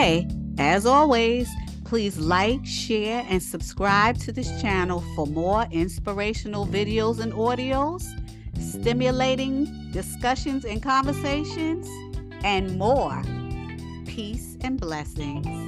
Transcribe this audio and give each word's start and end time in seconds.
Hey, 0.00 0.28
as 0.58 0.86
always, 0.86 1.50
please 1.84 2.18
like, 2.20 2.64
share, 2.64 3.26
and 3.28 3.42
subscribe 3.42 4.16
to 4.18 4.30
this 4.30 4.48
channel 4.62 5.02
for 5.16 5.26
more 5.26 5.66
inspirational 5.72 6.68
videos 6.68 7.18
and 7.18 7.32
audios, 7.32 8.04
stimulating 8.60 9.90
discussions 9.90 10.64
and 10.64 10.80
conversations, 10.80 11.88
and 12.44 12.78
more. 12.78 13.20
Peace 14.06 14.56
and 14.60 14.80
blessings. 14.80 15.67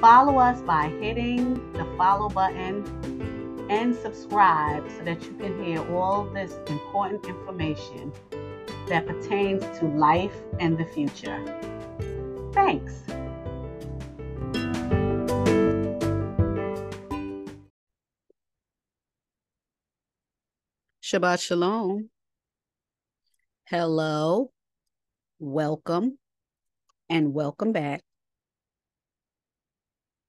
Follow 0.00 0.38
us 0.38 0.62
by 0.62 0.88
hitting 0.98 1.72
the 1.74 1.84
follow 1.98 2.30
button 2.30 3.66
and 3.68 3.94
subscribe 3.94 4.90
so 4.96 5.04
that 5.04 5.22
you 5.24 5.32
can 5.34 5.62
hear 5.62 5.78
all 5.94 6.24
this 6.24 6.54
important 6.68 7.26
information 7.26 8.10
that 8.88 9.06
pertains 9.06 9.62
to 9.78 9.84
life 9.84 10.32
and 10.58 10.78
the 10.78 10.86
future. 10.86 11.38
Thanks. 12.54 13.02
Shabbat 21.02 21.42
Shalom. 21.42 22.08
Hello, 23.66 24.50
welcome, 25.38 26.18
and 27.10 27.34
welcome 27.34 27.72
back. 27.72 28.02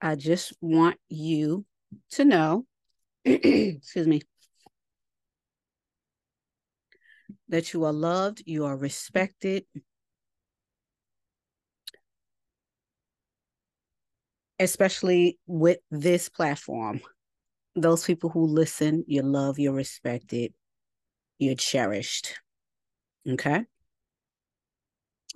I 0.02 0.16
just 0.16 0.54
want 0.62 0.98
you 1.10 1.66
to 2.12 2.26
know, 2.26 2.66
excuse 3.26 4.08
me, 4.08 4.22
that 7.50 7.74
you 7.74 7.84
are 7.86 7.94
loved, 7.94 8.42
you 8.46 8.66
are 8.66 8.76
respected, 8.76 9.66
especially 14.60 15.38
with 15.46 15.78
this 15.92 16.30
platform. 16.30 17.02
Those 17.76 18.04
people 18.04 18.30
who 18.30 18.48
listen, 18.48 19.04
you 19.08 19.22
love, 19.22 19.60
you're 19.60 19.72
respected, 19.72 20.54
you're 21.38 21.56
cherished. 21.56 22.40
Okay. 23.30 23.66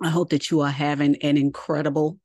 I 0.02 0.10
hope 0.10 0.30
that 0.30 0.50
you 0.50 0.60
are 0.60 0.70
having 0.70 1.16
an 1.22 1.36
incredible 1.36 2.18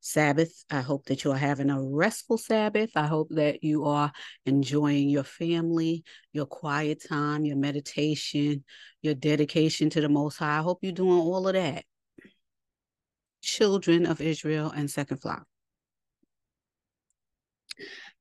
Sabbath. 0.00 0.64
I 0.70 0.80
hope 0.80 1.06
that 1.06 1.24
you 1.24 1.32
are 1.32 1.38
having 1.38 1.70
a 1.70 1.82
restful 1.82 2.38
Sabbath. 2.38 2.90
I 2.96 3.06
hope 3.06 3.28
that 3.30 3.62
you 3.62 3.84
are 3.84 4.12
enjoying 4.46 5.08
your 5.08 5.24
family, 5.24 6.04
your 6.32 6.46
quiet 6.46 7.02
time, 7.08 7.44
your 7.44 7.56
meditation, 7.56 8.64
your 9.02 9.14
dedication 9.14 9.90
to 9.90 10.00
the 10.00 10.08
Most 10.08 10.38
High. 10.38 10.58
I 10.58 10.62
hope 10.62 10.78
you're 10.82 10.92
doing 10.92 11.18
all 11.18 11.46
of 11.48 11.54
that. 11.54 11.84
Children 13.42 14.06
of 14.06 14.20
Israel 14.20 14.70
and 14.70 14.90
Second 14.90 15.18
Flock. 15.18 15.44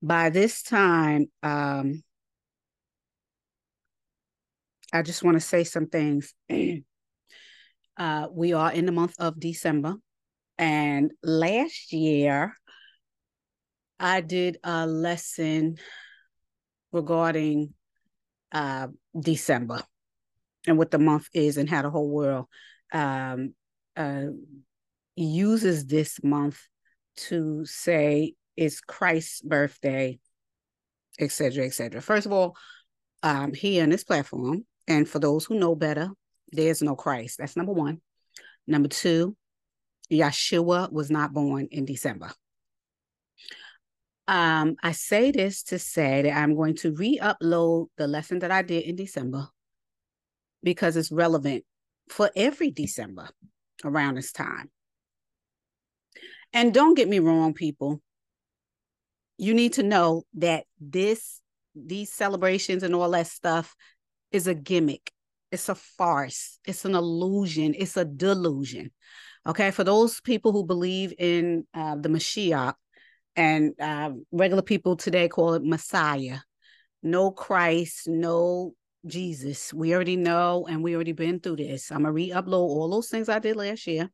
By 0.02 0.30
this 0.30 0.62
time, 0.62 1.28
um, 1.42 2.04
I 4.94 5.02
just 5.02 5.24
want 5.24 5.36
to 5.36 5.42
say 5.42 5.64
some 5.64 5.88
things. 5.88 6.34
uh, 7.98 8.28
we 8.32 8.54
are 8.54 8.72
in 8.72 8.86
the 8.86 8.92
month 8.92 9.16
of 9.20 9.40
December. 9.40 9.96
And 10.58 11.12
last 11.24 11.94
year, 11.94 12.54
I 14.00 14.22
did 14.22 14.58
a 14.64 14.86
lesson 14.88 15.78
regarding 16.92 17.74
uh, 18.52 18.88
December 19.20 19.82
and 20.66 20.78
what 20.78 20.92
the 20.92 21.00
month 21.00 21.28
is 21.34 21.58
and 21.58 21.70
how 21.70 21.82
the 21.82 21.90
whole 21.90 22.10
world 22.10 22.46
um, 22.92 23.54
uh, 23.96 24.26
uses 25.16 25.86
this 25.86 26.24
month 26.24 26.60
to 27.16 27.66
say 27.66 28.34
it's 28.56 28.82
Christ's 28.82 29.42
birthday, 29.42 30.20
etc., 31.20 31.66
etc. 31.66 32.02
First 32.02 32.26
of 32.26 32.32
all, 32.32 32.56
um, 33.24 33.54
here 33.54 33.84
on 33.84 33.90
this 33.90 34.04
platform, 34.04 34.66
and 34.88 35.08
for 35.08 35.20
those 35.20 35.46
who 35.46 35.60
know 35.60 35.76
better, 35.76 36.10
there's 36.52 36.82
no 36.82 36.96
Christ. 36.96 37.40
That's 37.40 37.58
number 37.58 37.74
one. 37.74 38.02
Number 38.68 38.88
two, 38.88 39.36
Yeshua 40.12 40.92
was 40.92 41.10
not 41.12 41.34
born 41.34 41.68
in 41.72 41.86
December. 41.86 42.32
Um, 44.28 44.76
I 44.84 44.92
say 44.92 45.32
this 45.32 45.64
to 45.64 45.80
say 45.80 46.24
that 46.24 46.36
I'm 46.36 46.56
going 46.56 46.76
to 46.78 46.94
re-upload 46.94 47.88
the 47.98 48.08
lesson 48.08 48.40
that 48.40 48.52
I 48.52 48.62
did 48.62 48.84
in 48.84 48.96
December 48.96 49.48
because 50.64 50.98
it's 50.98 51.12
relevant 51.12 51.64
for 52.10 52.30
every 52.36 52.72
December 52.72 53.30
around 53.86 54.16
this 54.16 54.32
time. 54.32 54.70
And 56.54 56.74
don't 56.74 56.96
get 56.96 57.08
me 57.08 57.20
wrong, 57.20 57.54
people. 57.54 58.02
You 59.38 59.54
need 59.54 59.74
to 59.74 59.84
know 59.84 60.24
that 60.36 60.66
this, 60.80 61.42
these 61.76 62.12
celebrations 62.12 62.84
and 62.84 62.96
all 62.96 63.12
that 63.12 63.28
stuff 63.28 63.76
is 64.32 64.48
a 64.48 64.56
gimmick. 64.56 65.12
It's 65.52 65.70
a 65.70 65.76
farce. 65.76 66.60
It's 66.66 66.84
an 66.84 66.96
illusion. 66.96 67.76
It's 67.78 67.96
a 67.96 68.04
delusion. 68.04 68.92
Okay, 69.48 69.72
for 69.72 69.86
those 69.86 70.20
people 70.20 70.52
who 70.52 70.66
believe 70.66 71.14
in 71.18 71.66
uh, 71.74 71.96
the 71.96 72.10
Mashiach, 72.10 72.74
and 73.38 73.74
uh, 73.80 74.12
regular 74.32 74.62
people 74.62 74.98
today 74.98 75.30
call 75.30 75.54
it 75.54 75.64
Messiah, 75.64 76.40
no 77.02 77.32
Christ, 77.32 78.10
no 78.10 78.74
Jesus. 79.06 79.74
We 79.74 79.94
already 79.94 80.18
know, 80.18 80.66
and 80.70 80.84
we 80.84 80.96
already 80.96 81.14
been 81.14 81.40
through 81.40 81.58
this. 81.58 81.92
I'm 81.92 82.00
gonna 82.00 82.12
re-upload 82.12 82.54
all 82.54 82.90
those 82.90 83.08
things 83.08 83.30
I 83.30 83.40
did 83.40 83.56
last 83.56 83.88
year, 83.88 84.10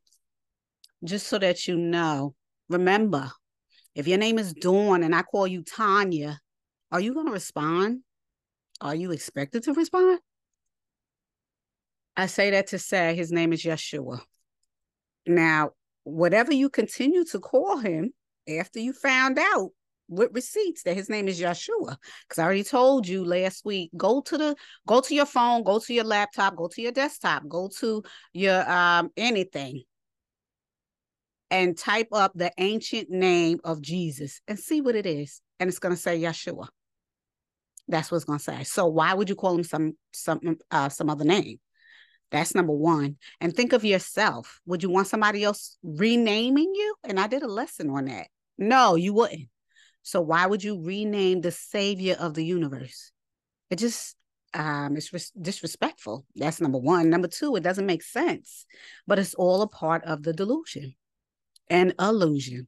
just 1.02 1.26
so 1.26 1.38
that 1.38 1.66
you 1.66 1.76
know. 1.76 2.36
Remember, 2.68 3.32
if 3.96 4.06
your 4.06 4.18
name 4.18 4.38
is 4.38 4.52
Dawn 4.52 5.02
and 5.02 5.16
I 5.16 5.22
call 5.22 5.48
you 5.48 5.64
Tanya, 5.64 6.38
are 6.92 7.00
you 7.00 7.12
gonna 7.12 7.32
respond? 7.32 8.02
Are 8.80 8.94
you 8.94 9.10
expected 9.10 9.64
to 9.64 9.72
respond? 9.72 10.20
I 12.16 12.26
say 12.26 12.50
that 12.52 12.68
to 12.68 12.78
say 12.78 13.16
his 13.16 13.32
name 13.32 13.52
is 13.52 13.64
Yeshua. 13.64 14.20
Now, 15.26 15.70
whatever 16.04 16.52
you 16.52 16.68
continue 16.68 17.24
to 17.26 17.40
call 17.40 17.78
him 17.78 18.12
after 18.48 18.78
you 18.78 18.92
found 18.92 19.38
out 19.38 19.70
with 20.08 20.30
receipts 20.34 20.82
that 20.82 20.96
his 20.96 21.08
name 21.08 21.28
is 21.28 21.40
Yeshua, 21.40 21.96
because 22.28 22.38
I 22.38 22.44
already 22.44 22.64
told 22.64 23.08
you 23.08 23.24
last 23.24 23.64
week, 23.64 23.90
go 23.96 24.20
to 24.22 24.36
the 24.36 24.56
go 24.86 25.00
to 25.00 25.14
your 25.14 25.26
phone, 25.26 25.62
go 25.62 25.78
to 25.78 25.94
your 25.94 26.04
laptop, 26.04 26.56
go 26.56 26.68
to 26.68 26.82
your 26.82 26.92
desktop, 26.92 27.48
go 27.48 27.70
to 27.78 28.02
your 28.32 28.70
um 28.70 29.10
anything 29.16 29.82
and 31.50 31.78
type 31.78 32.08
up 32.12 32.32
the 32.34 32.52
ancient 32.58 33.10
name 33.10 33.60
of 33.64 33.80
Jesus 33.80 34.40
and 34.48 34.58
see 34.58 34.80
what 34.80 34.96
it 34.96 35.06
is. 35.06 35.40
And 35.60 35.68
it's 35.68 35.78
going 35.78 35.94
to 35.94 36.00
say 36.00 36.20
Yeshua. 36.20 36.66
That's 37.86 38.10
what 38.10 38.16
it's 38.16 38.24
going 38.24 38.38
to 38.38 38.44
say. 38.44 38.64
So 38.64 38.86
why 38.86 39.14
would 39.14 39.28
you 39.28 39.36
call 39.36 39.56
him 39.56 39.64
some 39.64 39.92
some 40.12 40.40
uh, 40.70 40.88
some 40.88 41.08
other 41.08 41.24
name? 41.24 41.58
That's 42.34 42.52
number 42.52 42.72
one. 42.72 43.16
And 43.40 43.54
think 43.54 43.72
of 43.72 43.84
yourself. 43.84 44.60
Would 44.66 44.82
you 44.82 44.90
want 44.90 45.06
somebody 45.06 45.44
else 45.44 45.78
renaming 45.84 46.72
you? 46.74 46.96
And 47.04 47.20
I 47.20 47.28
did 47.28 47.44
a 47.44 47.46
lesson 47.46 47.88
on 47.90 48.06
that. 48.06 48.26
No, 48.58 48.96
you 48.96 49.14
wouldn't. 49.14 49.48
So 50.02 50.20
why 50.20 50.44
would 50.44 50.64
you 50.64 50.82
rename 50.84 51.42
the 51.42 51.52
savior 51.52 52.16
of 52.18 52.34
the 52.34 52.44
universe? 52.44 53.12
It 53.70 53.76
just 53.76 54.16
um 54.52 54.96
it's 54.96 55.12
res- 55.12 55.30
disrespectful. 55.40 56.26
That's 56.34 56.60
number 56.60 56.78
one. 56.78 57.08
Number 57.08 57.28
two, 57.28 57.54
it 57.54 57.62
doesn't 57.62 57.86
make 57.86 58.02
sense. 58.02 58.66
But 59.06 59.20
it's 59.20 59.34
all 59.34 59.62
a 59.62 59.68
part 59.68 60.02
of 60.02 60.24
the 60.24 60.32
delusion 60.32 60.96
and 61.70 61.94
illusion. 62.00 62.66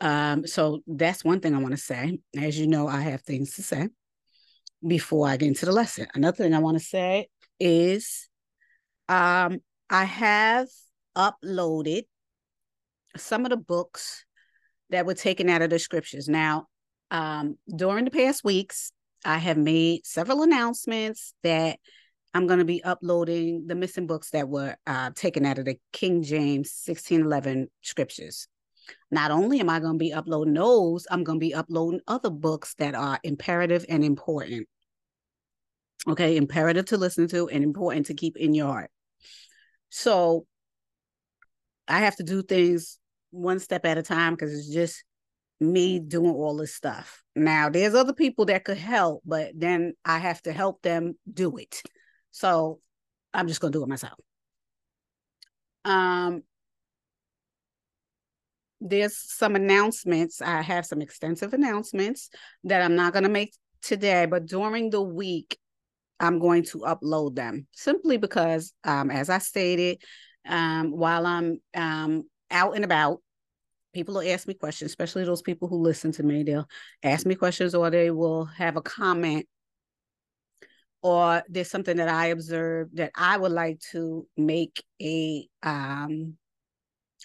Um, 0.00 0.48
so 0.48 0.80
that's 0.88 1.24
one 1.24 1.38
thing 1.38 1.54
I 1.54 1.60
want 1.60 1.74
to 1.74 1.80
say. 1.80 2.18
As 2.36 2.58
you 2.58 2.66
know, 2.66 2.88
I 2.88 3.02
have 3.02 3.22
things 3.22 3.54
to 3.54 3.62
say 3.62 3.88
before 4.84 5.28
I 5.28 5.36
get 5.36 5.46
into 5.46 5.64
the 5.64 5.70
lesson. 5.70 6.08
Another 6.12 6.38
thing 6.38 6.54
I 6.54 6.58
want 6.58 6.76
to 6.76 6.84
say 6.84 7.28
is 7.62 8.28
um, 9.08 9.60
I 9.88 10.04
have 10.04 10.68
uploaded 11.16 12.02
some 13.16 13.44
of 13.44 13.50
the 13.50 13.56
books 13.56 14.24
that 14.90 15.06
were 15.06 15.14
taken 15.14 15.48
out 15.48 15.62
of 15.62 15.70
the 15.70 15.78
scriptures. 15.78 16.28
Now, 16.28 16.66
um, 17.10 17.56
during 17.74 18.04
the 18.04 18.10
past 18.10 18.42
weeks, 18.44 18.92
I 19.24 19.38
have 19.38 19.56
made 19.56 20.04
several 20.04 20.42
announcements 20.42 21.34
that 21.42 21.78
I'm 22.34 22.46
going 22.46 22.58
to 22.58 22.64
be 22.64 22.82
uploading 22.82 23.66
the 23.66 23.74
missing 23.74 24.06
books 24.06 24.30
that 24.30 24.48
were 24.48 24.74
uh, 24.86 25.10
taken 25.14 25.44
out 25.44 25.58
of 25.58 25.66
the 25.66 25.78
King 25.92 26.22
James 26.22 26.72
1611 26.86 27.68
scriptures. 27.82 28.48
Not 29.10 29.30
only 29.30 29.60
am 29.60 29.68
I 29.68 29.78
going 29.78 29.94
to 29.94 29.98
be 29.98 30.12
uploading 30.12 30.54
those, 30.54 31.06
I'm 31.10 31.22
going 31.22 31.38
to 31.38 31.44
be 31.46 31.54
uploading 31.54 32.00
other 32.08 32.30
books 32.30 32.74
that 32.78 32.94
are 32.94 33.20
imperative 33.22 33.84
and 33.88 34.02
important. 34.02 34.66
Okay, 36.08 36.36
imperative 36.36 36.86
to 36.86 36.96
listen 36.96 37.28
to 37.28 37.48
and 37.48 37.62
important 37.62 38.06
to 38.06 38.14
keep 38.14 38.36
in 38.36 38.54
your 38.54 38.66
heart. 38.66 38.90
So 39.90 40.46
I 41.86 42.00
have 42.00 42.16
to 42.16 42.22
do 42.22 42.42
things 42.42 42.98
one 43.30 43.60
step 43.60 43.84
at 43.84 43.98
a 43.98 44.02
time 44.02 44.34
because 44.34 44.52
it's 44.52 44.72
just 44.72 45.04
me 45.60 46.00
doing 46.00 46.32
all 46.32 46.56
this 46.56 46.74
stuff. 46.74 47.22
Now, 47.36 47.68
there's 47.68 47.94
other 47.94 48.12
people 48.12 48.46
that 48.46 48.64
could 48.64 48.78
help, 48.78 49.22
but 49.24 49.52
then 49.54 49.94
I 50.04 50.18
have 50.18 50.42
to 50.42 50.52
help 50.52 50.82
them 50.82 51.14
do 51.32 51.56
it. 51.56 51.82
So 52.30 52.80
I'm 53.32 53.46
just 53.46 53.60
going 53.60 53.72
to 53.72 53.78
do 53.78 53.82
it 53.84 53.88
myself. 53.88 54.18
Um, 55.84 56.42
there's 58.80 59.16
some 59.16 59.54
announcements. 59.54 60.42
I 60.42 60.62
have 60.62 60.84
some 60.84 61.00
extensive 61.00 61.54
announcements 61.54 62.28
that 62.64 62.82
I'm 62.82 62.96
not 62.96 63.12
going 63.12 63.22
to 63.22 63.28
make 63.28 63.54
today, 63.80 64.26
but 64.26 64.46
during 64.46 64.90
the 64.90 65.02
week, 65.02 65.56
I'm 66.22 66.38
going 66.38 66.62
to 66.66 66.78
upload 66.78 67.34
them 67.34 67.66
simply 67.72 68.16
because, 68.16 68.72
um, 68.84 69.10
as 69.10 69.28
I 69.28 69.38
stated, 69.38 70.00
um, 70.48 70.92
while 70.92 71.26
I'm 71.26 71.60
um, 71.74 72.22
out 72.50 72.76
and 72.76 72.84
about, 72.84 73.18
people 73.92 74.14
will 74.14 74.30
ask 74.30 74.48
me 74.48 74.54
questions, 74.54 74.90
especially 74.90 75.24
those 75.24 75.42
people 75.42 75.68
who 75.68 75.76
listen 75.76 76.12
to 76.12 76.22
me. 76.22 76.44
They'll 76.44 76.68
ask 77.02 77.26
me 77.26 77.34
questions 77.34 77.74
or 77.74 77.90
they 77.90 78.10
will 78.10 78.46
have 78.46 78.76
a 78.76 78.82
comment 78.82 79.46
or 81.02 81.42
there's 81.48 81.70
something 81.70 81.96
that 81.96 82.08
I 82.08 82.26
observe 82.26 82.88
that 82.94 83.10
I 83.16 83.36
would 83.36 83.52
like 83.52 83.80
to 83.90 84.26
make 84.36 84.82
a 85.02 85.46
um 85.62 86.36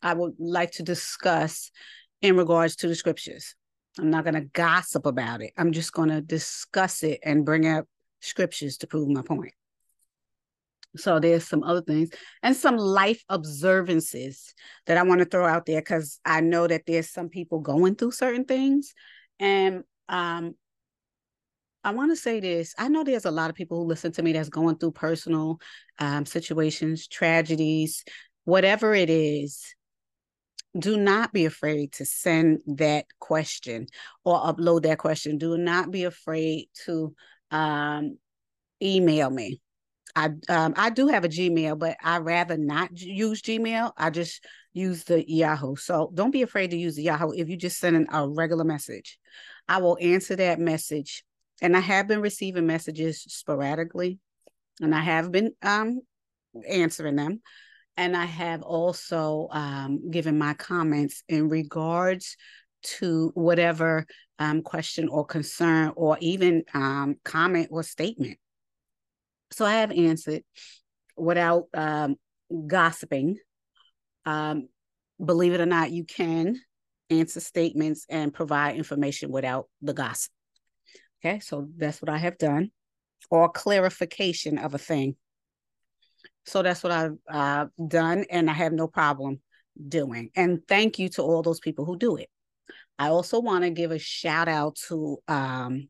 I 0.04 0.14
would 0.14 0.34
like 0.40 0.72
to 0.74 0.84
discuss 0.84 1.72
in 2.22 2.36
regards 2.36 2.76
to 2.78 2.88
the 2.88 2.96
scriptures. 2.96 3.56
I'm 4.00 4.10
not 4.12 4.24
going 4.24 4.36
to 4.36 4.42
gossip 4.42 5.06
about 5.06 5.42
it. 5.42 5.54
I'm 5.58 5.72
just 5.72 5.92
going 5.92 6.10
to 6.10 6.22
discuss 6.22 7.02
it 7.02 7.20
and 7.24 7.46
bring 7.46 7.68
up 7.68 7.86
scriptures 8.22 8.78
to 8.78 8.88
prove 8.88 9.08
my 9.10 9.22
point. 9.22 9.54
So 10.96 11.20
there's 11.20 11.48
some 11.48 11.64
other 11.64 11.82
things 11.82 12.10
and 12.42 12.56
some 12.56 12.78
life 12.78 13.24
observances 13.30 14.54
that 14.86 14.98
I 14.98 15.04
want 15.04 15.20
to 15.20 15.26
throw 15.26 15.46
out 15.46 15.66
there 15.66 15.82
because 15.82 16.20
I 16.26 16.42
know 16.42 16.68
that 16.68 16.84
there's 16.88 17.10
some 17.10 17.30
people 17.30 17.60
going 17.60 17.96
through 17.96 18.12
certain 18.12 18.46
things. 18.46 18.94
And 19.40 19.84
um, 20.10 20.56
I 21.84 21.92
want 21.92 22.12
to 22.12 22.16
say 22.16 22.40
this. 22.40 22.74
I 22.78 22.88
know 22.88 23.04
there's 23.04 23.26
a 23.26 23.32
lot 23.32 23.50
of 23.50 23.56
people 23.56 23.80
who 23.80 23.88
listen 23.88 24.12
to 24.14 24.24
me 24.24 24.34
that's 24.34 24.50
going 24.50 24.78
through 24.78 24.92
personal 24.92 25.60
um, 26.00 26.26
situations, 26.26 27.08
tragedies, 27.08 28.04
whatever 28.46 28.94
it 28.94 29.10
is. 29.10 29.74
Do 30.78 30.98
not 30.98 31.34
be 31.34 31.46
afraid 31.46 31.94
to 31.94 32.06
send 32.06 32.60
that 32.68 33.06
question 33.20 33.88
or 34.26 34.40
upload 34.40 34.84
that 34.84 34.98
question. 34.98 35.38
Do 35.38 35.58
not 35.58 35.92
be 35.92 36.04
afraid 36.04 36.68
to 36.86 37.16
um, 37.52 38.18
email 38.82 39.30
me. 39.30 39.62
I 40.16 40.30
um, 40.50 40.74
I 40.76 40.90
do 40.90 41.08
have 41.08 41.26
a 41.26 41.30
Gmail, 41.30 41.78
but 41.78 41.96
I 42.04 42.18
rather 42.18 42.58
not 42.58 43.00
use 43.00 43.42
Gmail. 43.42 43.92
I 43.98 44.10
just 44.10 44.44
use 44.74 45.04
the 45.04 45.30
Yahoo. 45.30 45.76
So 45.76 46.12
don't 46.14 46.32
be 46.32 46.42
afraid 46.42 46.72
to 46.72 46.78
use 46.78 46.96
the 46.96 47.04
Yahoo. 47.04 47.34
If 47.36 47.50
you 47.50 47.58
just 47.58 47.80
send 47.80 48.08
a 48.12 48.28
regular 48.28 48.64
message, 48.64 49.20
I 49.68 49.80
will 49.80 49.98
answer 50.02 50.36
that 50.36 50.60
message. 50.60 51.24
And 51.62 51.76
I 51.76 51.80
have 51.80 52.08
been 52.08 52.22
receiving 52.22 52.68
messages 52.68 53.22
sporadically, 53.28 54.20
and 54.82 54.94
I 54.94 55.02
have 55.02 55.32
been 55.32 55.54
um, 55.62 56.02
answering 56.68 57.16
them. 57.16 57.42
And 57.96 58.16
I 58.16 58.26
have 58.26 58.62
also 58.62 59.48
um, 59.52 60.12
given 60.12 60.38
my 60.38 60.54
comments 60.54 61.24
in 61.28 61.50
regards 61.50 62.38
to 62.84 63.32
whatever 63.34 64.06
um, 64.40 64.62
question 64.62 65.08
or 65.10 65.26
concern 65.26 65.94
or 65.96 66.18
even 66.22 66.64
um, 66.74 67.16
comment 67.24 67.70
or 67.72 67.84
statement 67.84 68.38
so 69.52 69.66
I 69.66 69.76
have 69.76 69.92
answered 69.92 70.44
without 71.16 71.66
um, 71.74 72.16
gossiping. 72.68 73.38
Um, 74.26 74.68
believe 75.24 75.54
it 75.54 75.62
or 75.62 75.66
not, 75.66 75.92
you 75.92 76.04
can 76.04 76.60
answer 77.10 77.40
statements 77.40 78.06
and 78.10 78.34
provide 78.34 78.76
information 78.76 79.32
without 79.32 79.68
the 79.82 79.94
gossip. 79.94 80.32
Okay, 81.20 81.40
so 81.40 81.68
that's 81.78 82.02
what 82.02 82.10
I 82.10 82.18
have 82.18 82.38
done, 82.38 82.72
or 83.32 83.50
clarification 83.50 84.58
of 84.58 84.74
a 84.74 84.78
thing. 84.78 85.16
So 86.46 86.62
that's 86.62 86.84
what 86.84 86.92
I've 86.92 87.18
uh, 87.30 87.66
done, 87.88 88.26
and 88.30 88.50
I 88.50 88.54
have 88.54 88.74
no 88.74 88.88
problem 88.88 89.42
doing. 89.88 90.30
And 90.36 90.60
thank 90.68 91.00
you 91.00 91.10
to 91.10 91.24
all 91.24 91.42
those 91.42 91.60
people 91.60 91.86
who 91.86 91.98
do 91.98 92.18
it. 92.18 92.30
I 93.00 93.10
also 93.10 93.40
want 93.40 93.64
to 93.64 93.70
give 93.70 93.92
a 93.92 94.00
shout 94.00 94.48
out 94.48 94.76
to, 94.88 95.18
um, 95.28 95.90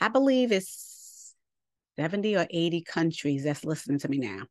I 0.00 0.08
believe 0.08 0.52
it's 0.52 1.34
70 1.96 2.36
or 2.36 2.46
80 2.50 2.82
countries 2.82 3.44
that's 3.44 3.64
listening 3.64 3.98
to 4.00 4.08
me 4.08 4.18
now. 4.18 4.42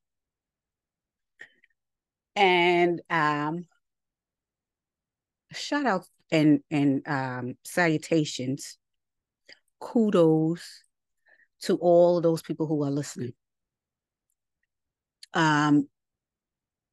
And 2.35 3.01
um, 3.09 3.65
shout 5.51 5.85
out 5.85 6.05
and 6.31 6.61
and 6.71 7.07
um, 7.07 7.57
salutations, 7.65 8.77
kudos 9.79 10.83
to 11.63 11.75
all 11.75 12.21
those 12.21 12.41
people 12.41 12.67
who 12.67 12.83
are 12.83 12.91
listening. 12.91 13.33
Um, 15.33 15.87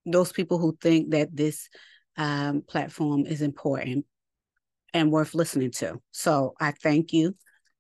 those 0.05 0.33
people 0.33 0.59
who 0.59 0.77
think 0.81 1.11
that 1.11 1.35
this 1.35 1.69
um, 2.17 2.63
platform 2.63 3.27
is 3.27 3.43
important 3.43 4.05
and 4.95 5.11
worth 5.11 5.35
listening 5.35 5.71
to. 5.73 6.01
So 6.13 6.55
I 6.61 6.73
thank 6.73 7.13
you 7.13 7.35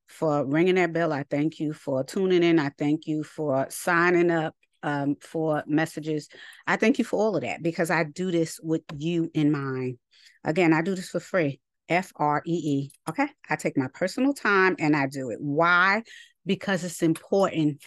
for 0.06 0.44
ringing 0.44 0.76
that 0.76 0.93
bell. 0.93 1.12
I 1.12 1.25
thank 1.31 1.60
you 1.60 1.72
for 1.72 2.02
tuning 2.05 2.43
in. 2.43 2.58
I 2.58 2.70
thank 2.78 3.06
you 3.06 3.22
for 3.25 3.66
signing 3.70 4.31
up 4.31 4.55
um, 4.82 5.16
for 5.20 5.62
messages. 5.66 6.28
I 6.66 6.76
thank 6.76 6.99
you 6.99 7.05
for 7.05 7.19
all 7.19 7.37
of 7.37 7.43
that 7.43 7.62
because 7.62 7.90
I 7.90 8.05
do 8.05 8.31
this 8.31 8.58
with 8.62 8.82
you 8.96 9.31
in 9.34 9.52
mind. 9.52 9.99
Again, 10.44 10.72
I 10.72 10.82
do 10.82 10.94
this 10.94 11.10
for 11.10 11.20
free. 11.20 11.60
F 11.88 12.12
R 12.16 12.43
E 12.46 12.52
E. 12.52 12.91
Okay. 13.08 13.29
I 13.48 13.56
take 13.56 13.77
my 13.77 13.88
personal 13.93 14.34
time 14.34 14.77
and 14.79 14.94
I 14.94 15.06
do 15.06 15.31
it. 15.31 15.38
Why? 15.41 16.03
Because 16.44 16.84
it's 16.84 17.03
important, 17.03 17.82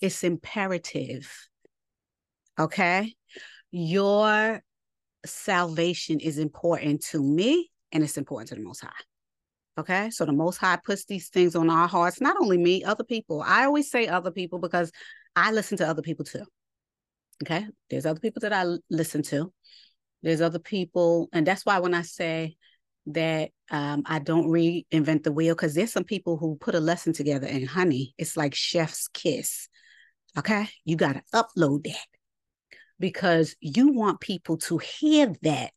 it's 0.00 0.24
imperative. 0.24 1.30
Okay. 2.58 3.14
Your 3.70 4.62
salvation 5.24 6.20
is 6.20 6.38
important 6.38 7.02
to 7.04 7.22
me 7.22 7.70
and 7.92 8.02
it's 8.02 8.16
important 8.16 8.48
to 8.48 8.54
the 8.54 8.62
Most 8.62 8.80
High. 8.80 8.90
Okay. 9.78 10.10
So 10.10 10.24
the 10.24 10.32
Most 10.32 10.58
High 10.58 10.78
puts 10.84 11.04
these 11.04 11.28
things 11.28 11.56
on 11.56 11.70
our 11.70 11.88
hearts, 11.88 12.20
not 12.20 12.36
only 12.40 12.58
me, 12.58 12.84
other 12.84 13.04
people. 13.04 13.42
I 13.46 13.64
always 13.64 13.90
say 13.90 14.06
other 14.06 14.30
people 14.30 14.58
because 14.58 14.92
I 15.34 15.52
listen 15.52 15.78
to 15.78 15.88
other 15.88 16.02
people 16.02 16.24
too. 16.24 16.44
Okay. 17.42 17.66
There's 17.88 18.06
other 18.06 18.20
people 18.20 18.40
that 18.40 18.52
I 18.52 18.64
listen 18.90 19.22
to. 19.24 19.52
There's 20.22 20.40
other 20.40 20.58
people. 20.58 21.28
And 21.32 21.46
that's 21.46 21.64
why 21.64 21.78
when 21.78 21.94
I 21.94 22.02
say 22.02 22.56
that 23.06 23.50
um, 23.70 24.02
I 24.06 24.18
don't 24.18 24.46
reinvent 24.46 25.24
the 25.24 25.32
wheel, 25.32 25.54
because 25.54 25.74
there's 25.74 25.92
some 25.92 26.04
people 26.04 26.36
who 26.36 26.56
put 26.56 26.74
a 26.74 26.80
lesson 26.80 27.12
together 27.12 27.46
and 27.46 27.66
honey, 27.66 28.14
it's 28.18 28.36
like 28.36 28.54
chef's 28.54 29.08
kiss. 29.08 29.68
Okay. 30.38 30.68
You 30.84 30.96
got 30.96 31.14
to 31.14 31.22
upload 31.34 31.84
that 31.84 31.96
because 33.00 33.56
you 33.60 33.88
want 33.88 34.20
people 34.20 34.58
to 34.58 34.78
hear 34.78 35.32
that 35.42 35.72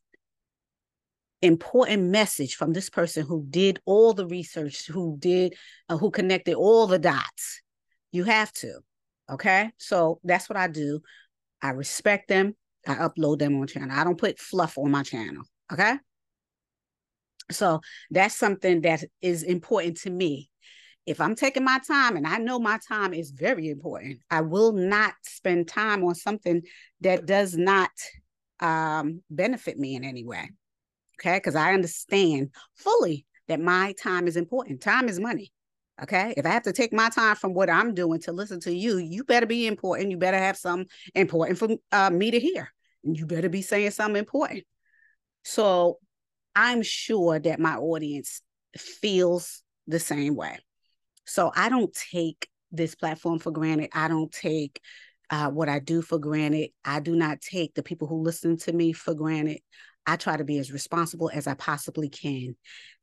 important 1.46 2.04
message 2.04 2.56
from 2.56 2.72
this 2.72 2.90
person 2.90 3.26
who 3.26 3.44
did 3.48 3.80
all 3.86 4.12
the 4.12 4.26
research, 4.26 4.86
who 4.86 5.16
did, 5.18 5.54
uh, 5.88 5.96
who 5.96 6.10
connected 6.10 6.54
all 6.54 6.86
the 6.86 6.98
dots. 6.98 7.62
You 8.12 8.24
have 8.24 8.52
to. 8.54 8.80
Okay. 9.30 9.70
So 9.78 10.20
that's 10.24 10.48
what 10.48 10.56
I 10.56 10.68
do. 10.68 11.00
I 11.62 11.70
respect 11.70 12.28
them. 12.28 12.54
I 12.86 12.94
upload 12.94 13.38
them 13.38 13.60
on 13.60 13.66
channel. 13.66 13.96
I 13.96 14.04
don't 14.04 14.18
put 14.18 14.38
fluff 14.38 14.78
on 14.78 14.90
my 14.90 15.02
channel. 15.02 15.42
Okay. 15.72 15.94
So 17.50 17.80
that's 18.10 18.34
something 18.34 18.82
that 18.82 19.04
is 19.20 19.42
important 19.42 19.98
to 19.98 20.10
me. 20.10 20.50
If 21.06 21.20
I'm 21.20 21.36
taking 21.36 21.64
my 21.64 21.78
time 21.86 22.16
and 22.16 22.26
I 22.26 22.38
know 22.38 22.58
my 22.58 22.78
time 22.88 23.14
is 23.14 23.30
very 23.30 23.68
important, 23.68 24.20
I 24.30 24.40
will 24.40 24.72
not 24.72 25.14
spend 25.22 25.68
time 25.68 26.02
on 26.04 26.16
something 26.16 26.62
that 27.00 27.26
does 27.26 27.56
not 27.56 27.90
um, 28.58 29.22
benefit 29.30 29.78
me 29.78 29.94
in 29.94 30.02
any 30.02 30.24
way. 30.24 30.50
Okay. 31.20 31.36
Because 31.38 31.56
I 31.56 31.72
understand 31.74 32.50
fully 32.74 33.26
that 33.48 33.60
my 33.60 33.94
time 34.00 34.26
is 34.26 34.36
important. 34.36 34.80
Time 34.80 35.08
is 35.08 35.20
money. 35.20 35.52
Okay. 36.02 36.34
If 36.36 36.44
I 36.44 36.50
have 36.50 36.64
to 36.64 36.72
take 36.72 36.92
my 36.92 37.08
time 37.08 37.36
from 37.36 37.54
what 37.54 37.70
I'm 37.70 37.94
doing 37.94 38.20
to 38.22 38.32
listen 38.32 38.60
to 38.60 38.74
you, 38.74 38.98
you 38.98 39.24
better 39.24 39.46
be 39.46 39.66
important. 39.66 40.10
You 40.10 40.18
better 40.18 40.38
have 40.38 40.56
some 40.56 40.86
important 41.14 41.58
for 41.58 41.68
uh, 41.92 42.10
me 42.10 42.30
to 42.30 42.40
hear. 42.40 42.70
And 43.04 43.16
you 43.16 43.26
better 43.26 43.48
be 43.48 43.62
saying 43.62 43.92
something 43.92 44.18
important. 44.18 44.64
So 45.44 45.98
I'm 46.54 46.82
sure 46.82 47.38
that 47.38 47.60
my 47.60 47.76
audience 47.76 48.42
feels 48.76 49.62
the 49.86 50.00
same 50.00 50.34
way. 50.34 50.58
So 51.24 51.52
I 51.54 51.68
don't 51.68 51.96
take 52.12 52.48
this 52.72 52.94
platform 52.94 53.38
for 53.38 53.50
granted. 53.50 53.90
I 53.92 54.08
don't 54.08 54.32
take 54.32 54.80
uh, 55.30 55.50
what 55.50 55.68
I 55.68 55.78
do 55.78 56.02
for 56.02 56.18
granted. 56.18 56.70
I 56.84 57.00
do 57.00 57.16
not 57.16 57.40
take 57.40 57.74
the 57.74 57.82
people 57.82 58.06
who 58.08 58.22
listen 58.22 58.56
to 58.58 58.72
me 58.72 58.92
for 58.92 59.14
granted. 59.14 59.60
I 60.06 60.16
try 60.16 60.36
to 60.36 60.44
be 60.44 60.58
as 60.58 60.72
responsible 60.72 61.30
as 61.32 61.46
I 61.46 61.54
possibly 61.54 62.08
can 62.08 62.56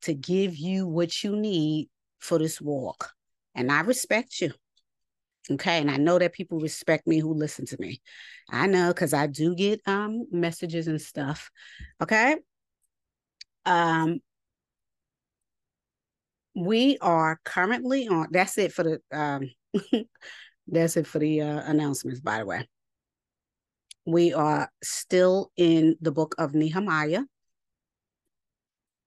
to 0.04 0.14
give 0.14 0.56
you 0.56 0.88
what 0.88 1.24
you 1.24 1.36
need 1.36 1.90
for 2.20 2.40
this 2.40 2.62
walk. 2.62 3.12
And 3.56 3.72
I 3.72 3.82
respect 3.82 4.40
you. 4.42 4.54
Okay. 5.52 5.80
And 5.80 5.92
I 5.92 5.98
know 5.98 6.18
that 6.20 6.34
people 6.34 6.60
respect 6.60 7.06
me 7.06 7.20
who 7.20 7.34
listen 7.34 7.66
to 7.68 7.78
me. 7.80 8.02
I 8.50 8.68
know 8.68 8.94
because 8.94 9.14
I 9.14 9.28
do 9.28 9.56
get 9.56 9.82
um 9.86 10.26
messages 10.32 10.88
and 10.88 11.02
stuff. 11.02 11.52
Okay. 12.02 12.38
Um 13.66 14.22
we 16.56 16.98
are 17.02 17.40
currently 17.44 18.08
on 18.08 18.28
that's 18.32 18.58
it 18.58 18.72
for 18.72 18.84
the 18.84 19.02
um 19.12 19.50
that's 20.68 20.98
it 20.98 21.08
for 21.08 21.20
the 21.20 21.42
uh, 21.42 21.62
announcements 21.66 22.20
by 22.20 22.40
the 22.40 22.46
way 22.46 22.68
we 24.06 24.34
are 24.34 24.70
still 24.84 25.52
in 25.58 25.96
the 26.02 26.12
book 26.12 26.36
of 26.38 26.54
nehemiah 26.54 27.22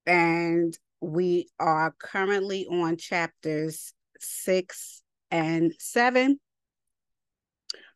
and 0.07 0.77
we 1.01 1.49
are 1.59 1.95
currently 1.99 2.67
on 2.71 2.97
chapters 2.97 3.93
six 4.19 5.03
and 5.31 5.73
seven 5.79 6.39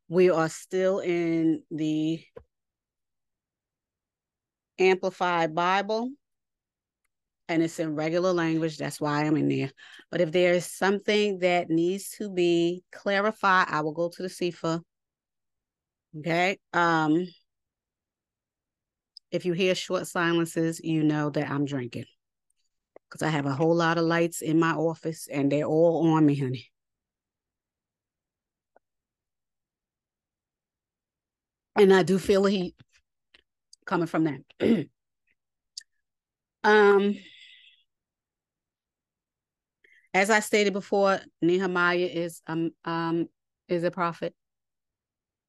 we 0.09 0.29
are 0.31 0.49
still 0.49 0.99
in 0.99 1.63
the 1.71 2.23
amplified 4.79 5.55
bible 5.55 6.11
and 7.51 7.65
it's 7.65 7.81
in 7.81 7.97
regular 7.97 8.33
language. 8.33 8.79
That's 8.79 9.01
why 9.01 9.25
I'm 9.25 9.37
in 9.37 9.49
there. 9.49 9.73
But 10.09 10.21
if 10.21 10.31
there 10.31 10.55
is 10.55 10.67
something 10.67 11.41
that 11.41 11.69
needs 11.69 12.11
to 12.11 12.31
be 12.31 12.85
clarified, 12.93 13.67
I 13.69 13.81
will 13.81 13.93
go 13.93 14.09
to 14.09 14.23
the 14.23 14.29
Cepher. 14.29 14.81
Okay. 16.19 16.59
Um, 16.73 17.27
if 19.31 19.45
you 19.45 19.53
hear 19.53 19.75
short 19.75 20.07
silences, 20.07 20.81
you 20.83 21.03
know 21.05 21.31
that 21.31 21.51
I'm 21.51 21.65
drinking. 21.65 22.05
Because 23.09 23.23
I 23.23 23.29
have 23.31 23.47
a 23.47 23.55
whole 23.55 23.75
lot 23.75 23.99
of 23.99 24.05
lights 24.05 24.41
in 24.41 24.59
my 24.59 24.73
office 24.73 25.29
and 25.31 25.51
they're 25.51 25.65
all 25.65 26.09
on 26.15 26.27
me, 26.27 26.37
honey. 26.37 26.71
And 31.77 31.93
I 31.93 32.03
do 32.03 32.19
feel 32.19 32.43
the 32.43 32.51
heat 32.51 32.75
coming 33.85 34.07
from 34.07 34.25
that. 34.25 34.89
um 36.65 37.17
as 40.13 40.29
I 40.31 40.41
stated 40.41 40.73
before, 40.73 41.21
Nehemiah 41.41 41.99
is 41.99 42.43
um 42.47 42.71
um 42.85 43.29
is 43.69 43.85
a 43.85 43.91
prophet. 43.91 44.35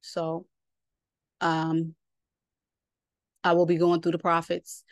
So 0.01 0.45
um 1.41 1.95
I 3.43 3.53
will 3.53 3.65
be 3.65 3.77
going 3.77 4.01
through 4.01 4.13
the 4.13 4.19
prophets 4.19 4.83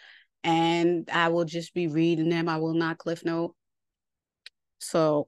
and 0.44 1.10
I 1.12 1.30
will 1.30 1.46
just 1.46 1.74
be 1.74 1.88
reading 1.88 2.30
them. 2.30 2.50
I 2.50 2.58
will 2.58 2.74
not 2.74 2.98
cliff 2.98 3.24
note. 3.24 3.56
So 4.80 5.28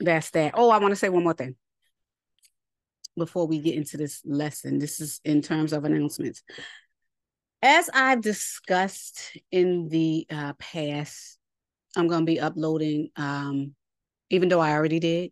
that's 0.00 0.30
that. 0.30 0.54
Oh, 0.56 0.70
I 0.70 0.78
want 0.78 0.92
to 0.92 0.96
say 0.96 1.08
one 1.08 1.24
more 1.24 1.34
thing 1.34 1.56
before 3.16 3.46
we 3.46 3.60
get 3.60 3.76
into 3.76 3.96
this 3.96 4.20
lesson. 4.24 4.78
This 4.78 5.00
is 5.00 5.20
in 5.24 5.42
terms 5.42 5.72
of 5.72 5.84
announcements. 5.84 6.42
As 7.62 7.88
I've 7.94 8.20
discussed 8.20 9.38
in 9.52 9.88
the 9.88 10.26
uh, 10.30 10.52
past, 10.58 11.38
I'm 11.96 12.08
going 12.08 12.22
to 12.22 12.32
be 12.32 12.40
uploading, 12.40 13.10
um, 13.16 13.74
even 14.30 14.48
though 14.48 14.60
I 14.60 14.72
already 14.72 14.98
did, 14.98 15.30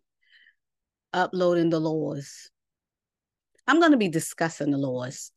uploading 1.11 1.69
the 1.69 1.79
laws. 1.81 2.49
I'm 3.67 3.79
going 3.79 3.91
to 3.91 3.97
be 3.97 4.09
discussing 4.09 4.71
the 4.71 4.77
laws. 4.77 5.31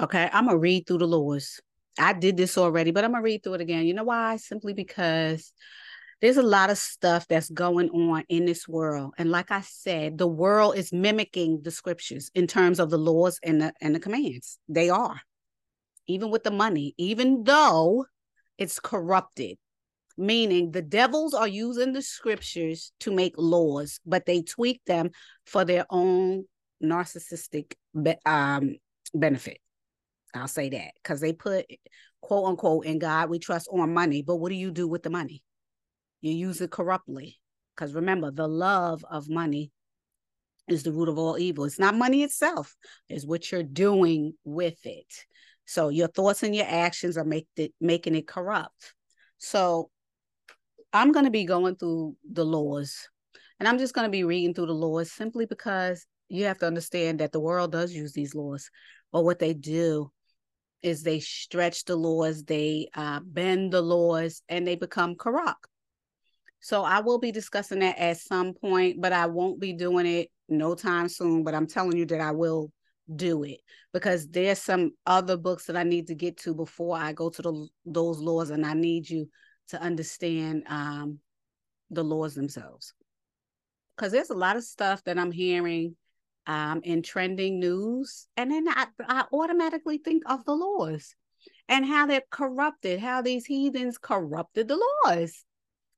Okay. 0.00 0.28
I'm 0.32 0.46
going 0.46 0.56
to 0.56 0.60
read 0.60 0.86
through 0.86 0.98
the 0.98 1.06
laws. 1.06 1.60
I 1.98 2.12
did 2.12 2.36
this 2.36 2.56
already, 2.56 2.90
but 2.90 3.04
I'm 3.04 3.10
going 3.12 3.22
to 3.22 3.24
read 3.24 3.42
through 3.42 3.54
it 3.54 3.60
again. 3.60 3.86
You 3.86 3.94
know 3.94 4.04
why? 4.04 4.36
Simply 4.36 4.72
because 4.72 5.52
there's 6.20 6.36
a 6.36 6.42
lot 6.42 6.70
of 6.70 6.78
stuff 6.78 7.26
that's 7.28 7.50
going 7.50 7.90
on 7.90 8.24
in 8.28 8.44
this 8.44 8.68
world. 8.68 9.14
And 9.18 9.30
like 9.30 9.50
I 9.50 9.60
said, 9.62 10.18
the 10.18 10.26
world 10.26 10.76
is 10.76 10.92
mimicking 10.92 11.62
the 11.62 11.70
scriptures 11.70 12.30
in 12.34 12.46
terms 12.46 12.80
of 12.80 12.90
the 12.90 12.98
laws 12.98 13.38
and 13.42 13.60
the 13.60 13.72
and 13.80 13.94
the 13.94 14.00
commands. 14.00 14.58
They 14.68 14.90
are. 14.90 15.20
Even 16.06 16.30
with 16.30 16.44
the 16.44 16.50
money, 16.50 16.94
even 16.96 17.44
though 17.44 18.06
it's 18.56 18.80
corrupted 18.80 19.58
meaning 20.18 20.72
the 20.72 20.82
devils 20.82 21.32
are 21.32 21.48
using 21.48 21.92
the 21.92 22.02
scriptures 22.02 22.92
to 23.00 23.12
make 23.12 23.34
laws, 23.38 24.00
but 24.04 24.26
they 24.26 24.42
tweak 24.42 24.84
them 24.84 25.10
for 25.46 25.64
their 25.64 25.86
own 25.90 26.44
narcissistic 26.82 27.74
be- 28.00 28.16
um, 28.26 28.76
benefit. 29.14 29.58
I'll 30.34 30.48
say 30.48 30.68
that 30.70 30.92
because 31.02 31.20
they 31.20 31.32
put 31.32 31.66
quote 32.20 32.46
unquote 32.46 32.84
in 32.84 32.98
God 32.98 33.30
we 33.30 33.38
trust 33.38 33.68
on 33.72 33.94
money, 33.94 34.22
but 34.22 34.36
what 34.36 34.50
do 34.50 34.54
you 34.54 34.70
do 34.70 34.86
with 34.86 35.02
the 35.02 35.10
money? 35.10 35.42
You 36.20 36.32
use 36.32 36.60
it 36.60 36.70
corruptly. 36.70 37.38
Because 37.74 37.94
remember, 37.94 38.30
the 38.30 38.48
love 38.48 39.04
of 39.08 39.28
money 39.28 39.70
is 40.66 40.82
the 40.82 40.92
root 40.92 41.08
of 41.08 41.18
all 41.18 41.38
evil. 41.38 41.64
It's 41.64 41.78
not 41.78 41.94
money 41.94 42.22
itself, 42.22 42.76
it's 43.08 43.26
what 43.26 43.50
you're 43.50 43.62
doing 43.62 44.34
with 44.44 44.84
it. 44.84 45.06
So 45.64 45.90
your 45.90 46.08
thoughts 46.08 46.42
and 46.42 46.56
your 46.56 46.66
actions 46.66 47.18
are 47.18 47.24
make 47.24 47.46
it, 47.56 47.72
making 47.80 48.14
it 48.14 48.26
corrupt. 48.26 48.94
So 49.36 49.90
I'm 50.92 51.12
going 51.12 51.26
to 51.26 51.30
be 51.30 51.44
going 51.44 51.76
through 51.76 52.16
the 52.32 52.44
laws 52.44 53.08
and 53.60 53.68
I'm 53.68 53.78
just 53.78 53.94
going 53.94 54.06
to 54.06 54.10
be 54.10 54.24
reading 54.24 54.54
through 54.54 54.66
the 54.66 54.72
laws 54.72 55.12
simply 55.12 55.46
because 55.46 56.06
you 56.28 56.44
have 56.44 56.58
to 56.58 56.66
understand 56.66 57.20
that 57.20 57.32
the 57.32 57.40
world 57.40 57.72
does 57.72 57.92
use 57.92 58.12
these 58.12 58.34
laws. 58.34 58.70
But 59.12 59.24
what 59.24 59.38
they 59.38 59.54
do 59.54 60.10
is 60.82 61.02
they 61.02 61.20
stretch 61.20 61.84
the 61.84 61.96
laws, 61.96 62.44
they 62.44 62.88
uh, 62.94 63.20
bend 63.24 63.72
the 63.72 63.82
laws, 63.82 64.42
and 64.48 64.66
they 64.66 64.76
become 64.76 65.16
corrupt. 65.16 65.66
So 66.60 66.82
I 66.82 67.00
will 67.00 67.18
be 67.18 67.32
discussing 67.32 67.80
that 67.80 67.98
at 67.98 68.18
some 68.18 68.52
point, 68.54 69.00
but 69.00 69.12
I 69.12 69.26
won't 69.26 69.60
be 69.60 69.72
doing 69.72 70.06
it 70.06 70.30
no 70.48 70.74
time 70.74 71.08
soon. 71.08 71.44
But 71.44 71.54
I'm 71.54 71.66
telling 71.66 71.96
you 71.96 72.06
that 72.06 72.20
I 72.20 72.32
will 72.32 72.72
do 73.14 73.44
it 73.44 73.60
because 73.92 74.28
there's 74.28 74.60
some 74.60 74.90
other 75.06 75.36
books 75.36 75.64
that 75.66 75.76
I 75.76 75.82
need 75.82 76.08
to 76.08 76.14
get 76.14 76.36
to 76.38 76.54
before 76.54 76.96
I 76.96 77.12
go 77.12 77.30
to 77.30 77.42
the, 77.42 77.68
those 77.86 78.18
laws, 78.18 78.50
and 78.50 78.66
I 78.66 78.74
need 78.74 79.08
you 79.08 79.28
to 79.68 79.80
understand 79.80 80.64
um, 80.68 81.20
the 81.90 82.02
laws 82.02 82.34
themselves. 82.34 82.92
Because 83.96 84.12
there's 84.12 84.30
a 84.30 84.34
lot 84.34 84.56
of 84.56 84.64
stuff 84.64 85.02
that 85.04 85.18
I'm 85.18 85.32
hearing 85.32 85.96
um, 86.48 86.80
in 86.82 87.02
trending 87.02 87.60
news, 87.60 88.26
and 88.36 88.50
then 88.50 88.66
I, 88.68 88.86
I 89.06 89.24
automatically 89.32 89.98
think 89.98 90.22
of 90.26 90.44
the 90.44 90.54
laws 90.54 91.14
and 91.68 91.84
how 91.84 92.06
they're 92.06 92.22
corrupted, 92.30 92.98
how 92.98 93.22
these 93.22 93.46
heathens 93.46 93.98
corrupted 93.98 94.66
the 94.66 94.82
laws. 95.04 95.44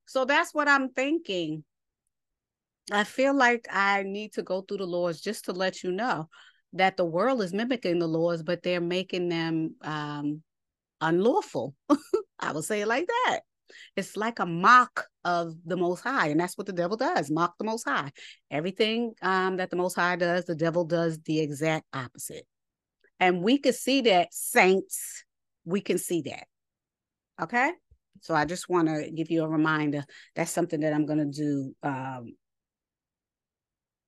So 0.06 0.24
that's 0.24 0.52
what 0.52 0.68
I'm 0.68 0.90
thinking. 0.90 1.64
I 2.92 3.04
feel 3.04 3.32
like 3.32 3.68
I 3.70 4.02
need 4.02 4.32
to 4.32 4.42
go 4.42 4.62
through 4.62 4.78
the 4.78 4.86
laws 4.86 5.20
just 5.20 5.44
to 5.44 5.52
let 5.52 5.84
you 5.84 5.92
know 5.92 6.28
that 6.72 6.96
the 6.96 7.04
world 7.04 7.42
is 7.42 7.52
mimicking 7.52 8.00
the 8.00 8.08
laws, 8.08 8.42
but 8.42 8.62
they're 8.62 8.80
making 8.80 9.28
them 9.28 9.76
um, 9.82 10.42
unlawful. 11.00 11.74
I 12.40 12.52
will 12.52 12.62
say 12.62 12.80
it 12.80 12.88
like 12.88 13.06
that. 13.06 13.40
It's 13.96 14.16
like 14.16 14.38
a 14.38 14.46
mock 14.46 15.06
of 15.24 15.54
the 15.64 15.76
Most 15.76 16.02
High, 16.02 16.28
and 16.28 16.40
that's 16.40 16.56
what 16.56 16.66
the 16.66 16.72
devil 16.72 16.96
does: 16.96 17.30
mock 17.30 17.56
the 17.58 17.64
Most 17.64 17.88
High. 17.88 18.10
Everything 18.50 19.12
um, 19.22 19.56
that 19.58 19.70
the 19.70 19.76
Most 19.76 19.94
High 19.94 20.16
does, 20.16 20.44
the 20.44 20.54
devil 20.54 20.84
does 20.84 21.18
the 21.20 21.40
exact 21.40 21.86
opposite. 21.92 22.46
And 23.18 23.42
we 23.42 23.58
can 23.58 23.72
see 23.72 24.00
that, 24.02 24.32
saints. 24.32 25.24
We 25.64 25.80
can 25.80 25.98
see 25.98 26.22
that. 26.22 26.46
Okay. 27.40 27.70
So 28.22 28.34
I 28.34 28.44
just 28.44 28.68
want 28.68 28.88
to 28.88 29.10
give 29.10 29.30
you 29.30 29.44
a 29.44 29.48
reminder. 29.48 30.04
That's 30.34 30.50
something 30.50 30.80
that 30.80 30.92
I'm 30.92 31.06
going 31.06 31.18
to 31.18 31.24
do 31.26 31.74
um, 31.82 32.34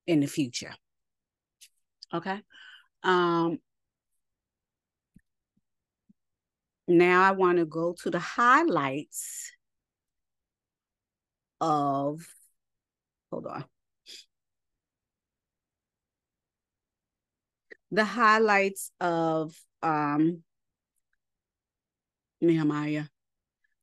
in 0.07 0.21
the 0.21 0.27
future. 0.27 0.73
Okay. 2.13 2.41
Um, 3.03 3.59
now 6.99 7.23
I 7.23 7.33
want 7.33 7.59
to 7.59 7.65
go 7.65 7.95
to 8.03 8.11
the 8.11 8.19
highlights 8.19 9.53
of, 11.61 12.27
hold 13.31 13.47
on. 13.47 13.65
The 17.91 18.05
highlights 18.05 18.91
of 19.01 19.55
um, 19.83 20.43
Nehemiah 22.41 23.05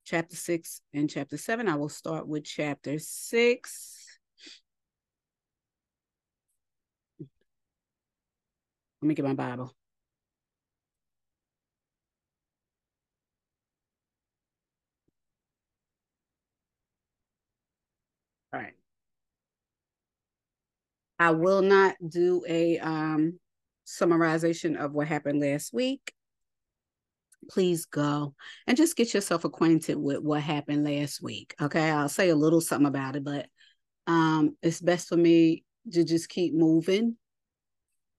chapter 0.04 0.36
6 0.36 0.82
and 0.94 1.10
chapter 1.10 1.38
7. 1.38 1.68
I 1.68 1.76
will 1.76 1.90
start 1.90 2.28
with 2.28 2.44
chapter 2.44 2.98
6. 2.98 4.20
Let 9.02 9.08
me 9.08 9.14
get 9.14 9.26
my 9.26 9.34
Bible. 9.34 9.74
I 21.20 21.32
will 21.32 21.62
not 21.62 21.96
do 22.08 22.44
a 22.48 22.80
um, 22.80 23.40
summarization 23.86 24.78
of 24.78 24.94
what 24.94 25.08
happened 25.08 25.42
last 25.42 25.74
week. 25.74 26.14
Please 27.50 27.86
go 27.86 28.36
and 28.68 28.78
just 28.78 28.96
get 28.96 29.14
yourself 29.14 29.44
acquainted 29.44 29.98
with 29.98 30.20
what 30.20 30.42
happened 30.42 30.86
last 30.86 31.22
week. 31.22 31.56
Okay, 31.62 31.90
I'll 31.90 32.10
say 32.10 32.30
a 32.30 32.36
little 32.36 32.62
something 32.62 32.88
about 32.88 33.16
it, 33.16 33.24
but 33.24 33.48
um, 34.08 34.56
it's 34.62 34.80
best 34.80 35.10
for 35.10 35.18
me 35.18 35.66
to 35.92 36.04
just 36.04 36.30
keep 36.30 36.54
moving. 36.54 37.18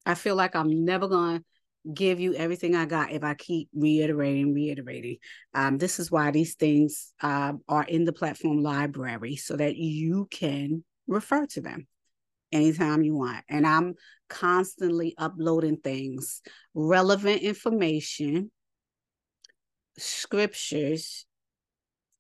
I 0.05 0.15
feel 0.15 0.35
like 0.35 0.55
I'm 0.55 0.85
never 0.85 1.09
going 1.09 1.39
to 1.39 1.45
give 1.95 2.21
you 2.21 2.35
everything 2.35 2.75
I 2.75 2.85
got 2.85 3.13
if 3.13 3.25
I 3.25 3.35
keep 3.35 3.69
reiterating, 3.75 4.53
reiterating. 4.53 5.17
Um, 5.55 5.79
this 5.79 5.99
is 5.99 6.11
why 6.11 6.31
these 6.31 6.55
things 6.55 7.15
uh, 7.23 7.55
are 7.69 7.85
in 7.85 8.05
the 8.05 8.13
platform 8.13 8.63
library 8.63 9.37
so 9.37 9.57
that 9.57 9.77
you 9.77 10.27
can 10.31 10.85
refer 11.07 11.47
to 11.47 11.61
them 11.61 11.87
anytime 12.53 13.03
you 13.03 13.15
want. 13.17 13.45
And 13.49 13.67
I'm 13.67 13.95
constantly 14.29 15.15
uploading 15.19 15.77
things, 15.77 16.43
relevant 16.75 17.43
information, 17.43 18.51
scriptures, 19.99 21.27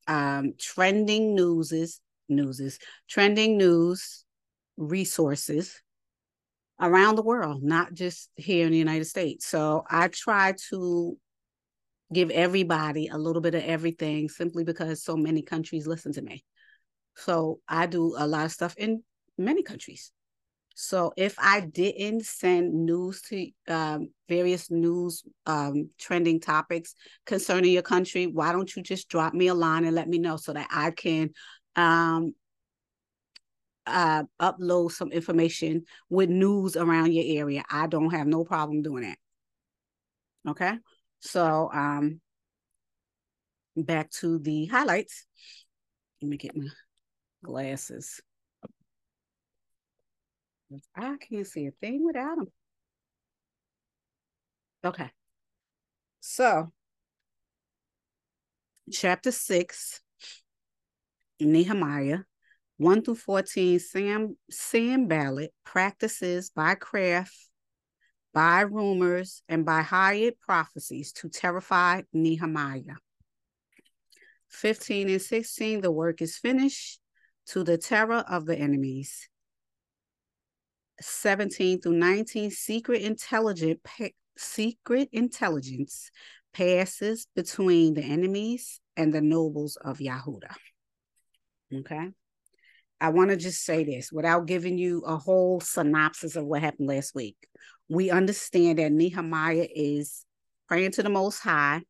um, 0.07 0.55
trending 0.59 1.35
newses, 1.35 2.01
newses, 2.29 2.79
trending 3.09 3.57
news, 3.57 4.25
resources 4.77 5.81
around 6.81 7.17
the 7.17 7.23
world, 7.23 7.63
not 7.63 7.93
just 7.93 8.31
here 8.37 8.67
in 8.67 8.73
the 8.73 8.79
United 8.79 9.05
States. 9.05 9.47
So 9.47 9.85
I 9.89 10.09
try 10.09 10.55
to 10.71 11.17
give 12.13 12.31
everybody 12.31 13.09
a 13.09 13.19
little 13.19 13.43
bit 13.43 13.55
of 13.55 13.63
everything 13.63 14.29
simply 14.29 14.65
because 14.65 15.05
so 15.05 15.17
many 15.17 15.43
countries 15.43 15.87
listen 15.87 16.13
to 16.15 16.23
me. 16.23 16.43
So 17.17 17.61
I 17.69 17.87
do 17.87 18.15
a 18.17 18.27
lot 18.27 18.47
of 18.47 18.53
stuff 18.53 18.75
in 18.77 19.03
many 19.37 19.63
countries. 19.63 20.11
So 20.83 21.13
if 21.15 21.35
I 21.39 21.61
didn't 21.61 22.25
send 22.25 22.87
news 22.87 23.21
to 23.29 23.51
um, 23.69 24.09
various 24.31 24.71
news 24.71 25.23
um, 25.45 25.91
trending 25.99 26.41
topics 26.41 26.95
concerning 27.27 27.73
your 27.73 27.83
country, 27.83 28.27
why 28.27 28.53
don't 28.53 28.75
you 28.75 28.83
just 28.83 29.11
drop 29.11 29.35
me 29.35 29.49
a 29.49 29.55
line 29.55 29.85
and 29.85 29.95
let 29.95 30.09
me 30.09 30.17
know 30.19 30.39
so 30.39 30.55
that 30.55 30.69
I 30.71 30.93
can 30.93 31.33
um, 31.77 32.33
uh, 33.87 34.23
upload 34.41 34.93
some 34.93 35.13
information 35.13 35.85
with 36.09 36.31
news 36.31 36.77
around 36.77 37.13
your 37.13 37.43
area. 37.43 37.63
I 37.71 37.87
don't 37.87 38.11
have 38.13 38.27
no 38.27 38.45
problem 38.45 38.81
doing 38.81 39.03
that. 39.03 39.19
Okay, 40.49 40.79
so 41.19 41.69
um, 41.75 42.23
back 43.77 44.11
to 44.13 44.39
the 44.39 44.65
highlights. 44.65 45.27
Let 46.23 46.31
me 46.31 46.39
get 46.39 46.57
my 46.57 46.69
glasses. 47.45 48.23
I 50.97 51.17
can't 51.17 51.47
see 51.47 51.67
a 51.67 51.71
thing 51.73 52.05
without 52.05 52.37
them. 52.37 52.53
Okay. 54.85 55.11
So, 56.21 56.73
chapter 58.91 59.33
6, 59.33 60.01
Nehemiah, 61.41 62.21
1 62.77 63.03
through 63.03 63.17
14, 63.17 63.79
Sam 63.79 64.37
Sanballat 64.51 65.53
practices 65.65 66.51
by 66.51 66.75
craft, 66.75 67.37
by 68.33 68.61
rumors, 68.61 69.43
and 69.49 69.67
by 69.67 69.83
hired 69.83 70.39
prophecies 70.41 71.13
to 71.15 71.29
terrify 71.29 72.03
Nehemiah. 72.13 72.97
15 74.49 75.09
and 75.09 75.23
16, 75.23 75.81
the 75.81 75.91
work 75.91 76.23
is 76.23 76.37
finished 76.37 77.01
to 77.47 77.65
the 77.65 77.79
terror 77.79 78.25
of 78.29 78.47
the 78.47 78.57
enemies. 78.57 79.29
17 81.01 81.81
through 81.81 81.95
19, 81.95 82.51
secret 82.51 83.03
intelligent 83.03 83.81
secret 84.37 85.09
intelligence 85.13 86.11
passes 86.53 87.27
between 87.35 87.95
the 87.95 88.03
enemies 88.03 88.81
and 88.97 89.13
the 89.13 89.21
nobles 89.21 89.77
of 89.77 89.99
Yahuda. 89.99 90.55
Okay. 91.75 92.09
I 93.01 93.09
want 93.11 93.31
to 93.31 93.37
just 93.37 93.65
say 93.65 93.85
this 93.85 94.13
without 94.13 94.47
giving 94.47 94.77
you 94.77 95.03
a 95.07 95.17
whole 95.17 95.61
synopsis 95.61 96.37
of 96.37 96.45
what 96.45 96.61
happened 96.61 96.89
last 96.89 97.15
week. 97.15 97.37
We 97.89 98.11
understand 98.11 98.79
that 98.79 98.93
Nehemiah 98.93 99.69
is 99.75 100.25
praying 100.69 100.93
to 100.93 101.03
the 101.03 101.09
Most 101.09 101.39
High 101.39 101.83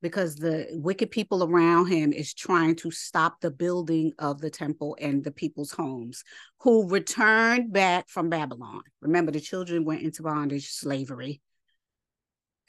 because 0.00 0.36
the 0.36 0.66
wicked 0.72 1.10
people 1.10 1.42
around 1.42 1.86
him 1.86 2.12
is 2.12 2.32
trying 2.32 2.76
to 2.76 2.90
stop 2.90 3.40
the 3.40 3.50
building 3.50 4.12
of 4.18 4.40
the 4.40 4.50
temple 4.50 4.96
and 5.00 5.24
the 5.24 5.30
people's 5.30 5.72
homes 5.72 6.22
who 6.60 6.88
returned 6.88 7.72
back 7.72 8.08
from 8.08 8.28
Babylon. 8.28 8.82
Remember, 9.00 9.32
the 9.32 9.40
children 9.40 9.84
went 9.84 10.02
into 10.02 10.22
bondage, 10.22 10.68
slavery 10.70 11.40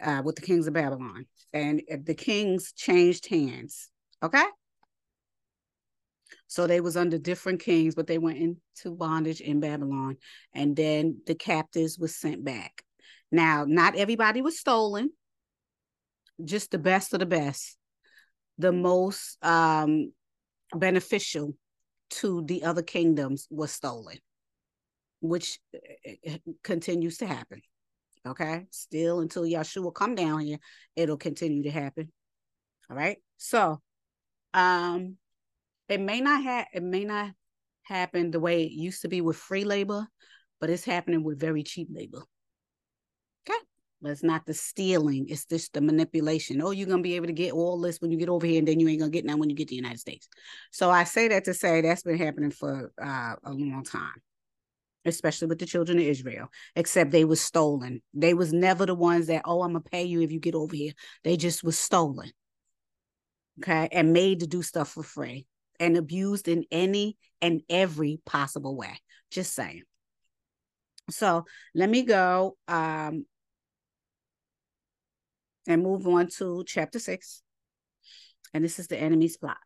uh, 0.01 0.21
with 0.23 0.35
the 0.35 0.41
kings 0.41 0.67
of 0.67 0.73
Babylon, 0.73 1.25
and 1.53 1.81
the 2.03 2.15
kings 2.15 2.73
changed 2.73 3.27
hands. 3.27 3.89
Okay. 4.23 4.43
So 6.47 6.65
they 6.65 6.81
was 6.81 6.97
under 6.97 7.19
different 7.19 7.59
kings, 7.59 7.93
but 7.93 8.07
they 8.07 8.17
went 8.17 8.39
into 8.39 8.95
bondage 8.95 9.39
in 9.39 9.59
Babylon, 9.59 10.17
and 10.53 10.75
then 10.75 11.21
the 11.27 11.35
captives 11.35 11.99
was 11.99 12.15
sent 12.15 12.43
back. 12.43 12.83
Now, 13.31 13.65
not 13.67 13.95
everybody 13.95 14.41
was 14.41 14.57
stolen 14.57 15.11
just 16.43 16.71
the 16.71 16.77
best 16.77 17.13
of 17.13 17.19
the 17.19 17.25
best, 17.25 17.77
the 18.57 18.71
most 18.71 19.37
um, 19.43 20.11
beneficial 20.73 21.55
to 22.09 22.43
the 22.45 22.63
other 22.63 22.81
kingdoms 22.81 23.47
was 23.49 23.71
stolen, 23.71 24.17
which 25.21 25.59
eh, 25.73 26.15
eh, 26.25 26.37
continues 26.63 27.17
to 27.17 27.27
happen. 27.27 27.61
Okay, 28.27 28.65
still 28.71 29.21
until 29.21 29.43
Yeshua 29.43 29.93
come 29.93 30.15
down 30.15 30.41
here, 30.41 30.57
it'll 30.95 31.17
continue 31.17 31.63
to 31.63 31.71
happen. 31.71 32.11
All 32.89 32.97
right, 32.97 33.17
so 33.37 33.79
um, 34.53 35.17
it 35.87 36.01
may 36.01 36.21
not 36.21 36.43
have 36.43 36.67
it 36.73 36.83
may 36.83 37.05
not 37.05 37.31
happen 37.83 38.31
the 38.31 38.39
way 38.39 38.63
it 38.63 38.71
used 38.71 39.01
to 39.03 39.07
be 39.07 39.21
with 39.21 39.37
free 39.37 39.63
labor, 39.63 40.07
but 40.59 40.69
it's 40.69 40.83
happening 40.83 41.23
with 41.23 41.39
very 41.39 41.63
cheap 41.63 41.87
labor. 41.91 42.23
But 44.01 44.11
it's 44.11 44.23
not 44.23 44.45
the 44.45 44.53
stealing, 44.53 45.27
it's 45.27 45.45
just 45.45 45.73
the 45.73 45.81
manipulation. 45.81 46.61
Oh, 46.61 46.71
you're 46.71 46.87
gonna 46.87 47.01
be 47.01 47.15
able 47.15 47.27
to 47.27 47.33
get 47.33 47.53
all 47.53 47.79
this 47.79 47.99
when 47.99 48.11
you 48.11 48.17
get 48.17 48.29
over 48.29 48.45
here, 48.45 48.59
and 48.59 48.67
then 48.67 48.79
you 48.79 48.87
ain't 48.87 48.99
gonna 48.99 49.11
get 49.11 49.25
none 49.25 49.39
when 49.39 49.49
you 49.49 49.55
get 49.55 49.67
to 49.67 49.71
the 49.71 49.75
United 49.75 49.99
States. 49.99 50.27
So 50.71 50.89
I 50.89 51.03
say 51.03 51.27
that 51.27 51.45
to 51.45 51.53
say 51.53 51.81
that's 51.81 52.03
been 52.03 52.17
happening 52.17 52.51
for 52.51 52.91
uh, 53.01 53.35
a 53.43 53.51
long 53.51 53.83
time, 53.83 54.21
especially 55.03 55.49
with 55.49 55.59
the 55.59 55.65
children 55.65 55.97
of 55.97 56.05
Israel. 56.05 56.47
Except 56.77 57.11
they 57.11 57.25
was 57.25 57.41
stolen. 57.41 58.01
They 58.13 58.33
was 58.33 58.53
never 58.53 58.85
the 58.85 58.95
ones 58.95 59.27
that 59.27 59.41
oh, 59.43 59.63
I'm 59.63 59.73
gonna 59.73 59.81
pay 59.81 60.03
you 60.05 60.21
if 60.21 60.31
you 60.31 60.39
get 60.39 60.55
over 60.55 60.75
here. 60.75 60.93
They 61.25 61.35
just 61.35 61.61
was 61.61 61.77
stolen, 61.77 62.31
okay, 63.61 63.89
and 63.91 64.13
made 64.13 64.39
to 64.39 64.47
do 64.47 64.61
stuff 64.61 64.89
for 64.93 65.03
free 65.03 65.45
and 65.79 65.97
abused 65.97 66.47
in 66.47 66.65
any 66.71 67.17
and 67.41 67.61
every 67.69 68.21
possible 68.25 68.75
way. 68.75 69.01
Just 69.31 69.53
saying. 69.53 69.83
So 71.09 71.45
let 71.73 71.89
me 71.89 72.03
go. 72.03 72.57
Um, 72.67 73.25
and 75.69 75.83
move 75.83 76.05
on 76.07 76.27
to 76.27 76.65
chapter 76.67 76.99
six. 76.99 77.43
And 78.53 78.65
this 78.65 78.79
is 78.79 78.87
the 78.87 78.97
enemy's 78.97 79.37
plot. 79.37 79.57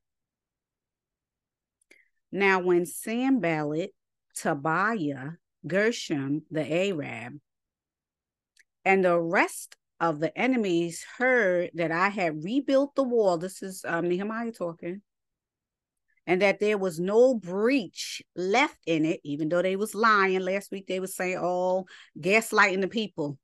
Now, 2.32 2.60
when 2.60 2.86
Sanballat, 2.86 3.92
Tobiah, 4.36 5.32
Geshem, 5.66 6.42
the 6.52 6.92
Arab, 6.92 7.40
and 8.84 9.06
the 9.06 9.18
rest 9.20 9.78
of 10.02 10.20
the 10.20 10.38
enemies 10.38 11.06
heard 11.18 11.72
that 11.76 11.92
I 11.92 12.10
had 12.10 12.44
rebuilt 12.44 12.96
the 12.96 13.04
wall, 13.04 13.38
this 13.38 13.64
is 13.64 13.86
um, 13.88 14.10
Nehemiah 14.10 14.52
talking, 14.52 15.02
and 16.28 16.42
that 16.42 16.60
there 16.60 16.78
was 16.78 17.00
no 17.00 17.36
breach 17.36 18.22
left 18.36 18.80
in 18.86 19.06
it, 19.06 19.22
even 19.24 19.48
though 19.48 19.62
they 19.62 19.78
was 19.78 19.96
lying. 19.96 20.42
Last 20.42 20.70
week 20.72 20.88
they 20.88 21.00
was 21.00 21.16
saying, 21.16 21.38
oh, 21.40 21.86
gaslighting 22.20 22.82
the 22.82 22.90
people 22.90 23.38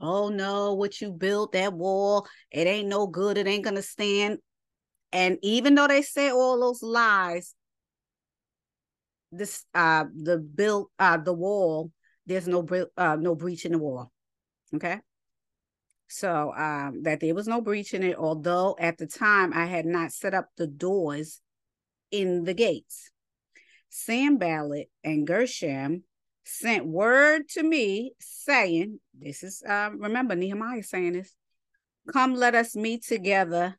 oh 0.00 0.28
no, 0.28 0.74
what 0.74 1.00
you 1.00 1.12
built, 1.12 1.52
that 1.52 1.72
wall, 1.72 2.26
it 2.50 2.66
ain't 2.66 2.88
no 2.88 3.06
good, 3.06 3.38
it 3.38 3.46
ain't 3.46 3.64
gonna 3.64 3.82
stand. 3.82 4.38
And 5.12 5.38
even 5.42 5.74
though 5.74 5.88
they 5.88 6.02
say 6.02 6.30
all 6.30 6.60
those 6.60 6.82
lies, 6.82 7.54
this 9.32 9.64
uh 9.74 10.04
the 10.14 10.38
built 10.38 10.90
uh 10.98 11.16
the 11.16 11.32
wall, 11.32 11.90
there's 12.26 12.48
no 12.48 12.66
uh 12.96 13.16
no 13.16 13.34
breach 13.34 13.64
in 13.64 13.72
the 13.72 13.78
wall. 13.78 14.10
Okay. 14.74 14.98
So 16.08 16.52
um 16.52 17.02
that 17.02 17.20
there 17.20 17.34
was 17.34 17.46
no 17.46 17.60
breach 17.60 17.94
in 17.94 18.02
it, 18.02 18.16
although 18.16 18.76
at 18.78 18.98
the 18.98 19.06
time 19.06 19.52
I 19.52 19.66
had 19.66 19.86
not 19.86 20.12
set 20.12 20.34
up 20.34 20.48
the 20.56 20.66
doors 20.66 21.40
in 22.10 22.44
the 22.44 22.54
gates. 22.54 23.10
Sanballat 23.88 24.88
and 25.02 25.26
Geshem 25.26 26.02
sent 26.50 26.86
word 26.86 27.48
to 27.50 27.62
me 27.62 28.12
saying, 28.20 29.00
This 29.18 29.42
is, 29.42 29.62
uh, 29.66 29.90
remember, 29.96 30.34
Nehemiah 30.34 30.82
saying 30.82 31.12
this, 31.14 31.34
come 32.12 32.34
let 32.34 32.54
us 32.54 32.74
meet 32.74 33.04
together 33.04 33.76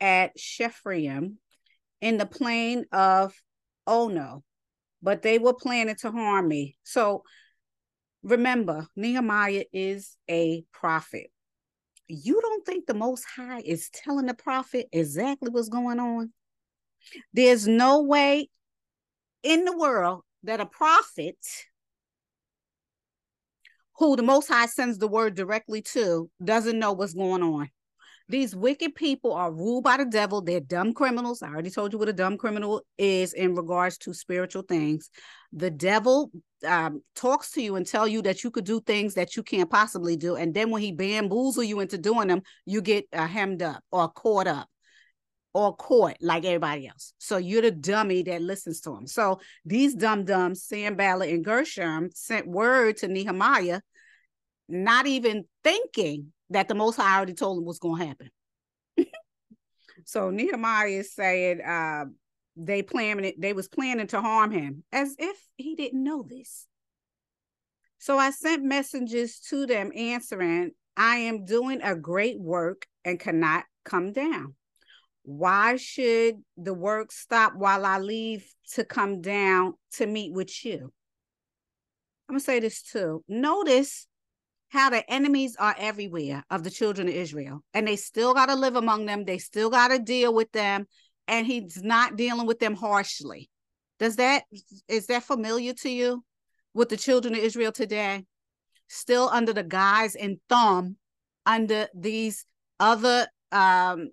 at 0.00 0.36
Chephirim 0.36 1.36
in 2.00 2.18
the 2.18 2.26
plain 2.26 2.84
of 2.92 3.34
Ono. 3.86 4.42
but 5.02 5.22
they 5.22 5.38
were 5.38 5.54
planning 5.54 5.96
to 5.96 6.10
harm 6.10 6.48
me. 6.48 6.76
So 6.84 7.24
remember, 8.22 8.86
Nehemiah 8.94 9.64
is 9.72 10.16
a 10.28 10.64
prophet. 10.72 11.30
You 12.08 12.40
don't 12.40 12.64
think 12.64 12.86
the 12.86 12.94
Most 12.94 13.24
High 13.36 13.62
is 13.64 13.90
telling 13.90 14.26
the 14.26 14.34
prophet 14.34 14.88
exactly 14.92 15.50
what's 15.50 15.68
going 15.68 15.98
on? 15.98 16.32
There's 17.32 17.66
no 17.66 18.02
way 18.02 18.48
in 19.42 19.64
the 19.64 19.76
world 19.76 20.22
that 20.44 20.60
a 20.60 20.66
prophet 20.66 21.36
who 24.02 24.16
the 24.16 24.22
Most 24.22 24.48
High 24.48 24.66
sends 24.66 24.98
the 24.98 25.06
word 25.06 25.34
directly 25.34 25.80
to 25.82 26.28
doesn't 26.42 26.78
know 26.78 26.92
what's 26.92 27.14
going 27.14 27.42
on. 27.42 27.68
These 28.28 28.56
wicked 28.56 28.94
people 28.94 29.32
are 29.32 29.52
ruled 29.52 29.84
by 29.84 29.98
the 29.98 30.04
devil. 30.04 30.40
They're 30.40 30.60
dumb 30.60 30.92
criminals. 30.92 31.42
I 31.42 31.48
already 31.48 31.70
told 31.70 31.92
you 31.92 31.98
what 31.98 32.08
a 32.08 32.12
dumb 32.12 32.36
criminal 32.36 32.82
is 32.98 33.32
in 33.32 33.54
regards 33.54 33.98
to 33.98 34.14
spiritual 34.14 34.62
things. 34.62 35.08
The 35.52 35.70
devil 35.70 36.32
um, 36.66 37.02
talks 37.14 37.52
to 37.52 37.62
you 37.62 37.76
and 37.76 37.86
tell 37.86 38.08
you 38.08 38.22
that 38.22 38.42
you 38.42 38.50
could 38.50 38.64
do 38.64 38.80
things 38.80 39.14
that 39.14 39.36
you 39.36 39.42
can't 39.42 39.70
possibly 39.70 40.16
do, 40.16 40.34
and 40.34 40.52
then 40.52 40.70
when 40.70 40.82
he 40.82 40.92
bamboozle 40.92 41.62
you 41.62 41.80
into 41.80 41.98
doing 41.98 42.28
them, 42.28 42.42
you 42.64 42.80
get 42.80 43.06
uh, 43.12 43.26
hemmed 43.26 43.62
up 43.62 43.84
or 43.92 44.08
caught 44.08 44.46
up 44.46 44.68
or 45.54 45.76
caught 45.76 46.16
like 46.20 46.44
everybody 46.44 46.88
else. 46.88 47.12
So 47.18 47.36
you're 47.36 47.62
the 47.62 47.70
dummy 47.70 48.22
that 48.24 48.42
listens 48.42 48.80
to 48.82 48.96
him. 48.96 49.06
So 49.06 49.40
these 49.64 49.94
dumb 49.94 50.24
dumbs, 50.24 50.64
Sanballat 50.64 51.28
and 51.28 51.44
Geshem, 51.44 52.10
sent 52.16 52.48
word 52.48 52.96
to 52.98 53.08
Nehemiah, 53.08 53.80
not 54.68 55.06
even 55.06 55.44
thinking 55.64 56.32
that 56.50 56.68
the 56.68 56.74
Most 56.74 56.96
High 56.96 57.16
already 57.16 57.34
told 57.34 57.58
him 57.58 57.64
what's 57.64 57.78
going 57.78 58.00
to 58.00 58.06
happen. 58.06 58.30
so 60.04 60.30
Nehemiah 60.30 60.88
is 60.88 61.14
saying 61.14 61.60
uh, 61.60 62.04
they 62.56 62.82
planning 62.82 63.32
they 63.38 63.52
was 63.52 63.68
planning 63.68 64.06
to 64.08 64.20
harm 64.20 64.50
him, 64.50 64.84
as 64.92 65.14
if 65.18 65.36
he 65.56 65.74
didn't 65.74 66.02
know 66.02 66.24
this. 66.28 66.66
So 67.98 68.18
I 68.18 68.30
sent 68.30 68.64
messengers 68.64 69.38
to 69.50 69.64
them 69.66 69.92
answering, 69.94 70.72
I 70.96 71.16
am 71.16 71.44
doing 71.44 71.80
a 71.82 71.94
great 71.94 72.38
work 72.38 72.86
and 73.04 73.18
cannot 73.18 73.64
come 73.84 74.12
down 74.12 74.54
why 75.24 75.76
should 75.76 76.42
the 76.56 76.74
work 76.74 77.12
stop 77.12 77.54
while 77.54 77.86
I 77.86 77.98
leave 77.98 78.44
to 78.74 78.84
come 78.84 79.20
down 79.20 79.74
to 79.92 80.06
meet 80.06 80.32
with 80.32 80.64
you? 80.64 80.92
I'm 82.28 82.34
going 82.34 82.40
to 82.40 82.44
say 82.44 82.60
this 82.60 82.82
too. 82.82 83.22
Notice 83.28 84.06
how 84.72 84.88
the 84.88 85.08
enemies 85.12 85.54
are 85.58 85.74
everywhere 85.76 86.42
of 86.50 86.64
the 86.64 86.70
children 86.70 87.06
of 87.06 87.14
Israel, 87.14 87.62
and 87.74 87.86
they 87.86 87.94
still 87.96 88.32
got 88.32 88.46
to 88.46 88.54
live 88.54 88.74
among 88.74 89.04
them. 89.04 89.26
They 89.26 89.36
still 89.36 89.68
got 89.68 89.88
to 89.88 89.98
deal 89.98 90.32
with 90.32 90.50
them, 90.52 90.86
and 91.28 91.46
he's 91.46 91.82
not 91.82 92.16
dealing 92.16 92.46
with 92.46 92.58
them 92.58 92.74
harshly. 92.74 93.50
Does 93.98 94.16
that 94.16 94.44
is 94.88 95.06
that 95.08 95.24
familiar 95.24 95.74
to 95.74 95.90
you 95.90 96.24
with 96.72 96.88
the 96.88 96.96
children 96.96 97.34
of 97.34 97.40
Israel 97.40 97.70
today? 97.70 98.24
Still 98.88 99.28
under 99.30 99.52
the 99.52 99.62
guise 99.62 100.14
and 100.14 100.38
thumb 100.48 100.96
under 101.44 101.88
these 101.94 102.46
other 102.80 103.28
um 103.52 104.08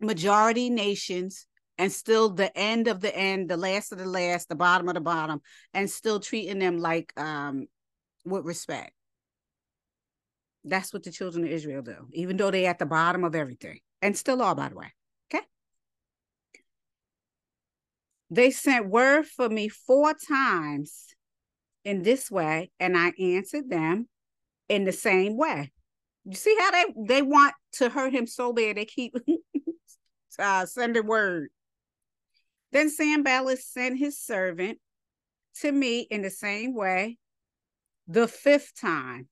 majority 0.00 0.70
nations 0.70 1.46
and 1.76 1.92
still 1.92 2.30
the 2.30 2.56
end 2.56 2.88
of 2.88 3.00
the 3.02 3.14
end, 3.14 3.50
the 3.50 3.58
last 3.58 3.92
of 3.92 3.98
the 3.98 4.06
last, 4.06 4.48
the 4.48 4.54
bottom 4.54 4.88
of 4.88 4.94
the 4.94 5.00
bottom, 5.02 5.42
and 5.74 5.90
still 5.90 6.20
treating 6.20 6.58
them 6.58 6.78
like 6.78 7.12
um 7.18 7.66
with 8.26 8.44
respect. 8.44 8.92
That's 10.64 10.92
what 10.92 11.04
the 11.04 11.12
children 11.12 11.44
of 11.44 11.50
Israel 11.50 11.82
do, 11.82 12.08
even 12.12 12.36
though 12.36 12.50
they're 12.50 12.68
at 12.68 12.78
the 12.78 12.86
bottom 12.86 13.24
of 13.24 13.34
everything, 13.34 13.78
and 14.02 14.16
still 14.16 14.42
are, 14.42 14.54
by 14.54 14.68
the 14.68 14.74
way. 14.74 14.92
Okay. 15.32 15.44
They 18.30 18.50
sent 18.50 18.88
word 18.88 19.26
for 19.26 19.48
me 19.48 19.68
four 19.68 20.12
times 20.28 21.14
in 21.84 22.02
this 22.02 22.30
way, 22.30 22.72
and 22.80 22.98
I 22.98 23.12
answered 23.18 23.70
them 23.70 24.08
in 24.68 24.84
the 24.84 24.92
same 24.92 25.36
way. 25.36 25.72
You 26.24 26.34
see 26.34 26.56
how 26.58 26.72
they 26.72 26.84
they 27.06 27.22
want 27.22 27.54
to 27.74 27.88
hurt 27.88 28.12
him 28.12 28.26
so 28.26 28.52
bad 28.52 28.76
they 28.76 28.84
keep 28.84 29.14
uh, 30.38 30.66
send 30.66 30.96
a 30.96 31.02
word. 31.02 31.50
Then 32.72 32.90
Sanballat 32.90 33.60
sent 33.60 33.98
his 33.98 34.18
servant 34.18 34.78
to 35.60 35.70
me 35.70 36.00
in 36.00 36.22
the 36.22 36.30
same 36.30 36.74
way 36.74 37.18
the 38.06 38.28
fifth 38.28 38.80
time 38.80 39.28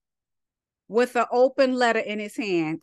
with 0.89 1.17
an 1.17 1.27
open 1.31 1.75
letter 1.75 2.01
in 2.01 2.19
his 2.19 2.37
hand. 2.37 2.81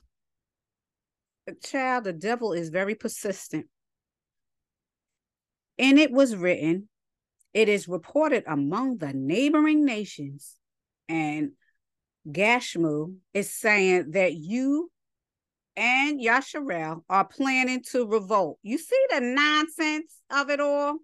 Child, 1.63 2.05
the 2.05 2.13
devil 2.13 2.53
is 2.53 2.69
very 2.69 2.95
persistent. 2.95 3.65
And 5.77 5.99
it 5.99 6.11
was 6.11 6.35
written, 6.35 6.87
it 7.53 7.67
is 7.67 7.87
reported 7.87 8.43
among 8.47 8.97
the 8.97 9.13
neighboring 9.13 9.83
nations, 9.83 10.55
and 11.09 11.51
Gashmu 12.27 13.15
is 13.33 13.51
saying 13.51 14.11
that 14.11 14.33
you 14.33 14.91
and 15.75 16.21
Yasharel 16.21 17.01
are 17.09 17.25
planning 17.25 17.81
to 17.91 18.05
revolt. 18.05 18.59
You 18.61 18.77
see 18.77 19.05
the 19.09 19.21
nonsense 19.21 20.19
of 20.29 20.49
it 20.49 20.59
all? 20.59 20.97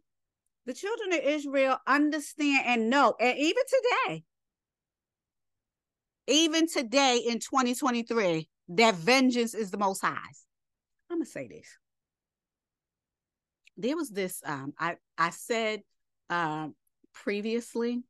The 0.65 0.73
children 0.73 1.13
of 1.13 1.19
Israel 1.23 1.78
understand 1.88 2.63
and 2.65 2.89
know, 2.89 3.15
and 3.19 3.38
even 3.38 3.63
today, 3.67 4.23
even 6.27 6.67
today 6.67 7.23
in 7.27 7.39
2023, 7.39 8.49
that 8.69 8.95
vengeance 8.95 9.53
is 9.53 9.71
the 9.71 9.77
most 9.77 10.01
high. 10.01 10.17
I'm 11.09 11.17
gonna 11.17 11.25
say 11.25 11.47
this. 11.47 11.67
There 13.77 13.95
was 13.95 14.09
this, 14.09 14.41
um, 14.45 14.73
I 14.77 14.95
I 15.17 15.29
said 15.29 15.81
uh, 16.29 16.67
previously 17.13 18.03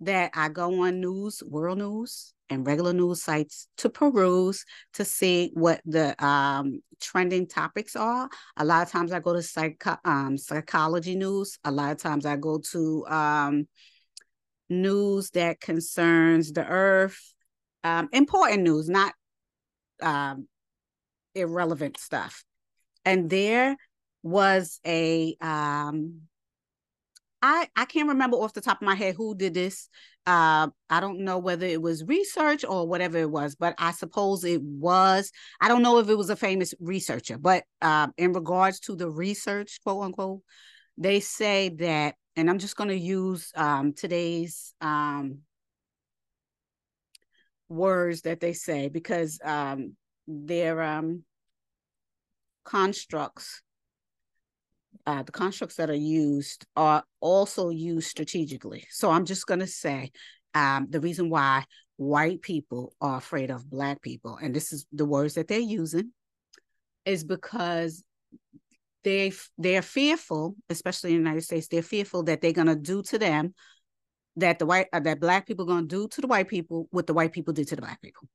that 0.00 0.30
I 0.34 0.48
go 0.48 0.82
on 0.84 1.00
news, 1.00 1.42
world 1.46 1.78
news, 1.78 2.32
and 2.48 2.66
regular 2.66 2.92
news 2.92 3.22
sites 3.22 3.68
to 3.78 3.88
peruse 3.88 4.64
to 4.94 5.04
see 5.04 5.50
what 5.54 5.80
the 5.84 6.22
um, 6.24 6.82
trending 7.00 7.46
topics 7.46 7.94
are. 7.96 8.28
A 8.56 8.64
lot 8.64 8.82
of 8.82 8.90
times 8.90 9.12
I 9.12 9.20
go 9.20 9.34
to 9.34 9.42
psych- 9.42 9.86
um, 10.04 10.36
psychology 10.36 11.14
news. 11.14 11.58
A 11.64 11.70
lot 11.70 11.92
of 11.92 11.98
times 11.98 12.26
I 12.26 12.36
go 12.36 12.58
to 12.72 13.06
um, 13.06 13.68
news 14.68 15.30
that 15.30 15.60
concerns 15.60 16.52
the 16.52 16.66
earth, 16.66 17.34
um, 17.84 18.08
important 18.12 18.62
news, 18.62 18.88
not 18.88 19.14
um, 20.02 20.48
irrelevant 21.34 21.98
stuff. 21.98 22.44
And 23.04 23.30
there 23.30 23.76
was 24.22 24.80
a 24.86 25.36
um, 25.40 26.22
I 27.42 27.68
I 27.74 27.84
can't 27.86 28.08
remember 28.08 28.36
off 28.36 28.52
the 28.52 28.60
top 28.60 28.82
of 28.82 28.86
my 28.86 28.94
head 28.94 29.14
who 29.16 29.34
did 29.34 29.54
this. 29.54 29.88
Uh, 30.26 30.68
I 30.90 31.00
don't 31.00 31.20
know 31.20 31.38
whether 31.38 31.66
it 31.66 31.80
was 31.80 32.04
research 32.04 32.64
or 32.64 32.86
whatever 32.86 33.18
it 33.18 33.30
was, 33.30 33.54
but 33.54 33.74
I 33.78 33.92
suppose 33.92 34.44
it 34.44 34.62
was. 34.62 35.32
I 35.60 35.68
don't 35.68 35.82
know 35.82 35.98
if 35.98 36.08
it 36.08 36.18
was 36.18 36.30
a 36.30 36.36
famous 36.36 36.74
researcher, 36.78 37.38
but 37.38 37.64
uh, 37.80 38.08
in 38.18 38.32
regards 38.32 38.80
to 38.80 38.96
the 38.96 39.08
research, 39.08 39.80
quote 39.82 40.04
unquote, 40.04 40.42
they 40.98 41.20
say 41.20 41.70
that, 41.70 42.16
and 42.36 42.50
I'm 42.50 42.58
just 42.58 42.76
going 42.76 42.90
to 42.90 42.98
use 42.98 43.50
um, 43.56 43.94
today's 43.94 44.74
um, 44.82 45.38
words 47.70 48.22
that 48.22 48.40
they 48.40 48.52
say 48.52 48.88
because 48.88 49.38
um, 49.42 49.94
their 50.26 50.82
um, 50.82 51.22
constructs 52.64 53.62
uh, 55.06 55.22
the 55.22 55.32
constructs 55.32 55.76
that 55.76 55.88
are 55.88 55.94
used 55.94 56.66
are 56.76 57.02
also 57.20 57.70
used 57.70 58.08
strategically. 58.08 58.84
So 58.90 59.10
I'm 59.10 59.24
just 59.24 59.46
going 59.46 59.60
to 59.60 59.66
say 59.66 60.10
um, 60.54 60.88
the 60.90 61.00
reason 61.00 61.30
why 61.30 61.64
white 61.96 62.42
people 62.42 62.92
are 63.00 63.16
afraid 63.18 63.50
of 63.50 63.68
black 63.68 64.02
people, 64.02 64.38
and 64.40 64.54
this 64.54 64.72
is 64.72 64.86
the 64.92 65.06
words 65.06 65.34
that 65.34 65.48
they're 65.48 65.58
using, 65.58 66.12
is 67.04 67.24
because 67.24 68.02
they 69.04 69.32
they're 69.56 69.82
fearful, 69.82 70.54
especially 70.68 71.10
in 71.10 71.16
the 71.16 71.28
United 71.28 71.42
States, 71.42 71.68
they're 71.68 71.82
fearful 71.82 72.24
that 72.24 72.40
they're 72.40 72.52
going 72.52 72.66
to 72.66 72.76
do 72.76 73.02
to 73.04 73.18
them 73.18 73.54
that 74.40 74.58
the 74.58 74.66
white 74.66 74.86
uh, 74.92 75.00
that 75.00 75.20
black 75.20 75.46
people 75.46 75.64
going 75.64 75.88
to 75.88 75.96
do 75.96 76.08
to 76.08 76.20
the 76.20 76.26
white 76.26 76.48
people 76.48 76.88
what 76.90 77.06
the 77.06 77.14
white 77.14 77.32
people 77.32 77.52
did 77.52 77.68
to 77.68 77.76
the 77.76 77.82
black 77.82 78.00
people 78.02 78.28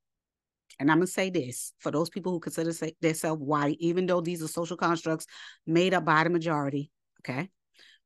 and 0.80 0.92
I'm 0.92 0.98
gonna 0.98 1.08
say 1.08 1.30
this 1.30 1.74
for 1.80 1.92
those 1.92 2.10
people 2.10 2.32
who 2.32 2.40
consider 2.40 2.72
themselves 3.02 3.42
white, 3.42 3.78
even 3.80 4.06
though 4.06 4.22
these 4.22 4.44
are 4.44 4.48
social 4.48 4.78
constructs 4.78 5.26
made 5.66 5.94
up 5.94 6.06
by 6.06 6.24
the 6.24 6.30
majority. 6.30 6.92
Okay, 7.22 7.50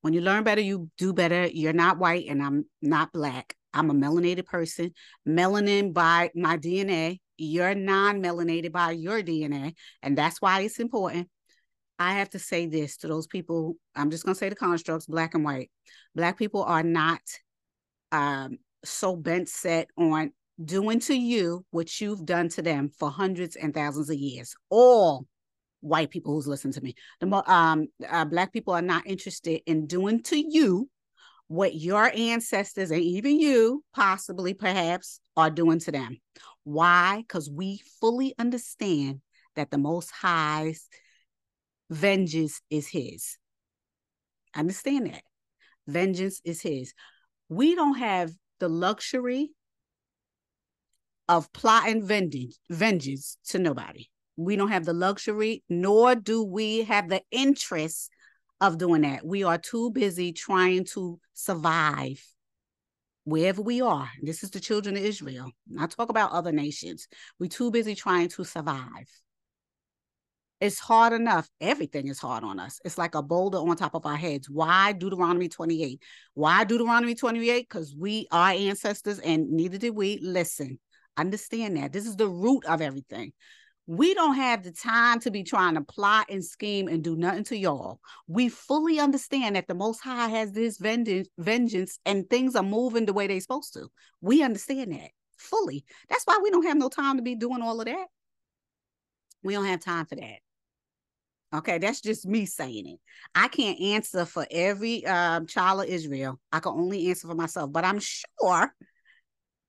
when 0.02 0.14
you 0.14 0.22
learn 0.22 0.44
better, 0.44 0.62
you 0.62 0.90
do 0.98 1.14
better. 1.14 1.48
You're 1.48 1.74
not 1.74 1.98
white, 1.98 2.28
and 2.28 2.42
I'm 2.42 2.66
not 2.82 3.12
black. 3.12 3.56
I'm 3.74 3.90
a 3.90 3.94
melanated 3.94 4.46
person, 4.46 4.94
melanin 5.28 5.94
by 5.94 6.32
my 6.36 6.58
DNA. 6.58 7.20
You're 7.38 7.76
non-melanated 7.76 8.72
by 8.72 8.92
your 8.92 9.22
DNA, 9.22 9.74
and 10.04 10.18
that's 10.18 10.42
why 10.42 10.62
it's 10.62 10.80
important. 10.80 11.30
I 11.98 12.14
have 12.14 12.30
to 12.32 12.40
say 12.40 12.66
this 12.66 12.98
to 12.98 13.08
those 13.08 13.28
people. 13.28 13.76
I'm 13.96 14.12
just 14.12 14.26
gonna 14.26 14.36
say 14.36 14.50
the 14.50 14.56
constructs, 14.56 15.06
black 15.06 15.34
and 15.34 15.44
white. 15.44 15.72
Black 16.16 16.38
people 16.38 16.64
are 16.64 16.84
not 16.84 17.22
um, 18.12 18.58
so 18.84 19.16
bent 19.16 19.50
set 19.50 19.90
on 19.98 20.32
doing 20.64 21.00
to 21.00 21.16
you 21.16 21.66
what 21.72 22.02
you've 22.02 22.26
done 22.26 22.50
to 22.50 22.62
them 22.62 22.90
for 22.98 23.10
hundreds 23.10 23.56
and 23.56 23.74
thousands 23.74 24.10
of 24.10 24.18
years. 24.18 24.56
All 24.70 25.26
white 25.82 26.10
people 26.10 26.34
who's 26.34 26.48
listening 26.48 26.74
to 26.74 26.82
me. 26.82 26.96
The 27.20 27.28
mo- 27.28 27.44
um 27.46 27.88
uh, 28.08 28.26
black 28.26 28.52
people 28.52 28.74
are 28.74 28.82
not 28.82 29.08
interested 29.08 29.62
in 29.66 29.88
doing 29.88 30.22
to 30.24 30.38
you 30.38 30.90
what 31.48 31.74
your 31.76 32.12
ancestors 32.16 32.92
and 32.92 33.02
even 33.02 33.40
you 33.40 33.84
possibly 33.94 34.54
perhaps 34.54 35.20
are 35.36 35.50
doing 35.50 35.80
to 35.80 35.92
them. 35.92 36.18
Why? 36.64 37.24
Because 37.28 37.50
we 37.50 37.82
fully 38.00 38.36
understand 38.38 39.22
that 39.56 39.72
the 39.72 39.78
most 39.78 40.12
high's 40.12 40.88
vengeance 41.90 42.62
is 42.70 42.88
his. 42.88 43.38
Understand 44.56 45.08
that. 45.08 45.24
Vengeance 45.88 46.42
is 46.46 46.62
his. 46.62 46.94
We 47.50 47.76
don't 47.76 47.98
have 47.98 48.32
the 48.60 48.70
luxury 48.70 49.52
of 51.28 51.52
plotting 51.52 52.06
vengeance, 52.06 53.38
to 53.50 53.60
nobody. 53.60 54.10
We 54.36 54.56
don't 54.56 54.72
have 54.72 54.86
the 54.86 54.94
luxury, 54.94 55.64
nor 55.70 56.16
do 56.16 56.44
we 56.44 56.84
have 56.84 57.10
the 57.10 57.22
interest 57.32 58.10
of 58.62 58.78
doing 58.78 59.02
that. 59.02 59.26
We 59.26 59.44
are 59.44 59.58
too 59.58 59.92
busy 59.92 60.32
trying 60.34 60.86
to 60.94 61.20
survive 61.34 62.24
wherever 63.26 63.62
we 63.62 63.82
are. 63.82 64.10
This 64.22 64.44
is 64.44 64.50
the 64.52 64.60
children 64.60 64.98
of 64.98 65.04
Israel. 65.04 65.52
I 65.80 65.88
talk 65.88 66.10
about 66.10 66.32
other 66.32 66.52
nations. 66.52 67.08
We're 67.40 67.48
too 67.48 67.70
busy 67.70 67.96
trying 67.96 68.30
to 68.30 68.44
survive. 68.44 69.08
It's 70.62 70.80
hard 70.80 71.14
enough. 71.14 71.50
Everything 71.62 72.10
is 72.10 72.20
hard 72.20 72.44
on 72.44 72.60
us. 72.60 72.82
It's 72.84 72.98
like 72.98 73.16
a 73.16 73.22
boulder 73.22 73.60
on 73.60 73.78
top 73.78 73.96
of 73.96 74.06
our 74.06 74.18
heads. 74.18 74.50
Why 74.50 74.92
Deuteronomy 74.92 75.48
28? 75.48 76.02
Why 76.34 76.66
Deuteronomy 76.66 77.16
28? 77.16 77.68
Because 77.70 77.96
we, 77.98 78.28
our 78.32 78.50
ancestors, 78.50 79.20
and 79.20 79.50
neither 79.52 79.78
did 79.78 79.96
we, 79.96 80.20
listen, 80.22 80.78
understand 81.16 81.78
that. 81.78 81.94
This 81.94 82.06
is 82.06 82.18
the 82.18 82.28
root 82.28 82.66
of 82.66 82.82
everything. 82.82 83.32
We 83.88 84.14
don't 84.14 84.36
have 84.36 84.64
the 84.64 84.72
time 84.72 85.20
to 85.22 85.32
be 85.32 85.44
trying 85.44 85.76
to 85.76 85.82
plot 85.82 86.28
and 86.30 86.44
scheme 86.44 86.90
and 86.90 87.04
do 87.04 87.16
nothing 87.16 87.46
to 87.46 87.58
y'all. 87.58 88.02
We 88.28 88.50
fully 88.50 89.00
understand 89.00 89.56
that 89.56 89.68
the 89.68 89.74
Most 89.74 90.02
High 90.02 90.28
has 90.28 90.52
this 90.52 90.78
vengeance 90.78 92.00
and 92.06 92.30
things 92.30 92.56
are 92.56 92.64
moving 92.64 93.06
the 93.06 93.14
way 93.14 93.28
they're 93.28 93.40
supposed 93.40 93.74
to. 93.74 93.88
We 94.22 94.44
understand 94.44 94.92
that 94.92 95.10
fully. 95.38 95.86
That's 96.10 96.26
why 96.26 96.38
we 96.44 96.52
don't 96.52 96.68
have 96.68 96.78
no 96.78 96.90
time 96.90 97.16
to 97.16 97.24
be 97.24 97.36
doing 97.36 97.62
all 97.62 97.80
of 97.80 97.86
that. 97.88 98.08
We 99.42 99.54
don't 99.54 99.66
have 99.66 99.80
time 99.80 100.06
for 100.06 100.16
that. 100.18 100.40
Okay, 101.52 101.80
that's 101.80 102.02
just 102.02 102.28
me 102.28 102.46
saying 102.46 102.88
it. 102.88 103.00
I 103.34 103.48
can't 103.48 103.80
answer 103.82 104.26
for 104.26 104.46
every 104.52 105.06
um, 105.06 105.48
child 105.48 105.82
of 105.82 105.88
Israel. 105.88 106.40
I 106.52 106.60
can 106.60 106.74
only 106.74 107.10
answer 107.10 107.28
for 107.28 107.34
myself, 107.34 107.72
but 107.72 107.84
I'm 107.84 108.00
sure 108.00 108.72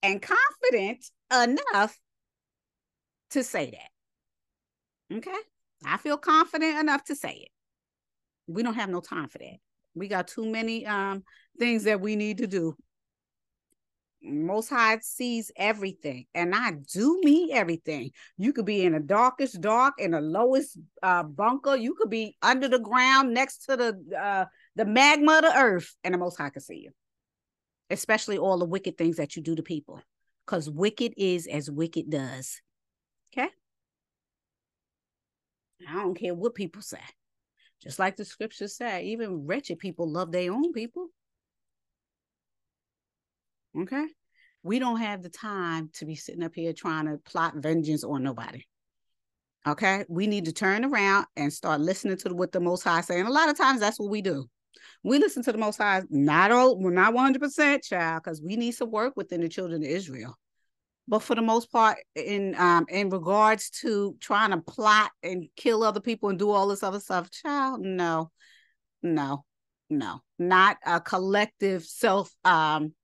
and 0.02 0.20
confident 0.20 1.06
enough 1.32 1.96
to 3.30 3.42
say 3.42 3.70
that. 3.70 5.16
Okay, 5.16 5.38
I 5.84 5.96
feel 5.96 6.18
confident 6.18 6.78
enough 6.78 7.04
to 7.04 7.16
say 7.16 7.32
it. 7.32 7.48
We 8.46 8.62
don't 8.62 8.74
have 8.74 8.90
no 8.90 9.00
time 9.00 9.28
for 9.28 9.38
that. 9.38 9.56
We 9.94 10.08
got 10.08 10.28
too 10.28 10.46
many 10.46 10.86
um, 10.86 11.24
things 11.58 11.84
that 11.84 12.00
we 12.00 12.14
need 12.14 12.38
to 12.38 12.46
do 12.46 12.76
most 14.22 14.68
High 14.68 14.98
sees 15.00 15.50
everything, 15.56 16.26
and 16.34 16.54
I 16.54 16.72
do 16.72 17.20
mean 17.22 17.50
everything. 17.52 18.10
You 18.36 18.52
could 18.52 18.66
be 18.66 18.84
in 18.84 18.92
the 18.92 19.00
darkest 19.00 19.60
dark, 19.60 19.94
in 19.98 20.10
the 20.10 20.20
lowest 20.20 20.78
uh, 21.02 21.22
bunker. 21.22 21.76
You 21.76 21.94
could 21.94 22.10
be 22.10 22.36
under 22.42 22.68
the 22.68 22.78
ground, 22.78 23.32
next 23.32 23.66
to 23.66 23.76
the 23.76 24.18
uh, 24.18 24.44
the 24.76 24.84
magma 24.84 25.36
of 25.36 25.42
the 25.42 25.56
earth, 25.56 25.94
and 26.04 26.14
the 26.14 26.18
Most 26.18 26.36
High 26.36 26.50
can 26.50 26.62
see 26.62 26.80
you. 26.84 26.90
Especially 27.88 28.38
all 28.38 28.58
the 28.58 28.64
wicked 28.64 28.98
things 28.98 29.16
that 29.16 29.36
you 29.36 29.42
do 29.42 29.56
to 29.56 29.62
people, 29.62 30.00
because 30.46 30.70
wicked 30.70 31.14
is 31.16 31.46
as 31.46 31.70
wicked 31.70 32.10
does. 32.10 32.60
Okay. 33.32 33.48
I 35.88 35.94
don't 35.94 36.14
care 36.14 36.34
what 36.34 36.54
people 36.54 36.82
say. 36.82 37.00
Just 37.82 37.98
like 37.98 38.16
the 38.16 38.24
scriptures 38.26 38.76
say, 38.76 39.04
even 39.06 39.46
wretched 39.46 39.78
people 39.78 40.10
love 40.10 40.30
their 40.30 40.52
own 40.52 40.72
people. 40.72 41.08
Okay. 43.78 44.06
We 44.62 44.78
don't 44.78 44.98
have 44.98 45.22
the 45.22 45.30
time 45.30 45.90
to 45.94 46.04
be 46.04 46.16
sitting 46.16 46.42
up 46.42 46.54
here 46.54 46.72
trying 46.72 47.06
to 47.06 47.18
plot 47.18 47.54
vengeance 47.56 48.04
on 48.04 48.22
nobody. 48.22 48.62
Okay. 49.66 50.04
We 50.08 50.26
need 50.26 50.46
to 50.46 50.52
turn 50.52 50.84
around 50.84 51.26
and 51.36 51.52
start 51.52 51.80
listening 51.80 52.16
to 52.18 52.34
what 52.34 52.52
the 52.52 52.60
Most 52.60 52.82
High 52.82 53.00
saying. 53.00 53.26
A 53.26 53.30
lot 53.30 53.48
of 53.48 53.56
times 53.56 53.80
that's 53.80 53.98
what 53.98 54.10
we 54.10 54.22
do. 54.22 54.46
We 55.02 55.18
listen 55.18 55.42
to 55.44 55.52
the 55.52 55.58
Most 55.58 55.78
High, 55.78 56.02
not 56.10 56.50
all, 56.50 56.78
we're 56.78 56.90
not 56.90 57.14
100% 57.14 57.82
child, 57.82 58.22
because 58.22 58.42
we 58.42 58.56
need 58.56 58.72
some 58.72 58.90
work 58.90 59.14
within 59.16 59.40
the 59.40 59.48
children 59.48 59.82
of 59.82 59.88
Israel. 59.88 60.36
But 61.08 61.22
for 61.22 61.34
the 61.34 61.42
most 61.42 61.72
part, 61.72 61.98
in 62.14 62.54
um 62.56 62.86
in 62.88 63.10
regards 63.10 63.70
to 63.80 64.16
trying 64.20 64.50
to 64.50 64.58
plot 64.58 65.10
and 65.24 65.48
kill 65.56 65.82
other 65.82 66.00
people 66.00 66.28
and 66.28 66.38
do 66.38 66.50
all 66.50 66.68
this 66.68 66.84
other 66.84 67.00
stuff, 67.00 67.30
child, 67.32 67.80
no, 67.80 68.30
no, 69.02 69.44
no, 69.88 70.20
not 70.38 70.76
a 70.86 71.00
collective 71.00 71.84
self 71.84 72.32
um 72.44 72.94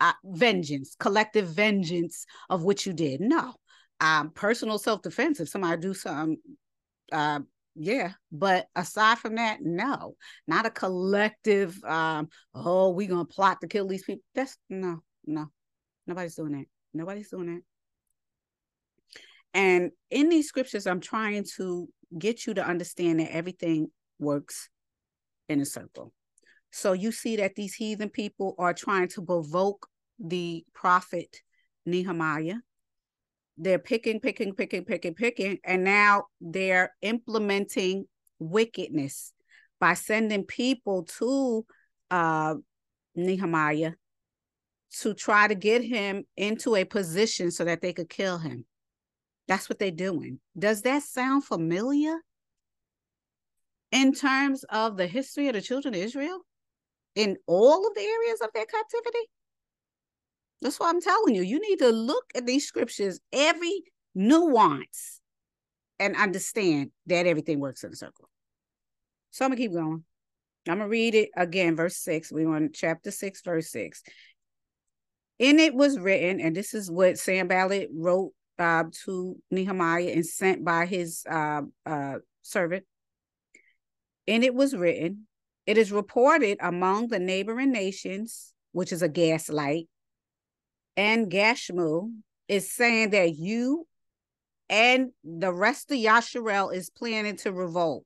uh, 0.00 0.12
vengeance, 0.24 0.96
collective 0.98 1.48
vengeance 1.48 2.26
of 2.50 2.62
what 2.62 2.86
you 2.86 2.92
did. 2.92 3.20
No, 3.20 3.54
um, 4.00 4.30
personal 4.30 4.78
self 4.78 5.02
defense. 5.02 5.40
If 5.40 5.48
somebody 5.48 5.80
do 5.80 5.94
something, 5.94 6.38
uh, 7.12 7.40
yeah. 7.74 8.12
But 8.32 8.66
aside 8.74 9.18
from 9.18 9.36
that, 9.36 9.58
no, 9.62 10.16
not 10.46 10.66
a 10.66 10.70
collective. 10.70 11.82
Um, 11.84 12.28
oh, 12.54 12.90
we 12.90 13.06
gonna 13.06 13.24
plot 13.24 13.60
to 13.60 13.68
kill 13.68 13.86
these 13.86 14.04
people. 14.04 14.22
That's 14.34 14.56
no, 14.68 15.02
no, 15.26 15.46
nobody's 16.06 16.34
doing 16.34 16.52
that. 16.52 16.66
Nobody's 16.94 17.30
doing 17.30 17.54
that. 17.54 17.62
And 19.54 19.90
in 20.10 20.28
these 20.28 20.48
scriptures, 20.48 20.86
I'm 20.86 21.00
trying 21.00 21.46
to 21.56 21.88
get 22.18 22.46
you 22.46 22.54
to 22.54 22.66
understand 22.66 23.20
that 23.20 23.34
everything 23.34 23.88
works 24.18 24.68
in 25.48 25.60
a 25.60 25.64
circle. 25.64 26.12
So 26.76 26.92
you 26.92 27.10
see 27.10 27.36
that 27.36 27.54
these 27.54 27.72
heathen 27.72 28.10
people 28.10 28.54
are 28.58 28.74
trying 28.74 29.08
to 29.08 29.22
provoke 29.22 29.88
the 30.18 30.62
prophet 30.74 31.40
Nehemiah. 31.86 32.56
They're 33.56 33.78
picking, 33.78 34.20
picking, 34.20 34.54
picking, 34.54 34.84
picking, 34.84 35.14
picking, 35.14 35.58
and 35.64 35.84
now 35.84 36.24
they're 36.38 36.94
implementing 37.00 38.04
wickedness 38.38 39.32
by 39.80 39.94
sending 39.94 40.44
people 40.44 41.04
to 41.18 41.64
uh, 42.10 42.56
Nehemiah 43.14 43.92
to 45.00 45.14
try 45.14 45.48
to 45.48 45.54
get 45.54 45.82
him 45.82 46.24
into 46.36 46.76
a 46.76 46.84
position 46.84 47.50
so 47.50 47.64
that 47.64 47.80
they 47.80 47.94
could 47.94 48.10
kill 48.10 48.36
him. 48.36 48.66
That's 49.48 49.70
what 49.70 49.78
they're 49.78 49.90
doing. 49.90 50.40
Does 50.58 50.82
that 50.82 51.04
sound 51.04 51.42
familiar 51.42 52.18
in 53.92 54.12
terms 54.12 54.62
of 54.64 54.98
the 54.98 55.06
history 55.06 55.48
of 55.48 55.54
the 55.54 55.62
children 55.62 55.94
of 55.94 56.00
Israel? 56.00 56.42
In 57.16 57.36
all 57.46 57.86
of 57.86 57.94
the 57.94 58.02
areas 58.02 58.40
of 58.40 58.50
their 58.54 58.66
captivity? 58.66 59.28
That's 60.62 60.78
what 60.78 60.94
I'm 60.94 61.00
telling 61.00 61.34
you. 61.34 61.42
You 61.42 61.60
need 61.60 61.80
to 61.80 61.90
look 61.90 62.24
at 62.34 62.46
these 62.46 62.66
scriptures, 62.66 63.18
every 63.32 63.82
nuance, 64.14 65.20
and 65.98 66.14
understand 66.14 66.92
that 67.06 67.26
everything 67.26 67.58
works 67.58 67.82
in 67.82 67.92
a 67.92 67.96
circle. 67.96 68.28
So 69.32 69.44
I'm 69.44 69.50
gonna 69.50 69.60
keep 69.60 69.72
going. 69.72 70.04
I'm 70.68 70.78
gonna 70.78 70.88
read 70.88 71.14
it 71.14 71.30
again, 71.36 71.76
verse 71.76 71.96
six. 71.96 72.32
We 72.32 72.44
on 72.44 72.70
chapter 72.72 73.10
six, 73.10 73.42
verse 73.42 73.70
six. 73.70 74.02
In 75.38 75.58
it 75.58 75.74
was 75.74 75.98
written, 75.98 76.40
and 76.40 76.56
this 76.56 76.72
is 76.72 76.90
what 76.90 77.18
Sanballat 77.18 77.90
wrote 77.94 78.32
uh, 78.58 78.84
to 79.04 79.36
Nehemiah 79.50 80.12
and 80.14 80.24
sent 80.24 80.64
by 80.64 80.86
his 80.86 81.22
uh, 81.30 81.62
uh, 81.84 82.16
servant. 82.40 82.84
And 84.26 84.42
it 84.42 84.54
was 84.54 84.74
written, 84.74 85.26
it 85.66 85.76
is 85.76 85.92
reported 85.92 86.58
among 86.60 87.08
the 87.08 87.18
neighboring 87.18 87.72
nations, 87.72 88.52
which 88.72 88.92
is 88.92 89.02
a 89.02 89.08
gaslight, 89.08 89.88
and 90.96 91.30
Gashmu 91.30 92.10
is 92.48 92.72
saying 92.72 93.10
that 93.10 93.36
you 93.36 93.86
and 94.68 95.10
the 95.22 95.52
rest 95.52 95.90
of 95.90 95.98
Yasharel 95.98 96.74
is 96.74 96.90
planning 96.90 97.36
to 97.38 97.52
revolt. 97.52 98.04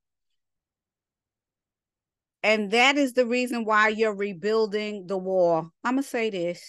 And 2.42 2.70
that 2.70 2.96
is 2.96 3.12
the 3.12 3.26
reason 3.26 3.64
why 3.64 3.88
you're 3.88 4.14
rebuilding 4.14 5.06
the 5.06 5.18
wall. 5.18 5.70
I'm 5.84 5.94
going 5.94 6.02
to 6.02 6.08
say 6.08 6.30
this. 6.30 6.62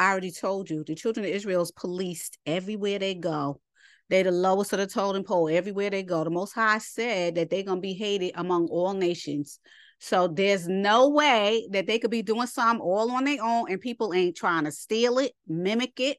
I 0.00 0.10
already 0.10 0.32
told 0.32 0.70
you 0.70 0.84
the 0.84 0.94
children 0.94 1.24
of 1.26 1.32
Israel 1.32 1.62
is 1.62 1.72
policed 1.72 2.38
everywhere 2.46 2.98
they 2.98 3.14
go. 3.14 3.60
They're 4.08 4.24
the 4.24 4.32
lowest 4.32 4.72
of 4.72 4.78
the 4.78 4.86
totem 4.86 5.24
pole 5.24 5.48
everywhere 5.48 5.90
they 5.90 6.02
go. 6.02 6.24
The 6.24 6.30
Most 6.30 6.52
High 6.52 6.78
said 6.78 7.34
that 7.34 7.50
they're 7.50 7.62
going 7.62 7.78
to 7.78 7.82
be 7.82 7.92
hated 7.92 8.32
among 8.34 8.68
all 8.68 8.94
nations. 8.94 9.60
So 10.00 10.28
there's 10.28 10.68
no 10.68 11.08
way 11.08 11.68
that 11.72 11.86
they 11.86 11.98
could 11.98 12.10
be 12.10 12.22
doing 12.22 12.46
something 12.46 12.80
all 12.80 13.10
on 13.10 13.24
their 13.24 13.42
own 13.42 13.70
and 13.70 13.80
people 13.80 14.14
ain't 14.14 14.36
trying 14.36 14.64
to 14.64 14.72
steal 14.72 15.18
it, 15.18 15.32
mimic 15.46 15.98
it, 16.00 16.18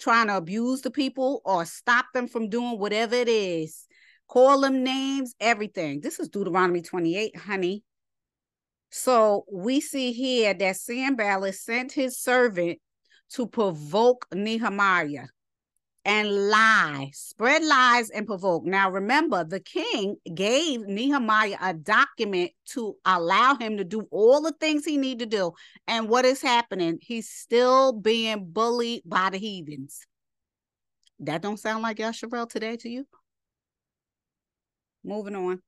trying 0.00 0.26
to 0.26 0.36
abuse 0.36 0.82
the 0.82 0.90
people 0.90 1.40
or 1.44 1.64
stop 1.64 2.06
them 2.12 2.26
from 2.26 2.48
doing 2.48 2.78
whatever 2.78 3.14
it 3.14 3.28
is. 3.28 3.86
Call 4.26 4.60
them 4.60 4.82
names, 4.82 5.34
everything. 5.40 6.00
This 6.00 6.18
is 6.18 6.28
Deuteronomy 6.28 6.82
28, 6.82 7.36
honey. 7.36 7.84
So 8.90 9.44
we 9.50 9.80
see 9.80 10.12
here 10.12 10.52
that 10.54 10.76
Sanballat 10.76 11.54
sent 11.54 11.92
his 11.92 12.18
servant 12.18 12.78
to 13.34 13.46
provoke 13.46 14.26
Nehemiah 14.34 15.26
and 16.04 16.50
lie, 16.50 17.10
spread 17.12 17.64
lies 17.64 18.10
and 18.10 18.26
provoke. 18.26 18.64
Now, 18.64 18.90
remember, 18.90 19.44
the 19.44 19.60
king 19.60 20.16
gave 20.34 20.80
Nehemiah 20.80 21.56
a 21.60 21.74
document 21.74 22.50
to 22.70 22.96
allow 23.04 23.54
him 23.54 23.76
to 23.76 23.84
do 23.84 24.08
all 24.10 24.40
the 24.40 24.54
things 24.60 24.84
he 24.84 24.96
need 24.96 25.20
to 25.20 25.26
do. 25.26 25.52
And 25.86 26.08
what 26.08 26.24
is 26.24 26.42
happening? 26.42 26.98
He's 27.00 27.28
still 27.28 27.92
being 27.92 28.46
bullied 28.46 29.02
by 29.06 29.30
the 29.30 29.38
heathens. 29.38 30.06
That 31.20 31.42
don't 31.42 31.58
sound 31.58 31.82
like 31.82 31.98
Yasharel 31.98 32.48
today 32.48 32.76
to 32.78 32.88
you? 32.88 33.06
Moving 35.04 35.36
on. 35.36 35.62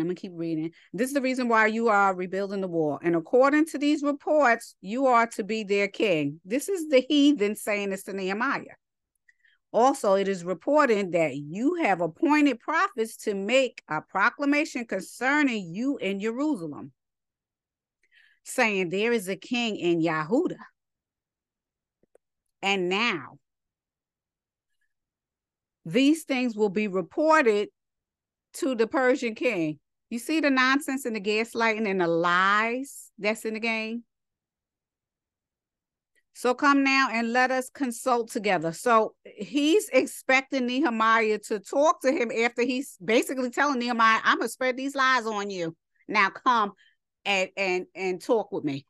I'm 0.00 0.06
going 0.06 0.16
to 0.16 0.20
keep 0.20 0.32
reading. 0.34 0.72
This 0.92 1.08
is 1.08 1.14
the 1.14 1.22
reason 1.22 1.48
why 1.48 1.66
you 1.66 1.88
are 1.88 2.14
rebuilding 2.14 2.60
the 2.60 2.68
wall. 2.68 2.98
And 3.02 3.14
according 3.14 3.66
to 3.66 3.78
these 3.78 4.02
reports, 4.02 4.74
you 4.80 5.06
are 5.06 5.26
to 5.28 5.44
be 5.44 5.64
their 5.64 5.88
king. 5.88 6.40
This 6.44 6.68
is 6.68 6.88
the 6.88 7.04
heathen 7.08 7.56
saying 7.56 7.90
this 7.90 8.04
to 8.04 8.12
Nehemiah. 8.12 8.76
Also, 9.72 10.14
it 10.14 10.28
is 10.28 10.44
reported 10.44 11.12
that 11.12 11.36
you 11.36 11.74
have 11.82 12.00
appointed 12.00 12.60
prophets 12.60 13.16
to 13.16 13.34
make 13.34 13.82
a 13.88 14.00
proclamation 14.00 14.84
concerning 14.84 15.74
you 15.74 15.96
in 15.98 16.20
Jerusalem, 16.20 16.92
saying, 18.44 18.90
There 18.90 19.12
is 19.12 19.28
a 19.28 19.36
king 19.36 19.76
in 19.76 20.00
Yahuda. 20.00 20.58
And 22.62 22.88
now, 22.88 23.38
these 25.84 26.22
things 26.22 26.56
will 26.56 26.70
be 26.70 26.88
reported 26.88 27.68
to 28.54 28.74
the 28.74 28.86
Persian 28.86 29.34
king. 29.34 29.78
You 30.14 30.20
see 30.20 30.38
the 30.38 30.48
nonsense 30.48 31.06
and 31.06 31.16
the 31.16 31.20
gaslighting 31.20 31.90
and 31.90 32.00
the 32.00 32.06
lies 32.06 33.10
that's 33.18 33.44
in 33.44 33.54
the 33.54 33.58
game? 33.58 34.04
So 36.34 36.54
come 36.54 36.84
now 36.84 37.08
and 37.10 37.32
let 37.32 37.50
us 37.50 37.68
consult 37.68 38.30
together. 38.30 38.72
So 38.72 39.16
he's 39.24 39.88
expecting 39.88 40.66
Nehemiah 40.66 41.40
to 41.48 41.58
talk 41.58 42.00
to 42.02 42.12
him 42.12 42.30
after 42.30 42.62
he's 42.62 42.96
basically 43.04 43.50
telling 43.50 43.80
Nehemiah, 43.80 44.20
I'm 44.22 44.38
gonna 44.38 44.48
spread 44.48 44.76
these 44.76 44.94
lies 44.94 45.26
on 45.26 45.50
you. 45.50 45.74
Now 46.06 46.30
come 46.30 46.74
and 47.24 47.50
and 47.56 47.86
and 47.96 48.22
talk 48.22 48.52
with 48.52 48.62
me. 48.62 48.86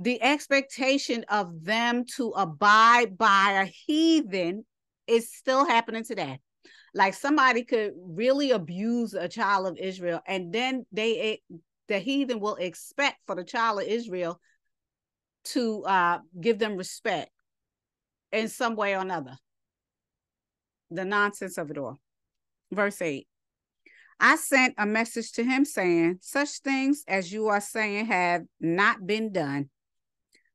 The 0.00 0.22
expectation 0.22 1.24
of 1.30 1.64
them 1.64 2.04
to 2.16 2.28
abide 2.36 3.16
by 3.16 3.52
a 3.52 3.72
heathen 3.86 4.66
is 5.06 5.32
still 5.32 5.64
happening 5.66 6.04
today 6.04 6.40
like 6.94 7.14
somebody 7.14 7.64
could 7.64 7.92
really 7.96 8.50
abuse 8.50 9.14
a 9.14 9.28
child 9.28 9.66
of 9.66 9.78
Israel, 9.78 10.20
and 10.26 10.52
then 10.52 10.84
they 10.92 11.40
the 11.88 11.98
heathen 11.98 12.40
will 12.40 12.56
expect 12.56 13.18
for 13.26 13.34
the 13.34 13.44
child 13.44 13.80
of 13.80 13.86
Israel 13.86 14.40
to 15.44 15.82
uh, 15.84 16.18
give 16.40 16.58
them 16.58 16.76
respect 16.76 17.30
in 18.30 18.48
some 18.48 18.76
way 18.76 18.94
or 18.94 19.00
another. 19.00 19.36
The 20.90 21.04
nonsense 21.04 21.58
of 21.58 21.70
it 21.70 21.78
all. 21.78 21.98
Verse 22.70 23.00
8. 23.02 23.26
I 24.20 24.36
sent 24.36 24.74
a 24.78 24.86
message 24.86 25.32
to 25.32 25.44
him 25.44 25.64
saying, 25.64 26.18
Such 26.20 26.60
things 26.60 27.02
as 27.08 27.32
you 27.32 27.48
are 27.48 27.60
saying 27.60 28.06
have 28.06 28.42
not 28.60 29.04
been 29.04 29.32
done. 29.32 29.68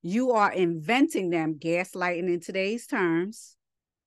You 0.02 0.32
are 0.32 0.52
inventing 0.52 1.32
them, 1.32 1.56
gaslighting 1.56 2.32
in 2.32 2.39
today's 2.39 2.88
terms, 2.88 3.58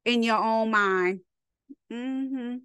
in 0.04 0.22
your 0.22 0.38
own 0.38 0.70
mind 0.70 1.20
Mm-hmm. 1.92 2.56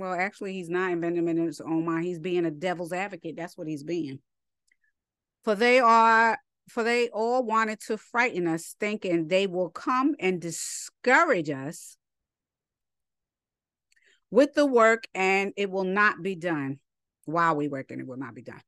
Well, 0.00 0.12
actually, 0.12 0.54
he's 0.54 0.68
not 0.70 0.92
inventing 0.92 1.28
in 1.28 1.36
his 1.36 1.60
own 1.60 1.84
mind. 1.84 2.04
He's 2.04 2.18
being 2.18 2.44
a 2.46 2.50
devil's 2.50 2.92
advocate. 2.92 3.36
That's 3.36 3.56
what 3.56 3.68
he's 3.68 3.84
being. 3.84 4.20
For 5.44 5.54
they 5.54 5.80
are, 5.80 6.38
for 6.68 6.82
they 6.82 7.08
all 7.08 7.44
wanted 7.44 7.80
to 7.88 7.96
frighten 7.96 8.46
us, 8.46 8.74
thinking 8.80 9.28
they 9.28 9.46
will 9.46 9.70
come 9.70 10.14
and 10.18 10.40
discourage 10.40 11.50
us 11.50 11.96
with 14.30 14.54
the 14.54 14.66
work, 14.66 15.04
and 15.14 15.52
it 15.56 15.70
will 15.70 15.84
not 15.84 16.22
be 16.22 16.34
done. 16.34 16.78
While 17.26 17.54
we 17.54 17.68
work, 17.68 17.90
and 17.90 18.00
it 18.00 18.06
will 18.06 18.16
not 18.16 18.34
be 18.34 18.42
done. 18.42 18.62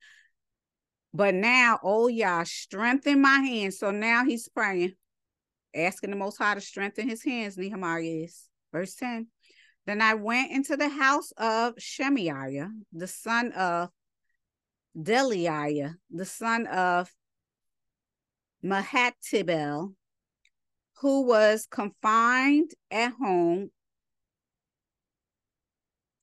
But 1.13 1.35
now, 1.35 1.81
oh 1.83 2.07
Yah, 2.07 2.45
strengthen 2.45 3.21
my 3.21 3.39
hands. 3.39 3.79
So 3.79 3.91
now 3.91 4.25
he's 4.25 4.49
praying, 4.49 4.93
asking 5.75 6.11
the 6.11 6.17
Most 6.17 6.37
High 6.37 6.55
to 6.55 6.61
strengthen 6.61 7.09
his 7.09 7.25
hands. 7.25 7.57
Nehemiah 7.57 8.03
is 8.03 8.45
verse 8.73 8.95
ten. 8.95 9.27
Then 9.87 10.01
I 10.01 10.15
went 10.15 10.53
into 10.53 10.77
the 10.77 10.89
house 10.89 11.33
of 11.37 11.75
Shemaiah, 11.79 12.71
the 12.93 13.09
son 13.09 13.53
of 13.53 13.91
Delaiah, 14.97 15.95
the 16.11 16.25
son 16.25 16.67
of 16.67 17.11
Mehetabel, 18.65 19.95
who 21.01 21.27
was 21.27 21.67
confined 21.69 22.71
at 22.91 23.13
home. 23.15 23.71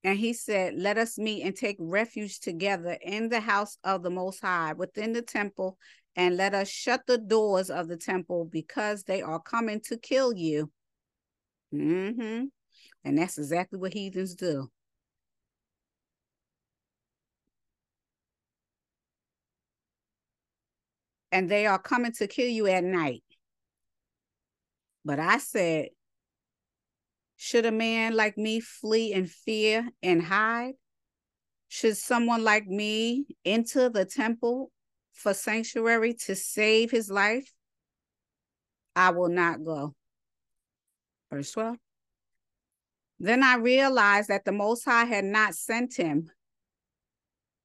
And 0.05 0.17
he 0.17 0.31
said, 0.31 0.75
Let 0.75 0.97
us 0.97 1.17
meet 1.17 1.43
and 1.43 1.53
take 1.53 1.75
refuge 1.79 2.39
together 2.39 2.97
in 3.01 3.27
the 3.27 3.41
house 3.41 3.77
of 3.83 4.03
the 4.03 4.09
Most 4.09 4.39
High 4.39 4.71
within 4.71 5.11
the 5.11 5.21
temple, 5.21 5.77
and 6.15 6.37
let 6.37 6.53
us 6.53 6.69
shut 6.69 7.01
the 7.07 7.17
doors 7.17 7.69
of 7.69 7.89
the 7.89 7.97
temple 7.97 8.45
because 8.45 9.03
they 9.03 9.21
are 9.21 9.41
coming 9.41 9.81
to 9.81 9.97
kill 9.97 10.31
you. 10.31 10.71
Mm-hmm. 11.73 12.45
And 13.03 13.17
that's 13.17 13.37
exactly 13.37 13.79
what 13.79 13.93
heathens 13.93 14.35
do. 14.35 14.69
And 21.31 21.49
they 21.49 21.65
are 21.65 21.79
coming 21.79 22.11
to 22.13 22.27
kill 22.27 22.49
you 22.49 22.67
at 22.67 22.83
night. 22.83 23.23
But 25.05 25.19
I 25.19 25.37
said, 25.37 25.89
should 27.37 27.65
a 27.65 27.71
man 27.71 28.15
like 28.15 28.37
me 28.37 28.59
flee 28.59 29.13
in 29.13 29.27
fear 29.27 29.87
and 30.03 30.21
hide? 30.21 30.73
Should 31.69 31.97
someone 31.97 32.43
like 32.43 32.67
me 32.67 33.27
enter 33.45 33.89
the 33.89 34.03
temple 34.03 34.71
for 35.13 35.33
sanctuary 35.33 36.15
to 36.25 36.35
save 36.35 36.91
his 36.91 37.09
life? 37.09 37.53
I 38.95 39.11
will 39.11 39.29
not 39.29 39.63
go. 39.63 39.95
Verse 41.31 41.51
12. 41.51 41.77
Then 43.19 43.43
I 43.43 43.55
realized 43.55 44.29
that 44.29 44.45
the 44.45 44.51
Most 44.51 44.85
High 44.85 45.05
had 45.05 45.25
not 45.25 45.55
sent 45.55 45.95
him, 45.95 46.29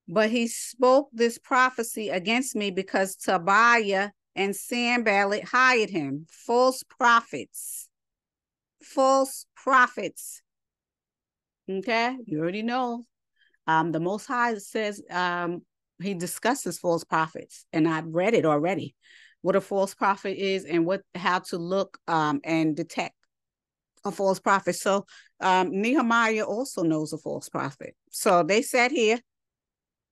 but 0.08 0.30
he 0.30 0.48
spoke 0.48 1.08
this 1.12 1.38
prophecy 1.38 2.08
against 2.08 2.56
me 2.56 2.70
because 2.70 3.16
Tobiah 3.16 4.10
and 4.34 4.54
Sanballat 4.54 5.44
hired 5.44 5.90
him, 5.90 6.26
false 6.28 6.82
prophets. 6.82 7.88
False 8.82 9.46
prophets. 9.54 10.42
Okay, 11.70 12.16
you 12.26 12.40
already 12.40 12.62
know. 12.62 13.04
Um, 13.66 13.92
the 13.92 14.00
Most 14.00 14.26
High 14.26 14.58
says 14.58 15.00
um, 15.10 15.62
he 16.02 16.14
discusses 16.14 16.78
false 16.78 17.04
prophets, 17.04 17.64
and 17.72 17.88
I've 17.88 18.06
read 18.06 18.34
it 18.34 18.44
already. 18.44 18.94
What 19.40 19.56
a 19.56 19.60
false 19.60 19.94
prophet 19.94 20.36
is, 20.36 20.64
and 20.64 20.84
what 20.84 21.02
how 21.14 21.38
to 21.38 21.56
look 21.56 21.96
um, 22.06 22.40
and 22.44 22.76
detect 22.76 23.14
a 24.04 24.10
false 24.10 24.40
prophet. 24.40 24.74
So 24.74 25.06
um, 25.44 25.82
Nehemiah 25.82 26.44
also 26.44 26.82
knows 26.82 27.12
a 27.12 27.18
false 27.18 27.50
prophet. 27.50 27.94
So 28.10 28.42
they 28.42 28.62
sat 28.62 28.90
here 28.90 29.20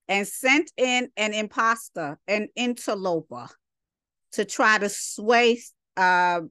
and 0.07 0.29
sent 0.29 0.71
in 0.77 1.09
an 1.17 1.33
impostor, 1.33 2.19
an 2.29 2.49
interloper, 2.55 3.49
to 4.33 4.45
try 4.45 4.77
to 4.77 4.91
sway 4.91 5.59
uh, 5.97 6.43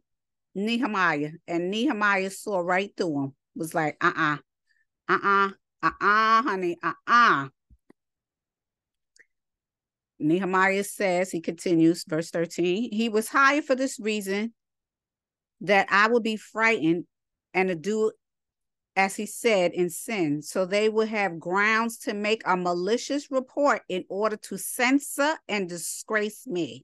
Nehemiah. 0.56 1.30
And 1.48 1.70
Nehemiah 1.70 2.32
saw 2.32 2.58
right 2.58 2.92
through 2.98 3.24
him, 3.24 3.36
was 3.56 3.76
like, 3.76 3.98
uh 4.02 4.12
uh-uh, 4.16 4.38
uh, 5.10 5.20
uh 5.24 5.48
uh, 5.48 5.52
uh 5.84 5.92
uh, 6.02 6.42
honey, 6.42 6.78
uh 6.82 6.94
uh. 7.06 7.48
Nehemiah 10.18 10.84
says, 10.84 11.30
he 11.30 11.40
continues, 11.40 12.04
verse 12.08 12.32
13, 12.32 12.92
he 12.92 13.10
was 13.10 13.28
hired 13.28 13.66
for 13.66 13.76
this 13.76 14.00
reason 14.00 14.54
that 15.62 15.88
I 15.92 16.08
would 16.08 16.24
be 16.24 16.36
frightened 16.36 17.06
and 17.54 17.70
to 17.70 17.76
do 17.76 18.12
as 18.96 19.16
he 19.16 19.26
said 19.26 19.72
in 19.74 19.90
sin. 19.90 20.42
So 20.42 20.66
they 20.66 20.90
would 20.90 21.08
have 21.10 21.40
grounds 21.40 21.98
to 22.00 22.14
make 22.14 22.42
a 22.46 22.58
malicious 22.58 23.32
report 23.32 23.82
in 23.88 24.04
order 24.10 24.38
to 24.38 24.58
censor 24.58 25.36
and 25.48 25.70
disgrace 25.70 26.46
me. 26.46 26.84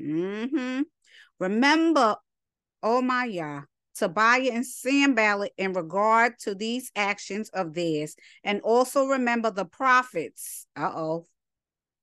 Mm-hmm. 0.00 0.82
Remember, 1.38 2.16
oh 2.82 3.02
my 3.02 3.24
Yah, 3.26 3.62
Tobiah 3.94 4.52
and 4.52 4.66
Sanballat 4.66 5.52
in 5.56 5.72
regard 5.72 6.38
to 6.40 6.54
these 6.54 6.90
actions 6.96 7.48
of 7.50 7.74
theirs. 7.74 8.16
And 8.44 8.60
also 8.62 9.06
remember 9.06 9.50
the 9.50 9.64
prophets. 9.64 10.66
Uh-oh. 10.76 11.26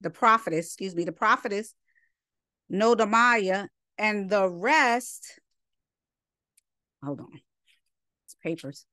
The 0.01 0.09
prophetess, 0.09 0.65
excuse 0.65 0.95
me, 0.95 1.05
the 1.05 1.13
prophetess, 1.13 1.73
Nodamiah, 2.69 3.67
and 3.97 4.29
the 4.29 4.49
rest. 4.49 5.39
Hold 7.01 7.21
on 7.21 7.41
it's 8.25 8.35
papers 8.41 8.85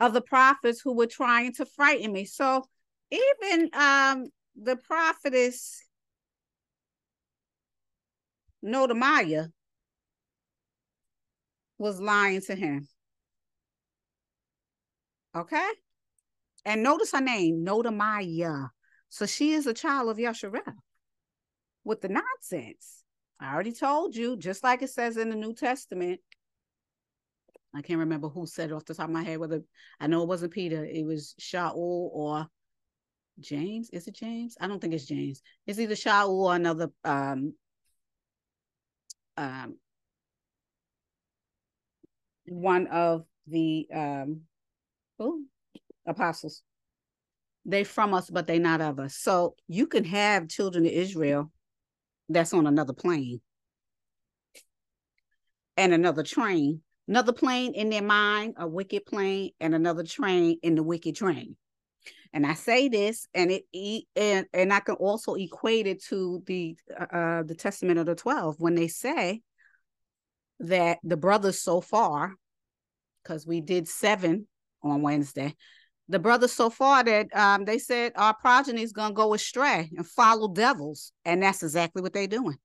of 0.00 0.12
the 0.14 0.22
prophets 0.22 0.80
who 0.80 0.94
were 0.94 1.06
trying 1.06 1.52
to 1.54 1.66
frighten 1.66 2.12
me. 2.12 2.24
So 2.24 2.64
even 3.10 3.70
um 3.74 4.26
the 4.60 4.76
prophetess 4.76 5.82
Nodamiah 8.64 9.48
was 11.78 12.00
lying 12.00 12.40
to 12.42 12.54
him. 12.54 12.88
Okay? 15.34 15.68
And 16.64 16.82
notice 16.82 17.12
her 17.12 17.20
name, 17.20 17.64
Nodamaya. 17.64 18.68
So 19.08 19.26
she 19.26 19.52
is 19.52 19.66
a 19.66 19.72
child 19.72 20.10
of 20.10 20.18
Yasharel 20.18 20.74
with 21.84 22.02
the 22.02 22.08
nonsense. 22.08 23.04
I 23.40 23.54
already 23.54 23.72
told 23.72 24.14
you, 24.14 24.36
just 24.36 24.62
like 24.62 24.82
it 24.82 24.90
says 24.90 25.16
in 25.16 25.30
the 25.30 25.36
New 25.36 25.54
Testament. 25.54 26.20
I 27.74 27.82
can't 27.82 28.00
remember 28.00 28.28
who 28.28 28.46
said 28.46 28.70
it 28.70 28.74
off 28.74 28.84
the 28.84 28.94
top 28.94 29.06
of 29.08 29.14
my 29.14 29.22
head, 29.22 29.38
whether 29.38 29.62
I 30.00 30.06
know 30.06 30.22
it 30.22 30.28
wasn't 30.28 30.52
Peter, 30.52 30.84
it 30.84 31.04
was 31.04 31.34
Shaul 31.40 31.74
or 31.76 32.46
James. 33.38 33.90
Is 33.90 34.06
it 34.08 34.16
James? 34.16 34.56
I 34.60 34.66
don't 34.66 34.80
think 34.80 34.94
it's 34.94 35.06
James. 35.06 35.42
It's 35.66 35.78
either 35.78 35.94
Shaul 35.94 36.30
or 36.30 36.54
another 36.54 36.90
um 37.04 37.54
um 39.36 39.76
one 42.46 42.86
of 42.88 43.24
the 43.46 43.86
um 43.94 44.40
oh, 45.18 45.40
apostles. 46.06 46.62
They 47.64 47.84
from 47.84 48.14
us, 48.14 48.30
but 48.30 48.46
they 48.46 48.58
not 48.58 48.80
of 48.80 48.98
us. 48.98 49.14
So 49.14 49.54
you 49.68 49.86
can 49.86 50.04
have 50.04 50.48
children 50.48 50.86
of 50.86 50.92
Israel 50.92 51.52
that's 52.28 52.54
on 52.54 52.66
another 52.66 52.94
plane 52.94 53.40
and 55.76 55.92
another 55.92 56.22
train, 56.22 56.82
another 57.10 57.32
plane 57.32 57.74
in 57.74 57.90
their 57.90 58.02
mind, 58.02 58.54
a 58.56 58.66
wicked 58.66 59.04
plane, 59.04 59.50
and 59.60 59.74
another 59.74 60.04
train 60.04 60.58
in 60.62 60.76
the 60.76 60.82
wicked 60.82 61.16
train. 61.16 61.56
And 62.32 62.46
I 62.46 62.54
say 62.54 62.88
this, 62.88 63.26
and 63.34 63.50
it 63.50 63.64
and 64.14 64.46
and 64.54 64.72
I 64.72 64.78
can 64.78 64.94
also 64.94 65.34
equate 65.34 65.88
it 65.88 66.02
to 66.04 66.42
the 66.46 66.76
uh, 67.12 67.42
the 67.42 67.56
Testament 67.56 67.98
of 67.98 68.06
the 68.06 68.14
Twelve 68.14 68.54
when 68.58 68.76
they 68.76 68.86
say 68.86 69.42
that 70.60 70.98
the 71.02 71.16
brothers 71.16 71.60
so 71.60 71.80
far, 71.80 72.36
because 73.22 73.44
we 73.44 73.60
did 73.60 73.88
seven 73.88 74.46
on 74.84 75.02
Wednesday, 75.02 75.56
the 76.08 76.20
brothers 76.20 76.52
so 76.52 76.70
far 76.70 77.02
that 77.02 77.34
um, 77.36 77.64
they 77.64 77.78
said 77.78 78.12
our 78.14 78.34
progeny 78.34 78.82
is 78.82 78.92
gonna 78.92 79.12
go 79.12 79.34
astray 79.34 79.90
and 79.96 80.06
follow 80.06 80.52
devils, 80.52 81.10
and 81.24 81.42
that's 81.42 81.64
exactly 81.64 82.02
what 82.02 82.12
they're 82.12 82.28
doing. 82.28 82.58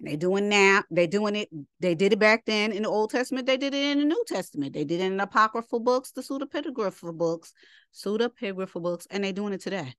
They 0.00 0.16
doing 0.16 0.48
now. 0.48 0.84
They 0.90 1.06
doing 1.06 1.34
it. 1.34 1.48
They 1.80 1.94
did 1.94 2.12
it 2.12 2.18
back 2.18 2.44
then 2.44 2.72
in 2.72 2.84
the 2.84 2.88
Old 2.88 3.10
Testament. 3.10 3.46
They 3.46 3.56
did 3.56 3.74
it 3.74 3.82
in 3.82 3.98
the 3.98 4.04
New 4.04 4.24
Testament. 4.26 4.72
They 4.72 4.84
did 4.84 5.00
it 5.00 5.12
in 5.12 5.20
apocryphal 5.20 5.80
books, 5.80 6.12
the 6.12 6.20
pseudepigrapha 6.20 7.16
books, 7.16 7.52
pseudepigrapha 7.94 8.80
books, 8.80 9.06
and 9.10 9.24
they 9.24 9.32
doing 9.32 9.52
it 9.52 9.60
today. 9.60 9.94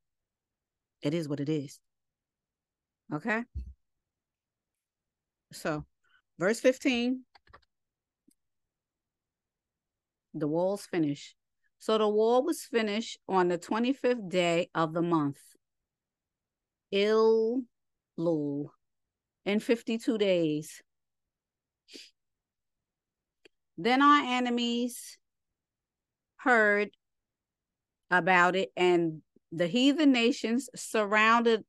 It 1.02 1.14
is 1.14 1.28
what 1.28 1.42
it 1.42 1.50
is. 1.50 1.80
Okay. 3.14 3.44
So, 5.52 5.86
verse 6.38 6.60
fifteen. 6.60 7.26
The 10.34 10.48
wall's 10.48 10.86
finished. 10.86 11.36
So 11.80 11.98
the 11.98 12.08
wall 12.08 12.44
was 12.44 12.64
finished 12.64 13.18
on 13.28 13.48
the 13.48 13.58
25th 13.58 14.30
day 14.30 14.70
of 14.76 14.94
the 14.94 15.02
month. 15.02 15.40
Elul 16.94 17.64
in 19.50 19.60
52 19.60 20.18
days. 20.20 20.82
Then 23.78 24.02
our 24.02 24.24
enemies 24.24 25.18
heard 26.38 26.92
about 28.12 28.56
it, 28.56 28.70
and 28.78 29.22
the 29.52 29.68
heathen 29.68 30.12
nations 30.12 30.70
surrounded 30.76 31.64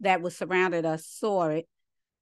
that 0.00 0.22
was 0.22 0.36
surrounded 0.36 0.84
us 0.84 1.06
saw 1.06 1.48
it. 1.48 1.68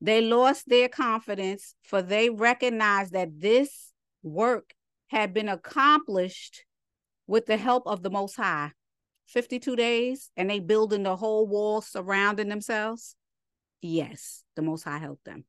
They 0.01 0.21
lost 0.21 0.69
their 0.69 0.89
confidence, 0.89 1.75
for 1.83 2.03
they 2.03 2.29
recognized 2.29 3.13
that 3.13 3.41
this 3.41 3.93
work 4.23 4.75
had 5.09 5.33
been 5.33 5.49
accomplished 5.49 6.65
with 7.27 7.47
the 7.47 7.57
help 7.57 7.87
of 7.87 8.03
the 8.03 8.11
Most 8.11 8.37
High. 8.37 8.73
52 9.27 9.75
days, 9.75 10.31
and 10.37 10.49
they 10.49 10.61
building 10.61 11.03
the 11.03 11.17
whole 11.17 11.47
wall 11.47 11.81
surrounding 11.81 12.49
themselves. 12.49 13.17
Yes, 13.87 14.43
the 14.57 14.63
Most 14.63 14.83
High 14.83 14.99
helped 14.99 15.25
them. 15.25 15.45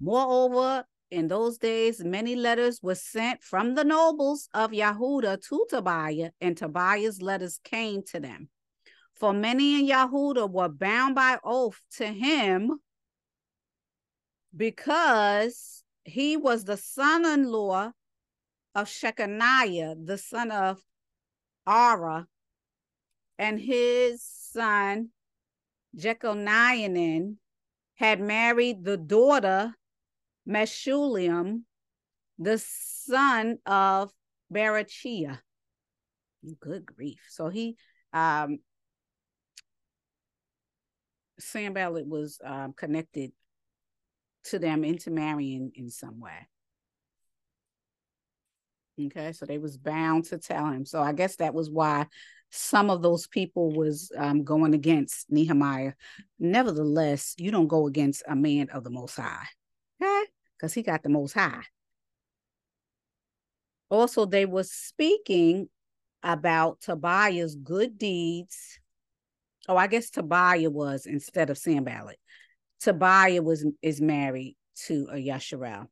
Moreover, 0.00 0.84
in 1.10 1.28
those 1.28 1.58
days, 1.58 2.02
many 2.02 2.34
letters 2.34 2.80
were 2.82 2.94
sent 2.94 3.42
from 3.42 3.74
the 3.74 3.84
nobles 3.84 4.48
of 4.54 4.72
Yahuda 4.72 5.42
to 5.48 5.66
Tobiah, 5.68 6.30
and 6.40 6.56
Tobiah's 6.56 7.20
letters 7.20 7.60
came 7.62 8.02
to 8.04 8.20
them. 8.20 8.48
For 9.14 9.32
many 9.32 9.80
in 9.80 9.86
Yahuda 9.86 10.50
were 10.50 10.68
bound 10.68 11.14
by 11.14 11.38
oath 11.44 11.80
to 11.96 12.06
him 12.06 12.80
because 14.56 15.82
he 16.04 16.36
was 16.36 16.64
the 16.64 16.76
son 16.76 17.26
in 17.26 17.50
law 17.50 17.92
of 18.74 18.88
Shechaniah, 18.88 20.06
the 20.06 20.18
son 20.18 20.50
of 20.50 20.82
Ara, 21.66 22.28
and 23.38 23.60
his 23.60 24.22
son 24.22 25.10
Jeconianin 25.96 27.36
had 27.98 28.20
married 28.20 28.84
the 28.84 28.96
daughter 28.96 29.74
Meshulam, 30.48 31.62
the 32.38 32.58
son 32.58 33.58
of 33.66 34.10
Barachia. 34.52 35.40
Good 36.60 36.86
grief. 36.86 37.20
So 37.28 37.48
he 37.48 37.76
um 38.12 38.58
Sanballat 41.40 42.06
was 42.06 42.40
um, 42.44 42.72
connected 42.72 43.32
to 44.44 44.58
them 44.58 44.82
into 44.84 45.10
marrying 45.10 45.70
in 45.74 45.90
some 45.90 46.18
way. 46.18 46.48
Okay, 49.00 49.32
so 49.32 49.46
they 49.46 49.58
was 49.58 49.76
bound 49.76 50.24
to 50.26 50.38
tell 50.38 50.66
him. 50.66 50.84
So 50.84 51.00
I 51.00 51.12
guess 51.12 51.36
that 51.36 51.54
was 51.54 51.70
why 51.70 52.06
some 52.50 52.90
of 52.90 53.02
those 53.02 53.26
people 53.26 53.70
was 53.72 54.10
um, 54.16 54.44
going 54.44 54.74
against 54.74 55.30
Nehemiah. 55.30 55.92
Nevertheless, 56.38 57.34
you 57.38 57.50
don't 57.50 57.66
go 57.66 57.86
against 57.86 58.22
a 58.26 58.34
man 58.34 58.70
of 58.70 58.84
the 58.84 58.90
Most 58.90 59.16
High, 59.16 59.46
okay? 60.00 60.24
Because 60.56 60.72
he 60.72 60.82
got 60.82 61.02
the 61.02 61.08
Most 61.08 61.34
High. 61.34 61.62
Also, 63.90 64.26
they 64.26 64.46
were 64.46 64.64
speaking 64.64 65.68
about 66.22 66.80
Tobiah's 66.80 67.54
good 67.54 67.98
deeds. 67.98 68.78
Oh, 69.68 69.76
I 69.76 69.86
guess 69.86 70.10
Tobiah 70.10 70.70
was 70.70 71.06
instead 71.06 71.50
of 71.50 71.58
Sanballat. 71.58 72.18
Tobiah 72.80 73.42
was 73.42 73.66
is 73.82 74.00
married 74.00 74.56
to 74.86 75.08
a 75.10 75.16
Yasharel. 75.16 75.86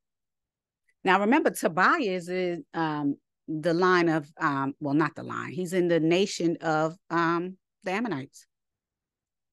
Now 1.04 1.20
remember, 1.20 1.50
Tobiah 1.50 2.00
is 2.00 2.28
in 2.28 2.64
um, 2.74 3.16
the 3.48 3.74
line 3.74 4.08
of 4.08 4.30
um, 4.40 4.74
well, 4.80 4.94
not 4.94 5.14
the 5.14 5.22
line. 5.22 5.52
He's 5.52 5.72
in 5.72 5.88
the 5.88 6.00
nation 6.00 6.56
of 6.60 6.96
um, 7.10 7.56
the 7.84 7.92
Ammonites 7.92 8.46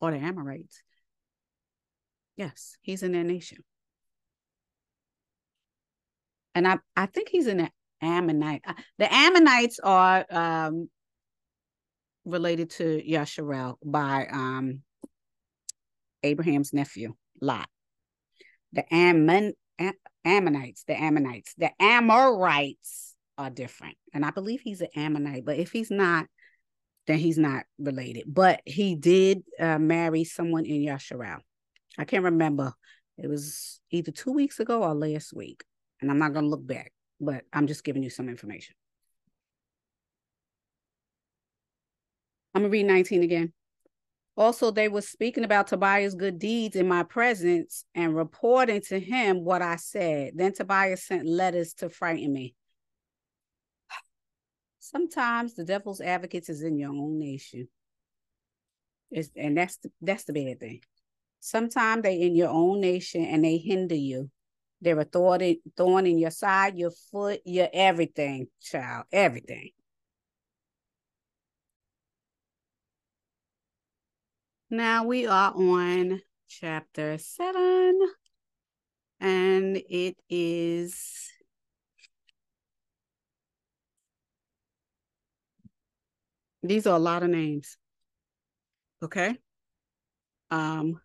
or 0.02 0.12
the 0.12 0.18
Amorites. 0.18 0.82
Yes, 2.36 2.78
he's 2.82 3.04
in 3.04 3.12
their 3.12 3.24
nation. 3.24 3.60
And 6.56 6.68
I, 6.68 6.80
I 6.96 7.06
think 7.06 7.30
he's 7.30 7.48
in 7.48 7.58
the 7.58 7.70
Ammonite. 8.02 8.62
Uh, 8.66 8.74
the 8.98 9.12
Ammonites 9.12 9.80
are 9.80 10.26
um, 10.30 10.90
related 12.26 12.72
to 12.72 13.02
Yasharel 13.08 13.76
by 13.84 14.28
um, 14.32 14.82
Abraham's 16.24 16.74
nephew, 16.74 17.14
Lot. 17.42 17.68
The 18.72 18.92
Ammon, 18.94 19.54
Ammonites, 20.26 20.84
the 20.88 21.00
Ammonites, 21.00 21.54
the 21.58 21.70
Amorites 21.80 23.13
are 23.38 23.50
different. 23.50 23.96
And 24.14 24.26
I 24.26 24.32
believe 24.32 24.62
he's 24.62 24.82
an 24.82 24.90
Ammonite, 24.96 25.46
but 25.46 25.58
if 25.58 25.72
he's 25.72 25.92
not, 25.92 26.28
then 27.08 27.18
he's 27.18 27.38
not 27.38 27.66
related. 27.78 28.24
But 28.28 28.62
he 28.66 28.96
did 28.96 29.44
uh, 29.60 29.80
marry 29.80 30.24
someone 30.24 30.66
in 30.66 30.82
Yasharel. 30.82 31.40
I 31.98 32.06
can't 32.06 32.24
remember. 32.24 32.74
It 33.18 33.28
was 33.28 33.82
either 33.92 34.12
two 34.12 34.32
weeks 34.32 34.60
ago 34.60 34.84
or 34.84 34.94
last 34.94 35.34
week. 35.34 35.64
And 36.02 36.10
I'm 36.10 36.20
not 36.20 36.34
going 36.34 36.46
to 36.46 36.50
look 36.50 36.66
back, 36.66 36.92
but 37.20 37.44
I'm 37.54 37.68
just 37.68 37.84
giving 37.84 38.04
you 38.04 38.10
some 38.10 38.30
information. 38.30 38.76
I'm 42.54 42.62
going 42.62 42.72
to 42.72 42.78
read 42.78 42.86
19 42.86 43.24
again. 43.24 43.54
Also, 44.36 44.72
they 44.72 44.88
were 44.88 45.02
speaking 45.02 45.44
about 45.44 45.68
Tobiah's 45.68 46.16
good 46.16 46.40
deeds 46.40 46.76
in 46.76 46.88
my 46.88 47.04
presence 47.04 47.86
and 47.94 48.16
reporting 48.16 48.82
to 48.82 49.00
him 49.00 49.44
what 49.44 49.62
I 49.62 49.76
said. 49.76 50.34
Then 50.36 50.54
Tobias 50.54 51.04
sent 51.04 51.28
letters 51.28 51.74
to 51.76 51.90
frighten 51.90 52.34
me. 52.34 52.56
Sometimes 54.84 55.54
the 55.54 55.64
devil's 55.64 56.02
advocates 56.02 56.50
is 56.50 56.62
in 56.62 56.78
your 56.78 56.90
own 56.90 57.18
nation. 57.18 57.70
It's, 59.10 59.30
and 59.34 59.58
that's 59.58 59.78
the, 59.78 59.90
that's 60.02 60.26
the 60.26 60.34
bad 60.34 60.60
thing. 60.60 60.82
Sometimes 61.40 62.04
they 62.04 62.20
in 62.20 62.36
your 62.36 62.50
own 62.50 62.82
nation 62.82 63.24
and 63.24 63.46
they 63.46 63.58
hinder 63.60 63.96
you. 63.96 64.30
They're 64.82 65.00
a 65.00 65.06
thorn, 65.06 65.56
thorn 65.78 66.06
in 66.06 66.18
your 66.18 66.32
side, 66.32 66.78
your 66.78 66.92
foot, 67.12 67.40
your 67.46 67.70
everything, 67.72 68.48
child, 68.62 69.06
everything. 69.10 69.70
Now 74.70 75.06
we 75.06 75.28
are 75.28 75.54
on 75.56 76.20
chapter 76.50 77.18
seven, 77.20 78.00
and 79.22 79.78
it 79.78 80.18
is 80.30 81.23
These 86.64 86.88
are 86.88 86.96
a 86.96 87.00
lot 87.00 87.24
of 87.24 87.30
names. 87.30 87.78
Okay. 89.04 89.38
Um, 90.50 91.02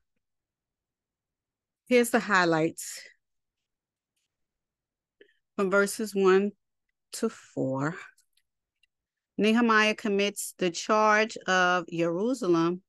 here's 1.88 2.10
the 2.10 2.20
highlights 2.20 3.02
from 5.56 5.68
verses 5.68 6.14
one 6.14 6.52
to 7.14 7.28
four. 7.28 7.96
Nehemiah 9.36 9.96
commits 9.96 10.54
the 10.58 10.70
charge 10.70 11.36
of 11.48 11.86
Jerusalem 11.88 12.82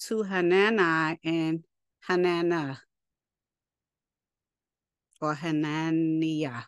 to 0.00 0.22
Hanani 0.22 1.18
and 1.24 1.64
Hanana 2.08 2.78
or 5.20 5.34
Hananiah. 5.34 6.62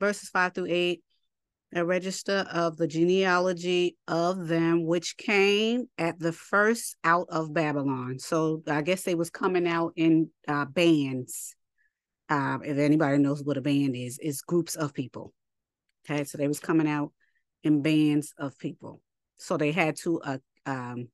Verses 0.00 0.30
5 0.30 0.54
through 0.54 0.66
8 0.68 1.02
a 1.74 1.84
register 1.84 2.46
of 2.52 2.76
the 2.76 2.86
genealogy 2.86 3.96
of 4.06 4.46
them 4.46 4.84
which 4.84 5.16
came 5.16 5.86
at 5.96 6.18
the 6.18 6.32
first 6.32 6.96
out 7.02 7.26
of 7.30 7.54
Babylon. 7.54 8.18
So 8.18 8.62
I 8.68 8.82
guess 8.82 9.02
they 9.02 9.14
was 9.14 9.30
coming 9.30 9.66
out 9.66 9.92
in 9.96 10.30
uh, 10.46 10.66
bands. 10.66 11.54
Uh, 12.28 12.58
if 12.64 12.78
anybody 12.78 13.18
knows 13.18 13.42
what 13.42 13.56
a 13.56 13.62
band 13.62 13.96
is, 13.96 14.18
is 14.18 14.42
groups 14.42 14.74
of 14.74 14.92
people. 14.92 15.32
Okay, 16.04 16.24
so 16.24 16.36
they 16.36 16.48
was 16.48 16.60
coming 16.60 16.88
out 16.88 17.12
in 17.62 17.82
bands 17.82 18.34
of 18.38 18.58
people. 18.58 19.00
So 19.38 19.56
they 19.56 19.72
had 19.72 19.96
to 19.98 20.20
uh, 20.20 20.38
um, 20.66 21.08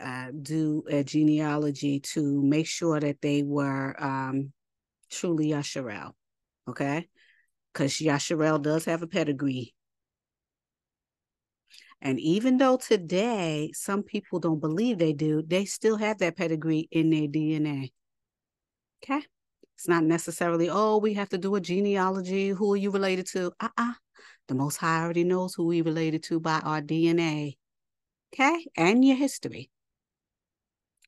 uh, 0.00 0.28
do 0.42 0.84
a 0.88 1.04
genealogy 1.04 2.00
to 2.00 2.42
make 2.42 2.66
sure 2.66 2.98
that 2.98 3.20
they 3.20 3.42
were 3.42 3.94
um, 4.02 4.52
truly 5.10 5.48
Yasharel. 5.48 6.12
Okay, 6.68 7.08
because 7.72 7.94
Yasharel 7.94 8.62
does 8.62 8.84
have 8.84 9.02
a 9.02 9.06
pedigree. 9.06 9.74
And 12.00 12.20
even 12.20 12.58
though 12.58 12.76
today 12.76 13.72
some 13.74 14.02
people 14.02 14.38
don't 14.38 14.60
believe 14.60 14.98
they 14.98 15.12
do, 15.12 15.42
they 15.42 15.64
still 15.64 15.96
have 15.96 16.18
that 16.18 16.36
pedigree 16.36 16.88
in 16.90 17.10
their 17.10 17.26
DNA. 17.26 17.92
Okay. 19.02 19.22
It's 19.76 19.88
not 19.88 20.04
necessarily, 20.04 20.68
oh, 20.70 20.98
we 20.98 21.14
have 21.14 21.28
to 21.30 21.38
do 21.38 21.54
a 21.54 21.60
genealogy. 21.60 22.48
Who 22.48 22.72
are 22.72 22.76
you 22.76 22.90
related 22.90 23.26
to? 23.28 23.52
Uh 23.60 23.68
uh 23.76 23.92
The 24.48 24.54
Most 24.54 24.76
High 24.76 25.02
already 25.02 25.24
knows 25.24 25.54
who 25.54 25.66
we 25.66 25.82
related 25.82 26.22
to 26.24 26.40
by 26.40 26.60
our 26.60 26.80
DNA. 26.80 27.56
Okay. 28.32 28.66
And 28.76 29.04
your 29.04 29.16
history. 29.16 29.70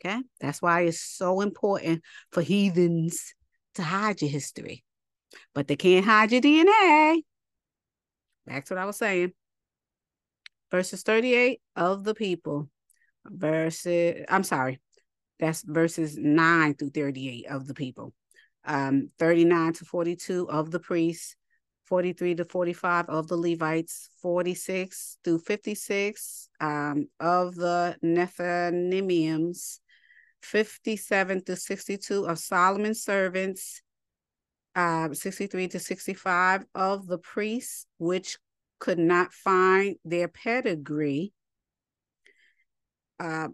Okay. 0.05 0.23
That's 0.41 0.63
why 0.63 0.83
it's 0.83 1.01
so 1.01 1.41
important 1.41 2.03
for 2.33 2.43
heathens 2.43 3.35
to 3.75 3.83
hide 3.83 4.23
your 4.23 4.31
history 4.31 4.83
but 5.55 5.69
they 5.69 5.77
can't 5.77 6.05
hide 6.05 6.33
your 6.33 6.41
DNA. 6.41 7.23
Back 8.47 8.65
to 8.67 8.75
what 8.75 8.83
I 8.83 8.87
was 8.87 8.97
saying. 8.97 9.33
Verses 10.71 11.03
38 11.03 11.61
of 11.77 12.05
the 12.05 12.15
people. 12.15 12.69
Verses, 13.27 14.25
I'm 14.29 14.45
sorry, 14.45 14.81
that's 15.39 15.63
verses 15.63 16.17
9 16.17 16.75
through 16.75 16.91
38 16.91 17.47
of 17.47 17.67
the 17.67 17.75
people. 17.75 18.13
Um, 18.65 19.11
39 19.19 19.73
to 19.75 19.85
42 19.85 20.49
of 20.51 20.71
the 20.71 20.81
priests, 20.81 21.35
43 21.87 22.37
to 22.37 22.45
45 22.45 23.07
of 23.09 23.27
the 23.27 23.37
Levites, 23.37 24.11
46 24.23 25.19
through 25.25 25.39
56 25.39 26.49
um, 26.61 27.09
of 27.19 27.55
the 27.55 27.97
Nethanimims, 28.05 29.81
57 30.43 31.45
to 31.45 31.57
62 31.57 32.27
of 32.27 32.39
Solomon's 32.39 33.03
servants, 33.03 33.83
uh, 34.75 35.13
63 35.13 35.69
to 35.69 35.79
65 35.79 36.65
of 36.75 37.07
the 37.07 37.19
priests 37.19 37.87
which 37.99 38.39
could 38.79 38.99
not 38.99 39.33
find 39.33 39.97
their 40.05 40.29
pedigree. 40.29 41.33
Uh, 43.19 43.49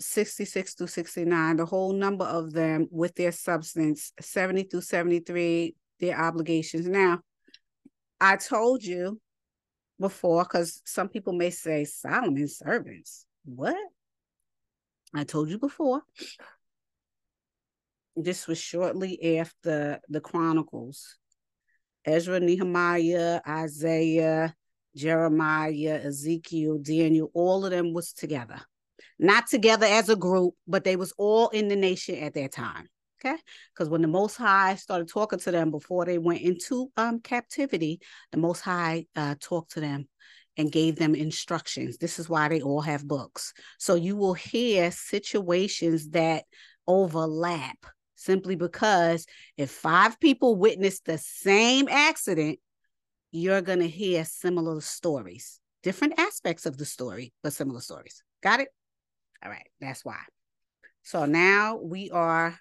66 0.00 0.74
to 0.76 0.86
69, 0.86 1.56
the 1.56 1.66
whole 1.66 1.92
number 1.92 2.24
of 2.24 2.52
them 2.52 2.86
with 2.92 3.16
their 3.16 3.32
substance, 3.32 4.12
70 4.20 4.64
through 4.64 4.82
73, 4.82 5.74
their 5.98 6.20
obligations. 6.20 6.86
Now, 6.86 7.18
I 8.20 8.36
told 8.36 8.84
you 8.84 9.20
before, 9.98 10.44
because 10.44 10.80
some 10.84 11.08
people 11.08 11.32
may 11.32 11.50
say 11.50 11.84
Solomon's 11.84 12.58
servants. 12.58 13.26
What? 13.44 13.76
I 15.14 15.24
told 15.24 15.48
you 15.48 15.58
before 15.58 16.02
this 18.24 18.46
was 18.46 18.58
shortly 18.58 19.38
after 19.38 20.00
the 20.08 20.20
Chronicles. 20.20 21.16
Ezra, 22.04 22.40
Nehemiah, 22.40 23.40
Isaiah, 23.46 24.54
Jeremiah, 24.96 26.00
Ezekiel, 26.04 26.78
Daniel, 26.78 27.30
all 27.34 27.64
of 27.64 27.70
them 27.70 27.92
was 27.92 28.12
together. 28.12 28.60
Not 29.18 29.46
together 29.48 29.86
as 29.86 30.08
a 30.08 30.16
group, 30.16 30.54
but 30.66 30.84
they 30.84 30.96
was 30.96 31.12
all 31.18 31.48
in 31.50 31.68
the 31.68 31.76
nation 31.76 32.16
at 32.16 32.34
that 32.34 32.52
time. 32.52 32.88
Okay. 33.20 33.36
Because 33.74 33.88
when 33.88 34.02
the 34.02 34.08
Most 34.08 34.36
High 34.36 34.76
started 34.76 35.08
talking 35.08 35.40
to 35.40 35.50
them 35.50 35.70
before 35.70 36.04
they 36.04 36.18
went 36.18 36.40
into 36.40 36.90
um 36.96 37.20
captivity, 37.20 38.00
the 38.30 38.38
Most 38.38 38.60
High 38.60 39.06
uh, 39.16 39.34
talked 39.40 39.72
to 39.72 39.80
them 39.80 40.08
and 40.56 40.72
gave 40.72 40.96
them 40.96 41.14
instructions. 41.14 41.98
This 41.98 42.18
is 42.18 42.28
why 42.28 42.48
they 42.48 42.60
all 42.60 42.80
have 42.80 43.06
books. 43.06 43.52
So 43.78 43.96
you 43.96 44.16
will 44.16 44.34
hear 44.34 44.90
situations 44.90 46.10
that 46.10 46.44
overlap 46.86 47.76
simply 48.18 48.56
because 48.56 49.26
if 49.56 49.70
five 49.70 50.18
people 50.18 50.56
witness 50.56 51.00
the 51.00 51.18
same 51.18 51.88
accident, 51.88 52.58
you're 53.30 53.62
going 53.62 53.78
to 53.78 53.88
hear 53.88 54.24
similar 54.24 54.80
stories, 54.80 55.60
different 55.82 56.18
aspects 56.18 56.66
of 56.66 56.76
the 56.76 56.84
story, 56.84 57.32
but 57.42 57.52
similar 57.52 57.80
stories. 57.80 58.22
Got 58.42 58.60
it? 58.60 58.68
All 59.44 59.50
right, 59.50 59.68
that's 59.80 60.04
why. 60.04 60.18
So 61.02 61.26
now 61.26 61.76
we 61.76 62.10
are 62.10 62.58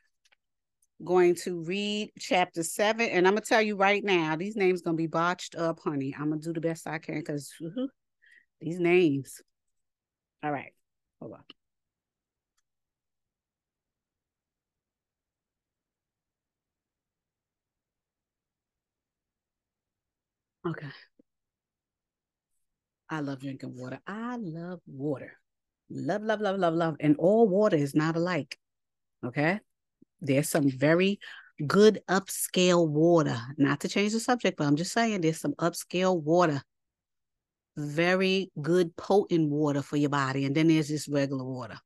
going 1.04 1.36
to 1.36 1.64
read 1.64 2.12
chapter 2.20 2.64
seven, 2.64 3.10
and 3.10 3.28
I'm 3.28 3.34
gonna 3.34 3.42
tell 3.42 3.62
you 3.62 3.76
right 3.76 4.04
now, 4.04 4.36
these 4.36 4.56
names 4.56 4.82
gonna 4.82 4.98
be 4.98 5.08
botched 5.08 5.56
up, 5.56 5.80
honey. 5.80 6.16
I'm 6.18 6.30
gonna 6.30 6.42
do 6.42 6.54
the 6.54 6.62
best 6.62 6.88
I 6.88 7.00
can 7.00 7.16
because 7.16 7.52
these 8.62 8.80
names. 8.80 9.42
All 10.44 10.52
right, 10.52 10.74
hold 11.20 11.34
on. 11.34 11.44
Okay. 20.70 20.88
I 23.10 23.22
love 23.22 23.40
drinking 23.40 23.76
water. 23.76 24.00
I 24.06 24.36
love 24.38 24.82
water. 24.86 25.34
Love, 25.90 26.24
love, 26.24 26.42
love, 26.42 26.60
love, 26.60 26.74
love. 26.74 26.96
And 27.00 27.16
all 27.18 27.48
water 27.48 27.78
is 27.78 27.96
not 27.96 28.18
alike. 28.18 28.58
Okay. 29.26 29.60
There's 30.20 30.50
some 30.50 30.70
very 30.70 31.20
good 31.66 32.02
upscale 32.10 32.88
water. 32.88 33.40
Not 33.58 33.80
to 33.82 33.88
change 33.88 34.12
the 34.12 34.20
subject, 34.20 34.58
but 34.58 34.68
I'm 34.68 34.76
just 34.76 34.92
saying 34.92 35.22
there's 35.22 35.40
some 35.40 35.54
upscale 35.54 36.22
water. 36.22 36.62
Very 37.78 38.52
good 38.62 38.96
potent 38.98 39.50
water 39.50 39.82
for 39.82 39.98
your 39.98 40.10
body. 40.10 40.46
And 40.46 40.56
then 40.56 40.68
there's 40.68 40.90
just 40.90 41.08
regular 41.08 41.46
water. 41.46 41.78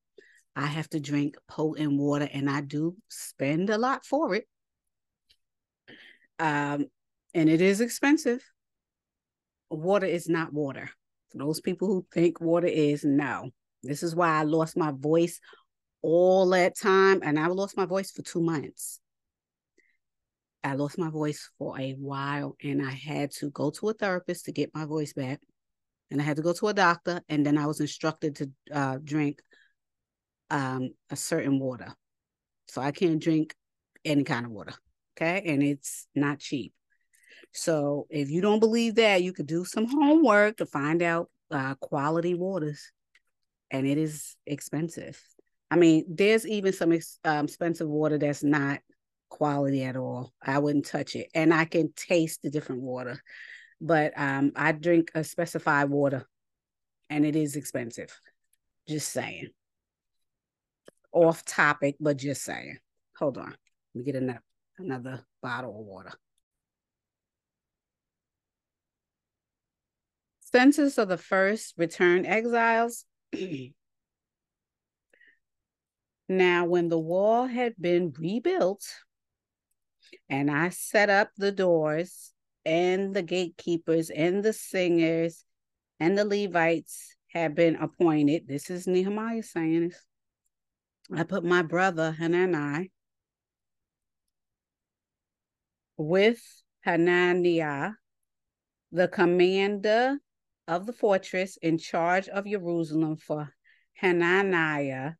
I 0.55 0.65
have 0.65 0.89
to 0.89 0.99
drink 0.99 1.37
potent 1.47 1.93
water 1.93 2.27
and 2.33 2.49
I 2.49 2.61
do 2.61 2.95
spend 3.09 3.69
a 3.69 3.77
lot 3.77 4.05
for 4.05 4.33
it. 4.35 4.47
Um, 6.39 6.87
and 7.33 7.49
it 7.49 7.61
is 7.61 7.81
expensive 7.81 8.43
water 9.77 10.05
is 10.05 10.27
not 10.27 10.53
water. 10.53 10.89
For 11.31 11.37
those 11.37 11.61
people 11.61 11.87
who 11.87 12.05
think 12.11 12.41
water 12.41 12.67
is, 12.67 13.05
no. 13.05 13.51
This 13.83 14.03
is 14.03 14.15
why 14.15 14.29
I 14.39 14.43
lost 14.43 14.77
my 14.77 14.91
voice 14.91 15.39
all 16.01 16.49
that 16.49 16.77
time. 16.77 17.21
And 17.23 17.39
I 17.39 17.47
lost 17.47 17.77
my 17.77 17.85
voice 17.85 18.11
for 18.11 18.21
two 18.21 18.41
months. 18.41 18.99
I 20.63 20.75
lost 20.75 20.97
my 20.97 21.09
voice 21.09 21.49
for 21.57 21.79
a 21.79 21.93
while 21.93 22.55
and 22.63 22.85
I 22.85 22.91
had 22.91 23.31
to 23.31 23.49
go 23.49 23.71
to 23.71 23.89
a 23.89 23.93
therapist 23.93 24.45
to 24.45 24.51
get 24.51 24.75
my 24.75 24.85
voice 24.85 25.13
back. 25.13 25.39
And 26.11 26.21
I 26.21 26.23
had 26.23 26.35
to 26.35 26.43
go 26.43 26.53
to 26.53 26.67
a 26.67 26.73
doctor. 26.73 27.21
And 27.29 27.45
then 27.45 27.57
I 27.57 27.65
was 27.65 27.79
instructed 27.79 28.35
to 28.35 28.51
uh, 28.71 28.97
drink 29.03 29.41
um, 30.49 30.89
a 31.09 31.15
certain 31.15 31.59
water. 31.59 31.93
So 32.67 32.81
I 32.81 32.91
can't 32.91 33.21
drink 33.21 33.55
any 34.05 34.23
kind 34.23 34.45
of 34.45 34.51
water. 34.51 34.73
Okay. 35.17 35.41
And 35.45 35.63
it's 35.63 36.07
not 36.13 36.39
cheap. 36.39 36.73
So 37.53 38.07
if 38.09 38.29
you 38.29 38.41
don't 38.41 38.59
believe 38.59 38.95
that, 38.95 39.23
you 39.23 39.33
could 39.33 39.47
do 39.47 39.65
some 39.65 39.85
homework 39.85 40.57
to 40.57 40.65
find 40.65 41.01
out 41.01 41.29
uh, 41.49 41.75
quality 41.75 42.33
waters, 42.33 42.91
and 43.69 43.85
it 43.85 43.97
is 43.97 44.35
expensive. 44.45 45.21
I 45.69 45.75
mean, 45.75 46.05
there's 46.09 46.47
even 46.47 46.73
some 46.73 46.91
ex- 46.91 47.19
um, 47.23 47.45
expensive 47.45 47.87
water 47.87 48.17
that's 48.17 48.43
not 48.43 48.79
quality 49.29 49.83
at 49.83 49.95
all. 49.95 50.33
I 50.41 50.59
wouldn't 50.59 50.85
touch 50.85 51.15
it, 51.15 51.29
and 51.33 51.53
I 51.53 51.65
can 51.65 51.91
taste 51.93 52.41
the 52.41 52.49
different 52.49 52.81
water. 52.81 53.21
But 53.79 54.13
um, 54.15 54.51
I 54.55 54.71
drink 54.73 55.11
a 55.15 55.23
specified 55.23 55.89
water, 55.89 56.27
and 57.09 57.25
it 57.25 57.35
is 57.35 57.55
expensive. 57.55 58.17
Just 58.87 59.11
saying. 59.11 59.49
Off 61.11 61.43
topic, 61.43 61.95
but 61.99 62.17
just 62.17 62.43
saying. 62.43 62.77
Hold 63.17 63.37
on. 63.37 63.49
Let 63.49 63.55
me 63.95 64.03
get 64.03 64.15
another 64.15 64.41
another 64.77 65.25
bottle 65.41 65.79
of 65.79 65.85
water. 65.85 66.13
Census 70.51 70.97
of 70.97 71.07
the 71.07 71.17
first 71.17 71.73
returned 71.77 72.27
exiles. 72.27 73.05
now, 76.29 76.65
when 76.65 76.89
the 76.89 76.99
wall 76.99 77.47
had 77.47 77.75
been 77.79 78.13
rebuilt, 78.17 78.85
and 80.29 80.51
I 80.51 80.69
set 80.69 81.09
up 81.09 81.29
the 81.37 81.51
doors 81.51 82.33
and 82.65 83.13
the 83.13 83.23
gatekeepers 83.23 84.09
and 84.09 84.43
the 84.43 84.53
singers 84.53 85.45
and 85.99 86.17
the 86.17 86.25
Levites 86.25 87.15
had 87.27 87.55
been 87.55 87.75
appointed. 87.75 88.47
This 88.47 88.69
is 88.69 88.87
Nehemiah 88.87 89.43
saying 89.43 89.89
this. 89.89 90.05
I 91.13 91.23
put 91.23 91.43
my 91.43 91.61
brother 91.61 92.11
Hanani 92.11 92.91
with 95.97 96.41
Hananiah, 96.81 97.91
the 98.91 99.07
commander 99.07 100.17
of 100.67 100.85
the 100.85 100.93
fortress 100.93 101.57
in 101.61 101.77
charge 101.77 102.27
of 102.29 102.45
Jerusalem 102.45 103.17
for 103.17 103.53
Hananiah 103.93 105.13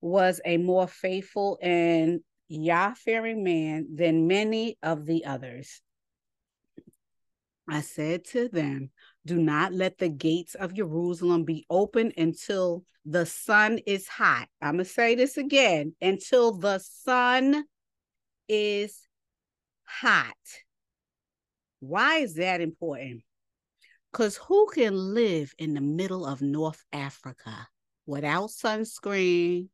was 0.00 0.40
a 0.44 0.56
more 0.56 0.86
faithful 0.86 1.58
and 1.60 2.20
Yah 2.48 2.94
fearing 2.94 3.44
man 3.44 3.86
than 3.94 4.26
many 4.26 4.76
of 4.82 5.06
the 5.06 5.24
others. 5.24 5.82
I 7.68 7.82
said 7.82 8.24
to 8.26 8.48
them, 8.48 8.90
Do 9.24 9.38
not 9.38 9.72
let 9.72 9.98
the 9.98 10.08
gates 10.08 10.56
of 10.56 10.74
Jerusalem 10.74 11.44
be 11.44 11.64
open 11.70 12.12
until 12.16 12.84
the 13.04 13.24
sun 13.24 13.78
is 13.86 14.08
hot. 14.08 14.48
I'm 14.60 14.74
going 14.74 14.84
to 14.84 14.90
say 14.90 15.14
this 15.14 15.36
again 15.36 15.94
until 16.00 16.52
the 16.52 16.80
sun 16.80 17.64
is 18.48 19.06
hot. 19.84 20.34
Why 21.78 22.16
is 22.16 22.34
that 22.34 22.60
important? 22.60 23.22
Because 24.12 24.36
who 24.36 24.68
can 24.72 25.14
live 25.14 25.54
in 25.58 25.74
the 25.74 25.80
middle 25.80 26.26
of 26.26 26.42
North 26.42 26.82
Africa 26.92 27.68
without 28.06 28.50
sunscreen, 28.50 29.68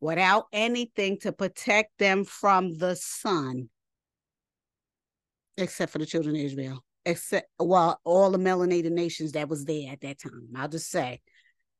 without 0.00 0.46
anything 0.52 1.18
to 1.20 1.32
protect 1.32 1.98
them 1.98 2.24
from 2.24 2.76
the 2.78 2.96
sun? 2.96 3.68
Except 5.56 5.92
for 5.92 5.98
the 5.98 6.06
children 6.06 6.34
of 6.34 6.42
Israel, 6.42 6.84
except 7.04 7.48
well, 7.58 8.00
all 8.04 8.30
the 8.30 8.38
melanated 8.38 8.90
nations 8.90 9.32
that 9.32 9.48
was 9.48 9.64
there 9.64 9.92
at 9.92 10.00
that 10.00 10.20
time. 10.20 10.48
I'll 10.56 10.68
just 10.68 10.90
say 10.90 11.20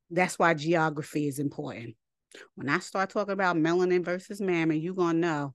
that's 0.09 0.39
why 0.39 0.53
geography 0.53 1.27
is 1.27 1.39
important. 1.39 1.95
When 2.55 2.69
I 2.69 2.79
start 2.79 3.09
talking 3.09 3.33
about 3.33 3.57
melanin 3.57 4.03
versus 4.03 4.41
mammon, 4.41 4.79
you're 4.81 4.95
gonna 4.95 5.19
know. 5.19 5.53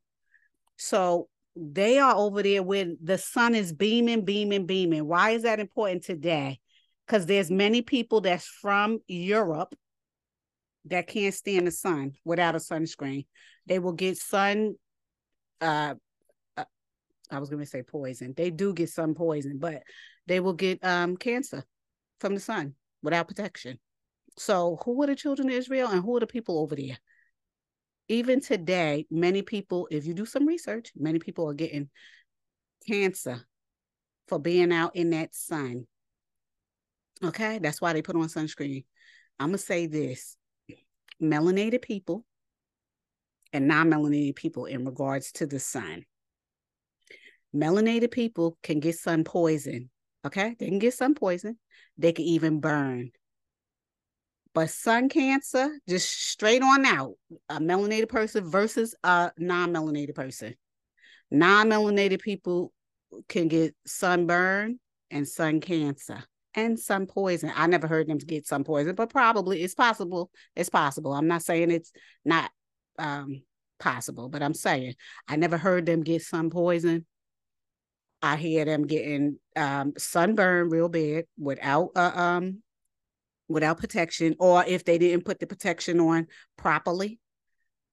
So 0.77 1.29
they 1.55 1.99
are 1.99 2.17
over 2.17 2.43
there 2.43 2.63
when 2.63 2.97
the 3.03 3.19
sun 3.19 3.55
is 3.55 3.73
beaming, 3.73 4.25
beaming, 4.25 4.67
beaming. 4.67 5.07
Why 5.07 5.31
is 5.31 5.43
that 5.43 5.61
important 5.61 6.05
today? 6.05 6.59
Because 7.07 7.27
there's 7.27 7.51
many 7.51 7.83
people 7.83 8.21
that's 8.21 8.47
from 8.47 9.01
Europe 9.07 9.75
that 10.87 11.07
can't 11.07 11.35
stand 11.35 11.67
the 11.67 11.71
sun 11.71 12.13
without 12.25 12.55
a 12.55 12.59
sunscreen. 12.59 13.27
They 13.67 13.79
will 13.79 13.93
get 13.93 14.17
sun. 14.17 14.75
Uh, 15.61 15.95
uh 16.57 16.65
I 17.31 17.39
was 17.39 17.51
going 17.51 17.63
to 17.63 17.69
say 17.69 17.83
poison. 17.83 18.35
They 18.37 18.51
do 18.51 18.73
get 18.73 18.89
sun 18.89 19.15
poison, 19.15 19.59
but 19.59 19.83
they 20.27 20.41
will 20.41 20.55
get 20.55 20.85
um 20.85 21.17
cancer 21.17 21.65
from 22.19 22.35
the 22.35 22.41
sun 22.41 22.75
without 23.03 23.29
protection. 23.29 23.79
So, 24.39 24.79
who 24.85 25.03
are 25.03 25.07
the 25.07 25.15
children 25.15 25.49
of 25.49 25.55
Israel, 25.55 25.89
and 25.89 26.03
who 26.03 26.17
are 26.17 26.21
the 26.21 26.27
people 26.27 26.59
over 26.59 26.75
there? 26.75 26.99
Even 28.09 28.41
today, 28.41 29.07
many 29.11 29.43
people, 29.43 29.89
if 29.91 30.07
you 30.07 30.15
do 30.15 30.27
some 30.27 30.47
research, 30.47 30.93
many 30.97 31.19
people 31.19 31.49
are 31.49 31.55
getting 31.55 31.89
cancer 32.87 33.47
for 34.29 34.39
being 34.39 34.73
out 34.73 34.97
in 34.97 35.11
that 35.11 35.35
sun. 35.35 35.87
Okay, 37.25 37.59
that's 37.59 37.81
why 37.81 37.93
they 37.93 38.03
put 38.03 38.17
on 38.17 38.23
sunscreen. 38.23 38.85
I'm 39.39 39.49
gonna 39.49 39.59
say 39.59 39.87
this 39.87 40.37
melanated 41.23 41.83
people 41.83 42.25
and 43.53 43.69
non 43.69 43.91
melanated 43.91 44.37
people 44.37 44.67
in 44.67 44.85
regards 44.85 45.33
to 45.33 45.47
the 45.47 45.61
sun. 45.61 46.05
Melanated 47.55 48.11
people 48.11 48.59
can 48.63 48.81
get 48.81 48.97
sun 48.97 49.25
poison. 49.25 49.91
Okay, 50.25 50.57
they 50.59 50.67
can 50.67 50.79
get 50.79 50.95
sun 50.95 51.15
poison, 51.15 51.59
they 51.99 52.13
can 52.13 52.25
even 52.25 52.61
burn. 52.61 53.11
But 54.55 54.71
sun 54.71 55.09
cancer, 55.09 55.79
just 55.89 56.11
straight 56.11 56.63
on 56.63 56.85
out, 56.85 57.15
a 57.49 57.59
melanated 57.59 58.09
person 58.09 58.45
versus 58.45 58.95
a 59.03 59.33
non-melanated 59.39 60.15
person. 60.15 60.55
Non-melanated 61.31 62.21
people 62.21 62.73
can 63.29 63.49
get 63.49 63.75
sunburn 63.87 64.79
and 65.11 65.27
sun 65.27 65.61
cancer 65.61 66.23
and 66.55 66.79
sun 66.79 67.07
poison. 67.07 67.51
I 67.55 67.67
never 67.67 67.87
heard 67.87 68.09
them 68.09 68.19
get 68.19 68.47
sun 68.47 68.65
poison, 68.65 68.95
but 68.95 69.11
probably 69.11 69.63
it's 69.63 69.75
possible. 69.75 70.31
It's 70.55 70.69
possible. 70.69 71.13
I'm 71.13 71.29
not 71.29 71.43
saying 71.43 71.71
it's 71.71 71.93
not 72.25 72.51
um, 72.99 73.43
possible, 73.81 74.29
but 74.29 74.43
I'm 74.43 74.55
saying 74.55 74.95
I 75.29 75.37
never 75.37 75.57
heard 75.57 75.87
them 75.87 76.03
get 76.03 76.23
sun 76.23 76.51
poison. 76.51 77.07
I 78.21 78.37
hear 78.37 78.65
them 78.65 78.87
getting 78.87 79.39
um, 79.57 79.95
sunburn 79.99 80.69
real 80.69 80.89
bad 80.89 81.25
without 81.39 81.91
a 81.97 82.21
um, 82.21 82.63
without 83.53 83.79
protection, 83.79 84.35
or 84.39 84.65
if 84.67 84.85
they 84.85 84.99
didn't 84.99 85.25
put 85.25 85.39
the 85.39 85.47
protection 85.47 86.01
on 86.01 86.27
properly, 86.57 87.19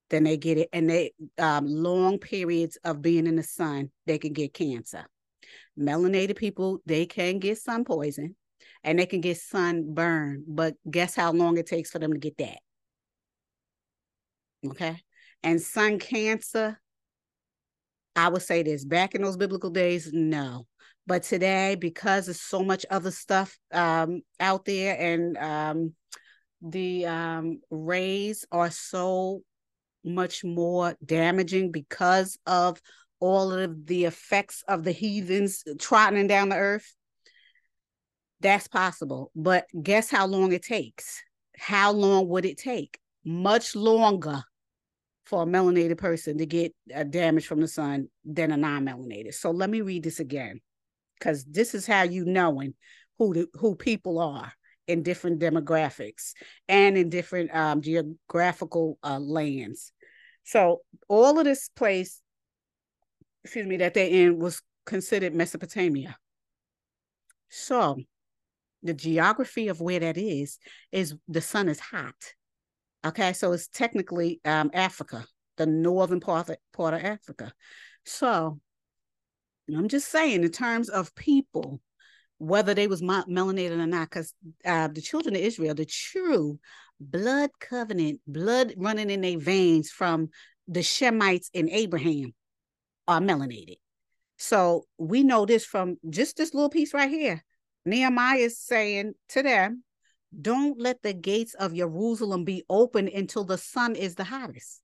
then 0.10 0.24
they 0.24 0.38
get 0.38 0.58
it. 0.58 0.70
And 0.74 0.90
they 0.90 1.12
um, 1.38 1.66
long 1.68 2.18
periods 2.18 2.78
of 2.84 3.02
being 3.02 3.28
in 3.28 3.36
the 3.36 3.44
sun, 3.44 3.92
they 4.06 4.18
can 4.18 4.34
get 4.34 4.54
cancer. 4.54 5.06
Melanated 5.80 6.36
people, 6.36 6.80
they 6.86 7.06
can 7.06 7.40
get 7.40 7.58
sun 7.58 7.86
poison 7.86 8.36
and 8.84 9.00
they 9.00 9.06
can 9.06 9.22
get 9.22 9.38
sun 9.38 9.84
sunburn, 9.84 10.44
but 10.48 10.76
guess 10.90 11.16
how 11.16 11.32
long 11.32 11.58
it 11.58 11.68
takes 11.68 11.92
for 11.92 12.00
them 12.00 12.14
to 12.14 12.20
get 12.20 12.38
that? 12.38 12.60
Okay. 14.66 15.02
And 15.44 15.62
sun 15.62 16.00
cancer, 16.00 16.80
I 18.16 18.28
would 18.30 18.42
say 18.42 18.64
this 18.64 18.84
back 18.84 19.16
in 19.16 19.22
those 19.22 19.38
biblical 19.38 19.70
days, 19.70 20.12
no. 20.12 20.66
But 21.10 21.24
today, 21.24 21.74
because 21.74 22.28
there's 22.28 22.40
so 22.40 22.64
much 22.64 22.86
other 22.88 23.10
stuff 23.10 23.58
um, 23.74 24.22
out 24.40 24.66
there 24.66 24.96
and 24.96 25.38
um, 25.40 25.94
the 26.62 27.08
um, 27.08 27.62
rays 27.72 28.46
are 28.52 28.70
so 28.70 29.42
much 30.06 30.44
more 30.44 30.96
damaging 31.04 31.72
because 31.72 32.38
of 32.46 32.80
all 33.20 33.52
of 33.52 33.88
the 33.88 34.06
effects 34.06 34.64
of 34.68 34.84
the 34.84 34.92
heathens 34.92 35.64
trotting 35.80 36.28
down 36.28 36.50
the 36.50 36.58
earth, 36.58 36.96
that's 38.40 38.68
possible. 38.68 39.32
But 39.36 39.66
guess 39.82 40.12
how 40.12 40.28
long 40.28 40.52
it 40.52 40.62
takes? 40.62 41.24
How 41.58 41.92
long 41.92 42.28
would 42.28 42.46
it 42.46 42.60
take? 42.60 43.00
Much 43.26 43.76
longer 43.76 44.44
for 45.26 45.42
a 45.42 45.48
melanated 45.48 45.98
person 45.98 46.38
to 46.38 46.46
get 46.46 46.72
a 46.94 47.04
damage 47.04 47.48
from 47.48 47.62
the 47.62 47.68
sun 47.68 48.10
than 48.24 48.52
a 48.52 48.58
non-melanated. 48.58 49.34
So 49.34 49.50
let 49.50 49.72
me 49.72 49.82
read 49.82 50.04
this 50.04 50.20
again 50.20 50.62
because 51.20 51.46
this 51.46 51.76
is 51.76 51.86
how 51.86 52.04
you 52.04 52.26
knowing 52.26 52.74
who 53.18 53.34
the, 53.34 53.48
who 53.56 53.76
people 53.76 54.20
are 54.20 54.52
in 54.88 55.04
different 55.04 55.40
demographics 55.40 56.34
and 56.68 56.98
in 56.98 57.10
different 57.10 57.54
um, 57.56 57.82
geographical 57.82 58.98
uh, 59.04 59.20
lands. 59.20 59.92
So 60.44 60.82
all 61.08 61.38
of 61.38 61.46
this 61.46 61.70
place, 61.70 62.22
excuse 63.44 63.68
me, 63.68 63.78
that 63.78 63.94
they're 63.94 64.10
in 64.10 64.40
was 64.40 64.62
considered 64.86 65.36
Mesopotamia. 65.36 66.18
So 67.50 67.98
the 68.82 68.94
geography 68.94 69.68
of 69.68 69.82
where 69.82 70.00
that 70.00 70.18
is 70.18 70.58
is 70.92 71.16
the 71.28 71.42
sun 71.42 71.70
is 71.70 71.80
hot. 71.80 72.16
Okay, 73.06 73.34
so 73.34 73.52
it's 73.52 73.68
technically 73.68 74.42
um, 74.44 74.72
Africa, 74.74 75.26
the 75.58 75.66
northern 75.66 76.20
part 76.20 76.50
of, 76.50 76.58
part 76.74 76.94
of 76.94 77.04
Africa. 77.04 77.54
So 78.06 78.60
I'm 79.76 79.88
just 79.88 80.10
saying, 80.10 80.44
in 80.44 80.52
terms 80.52 80.90
of 80.90 81.14
people, 81.16 81.82
whether 82.38 82.74
they 82.74 82.88
was 82.88 83.02
melanated 83.02 83.80
or 83.80 83.86
not, 83.86 84.10
because 84.10 84.34
uh, 84.66 84.88
the 84.88 85.02
children 85.02 85.36
of 85.36 85.42
Israel, 85.42 85.76
the 85.76 85.86
true 85.86 86.60
blood 87.00 87.50
covenant, 87.60 88.22
blood 88.28 88.74
running 88.78 89.10
in 89.10 89.22
their 89.22 89.38
veins 89.38 89.90
from 89.92 90.30
the 90.68 90.80
Shemites 90.82 91.50
and 91.54 91.70
Abraham, 91.70 92.34
are 93.08 93.20
melanated. 93.20 93.78
So 94.38 94.86
we 94.98 95.24
know 95.24 95.46
this 95.46 95.66
from 95.66 95.98
just 96.10 96.38
this 96.38 96.54
little 96.54 96.70
piece 96.70 96.94
right 96.94 97.10
here. 97.10 97.44
Nehemiah 97.86 98.38
is 98.38 98.58
saying 98.58 99.14
to 99.30 99.44
them, 99.44 99.84
don't 100.42 100.80
let 100.80 101.02
the 101.02 101.14
gates 101.14 101.56
of 101.56 101.76
Jerusalem 101.76 102.46
be 102.46 102.64
open 102.70 103.10
until 103.14 103.44
the 103.44 103.58
sun 103.58 103.96
is 103.96 104.16
the 104.16 104.24
hottest. 104.24 104.82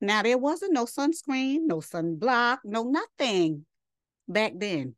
Now 0.00 0.22
there 0.22 0.38
wasn't 0.38 0.72
no 0.72 0.84
sunscreen, 0.84 1.66
no 1.66 1.76
sunblock, 1.76 2.58
no 2.64 2.84
nothing 2.84 3.66
back 4.28 4.52
then. 4.56 4.94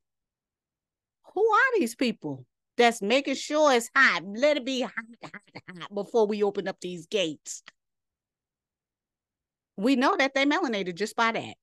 Who 1.35 1.41
are 1.41 1.79
these 1.79 1.95
people 1.95 2.45
that's 2.77 3.01
making 3.01 3.37
sure 3.37 3.73
it's 3.73 3.91
hot? 3.95 4.23
Let 4.27 4.59
it 4.59 4.67
be 4.67 4.83
hot, 4.83 4.93
hot, 5.23 5.43
hot 5.79 5.95
before 5.95 6.27
we 6.27 6.43
open 6.43 6.69
up 6.69 6.81
these 6.81 7.07
gates. 7.07 7.63
We 9.77 9.97
know 9.97 10.17
that 10.17 10.35
they 10.35 10.45
melanated 10.45 10.97
just 10.97 11.17
by 11.17 11.33
that. 11.33 11.55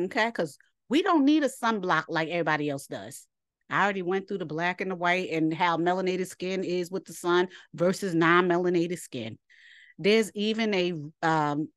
Okay, 0.00 0.26
because 0.26 0.58
we 0.88 1.02
don't 1.02 1.24
need 1.24 1.44
a 1.44 1.48
sunblock 1.48 2.04
like 2.08 2.28
everybody 2.28 2.68
else 2.68 2.86
does. 2.86 3.26
I 3.68 3.84
already 3.84 4.02
went 4.02 4.26
through 4.26 4.38
the 4.38 4.46
black 4.46 4.80
and 4.80 4.90
the 4.90 4.96
white 4.96 5.30
and 5.30 5.54
how 5.54 5.76
melanated 5.76 6.26
skin 6.26 6.64
is 6.64 6.90
with 6.90 7.04
the 7.04 7.12
sun 7.12 7.48
versus 7.72 8.14
non-melanated 8.14 8.98
skin. 8.98 9.38
There's 10.00 10.32
even 10.34 10.72
a 10.74 10.92
um, 11.22 11.68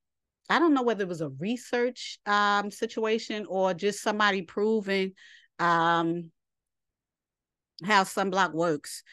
I 0.49 0.59
don't 0.59 0.73
know 0.73 0.81
whether 0.83 1.03
it 1.03 1.09
was 1.09 1.21
a 1.21 1.29
research 1.29 2.19
um, 2.25 2.71
situation 2.71 3.45
or 3.47 3.73
just 3.73 4.01
somebody 4.01 4.41
proving 4.41 5.13
um, 5.59 6.31
how 7.83 8.03
sunblock 8.03 8.53
works. 8.53 9.03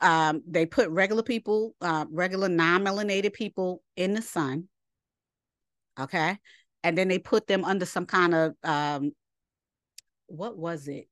Um, 0.00 0.42
they 0.48 0.64
put 0.64 0.88
regular 0.88 1.22
people, 1.22 1.74
uh, 1.82 2.06
regular 2.10 2.48
non-melanated 2.48 3.34
people 3.34 3.82
in 3.96 4.14
the 4.14 4.22
sun. 4.22 4.68
Okay. 5.98 6.38
And 6.82 6.96
then 6.96 7.08
they 7.08 7.18
put 7.18 7.46
them 7.46 7.64
under 7.64 7.84
some 7.84 8.06
kind 8.06 8.34
of 8.34 8.54
um, 8.64 9.12
what 10.26 10.56
was 10.56 10.88
it? 10.88 11.08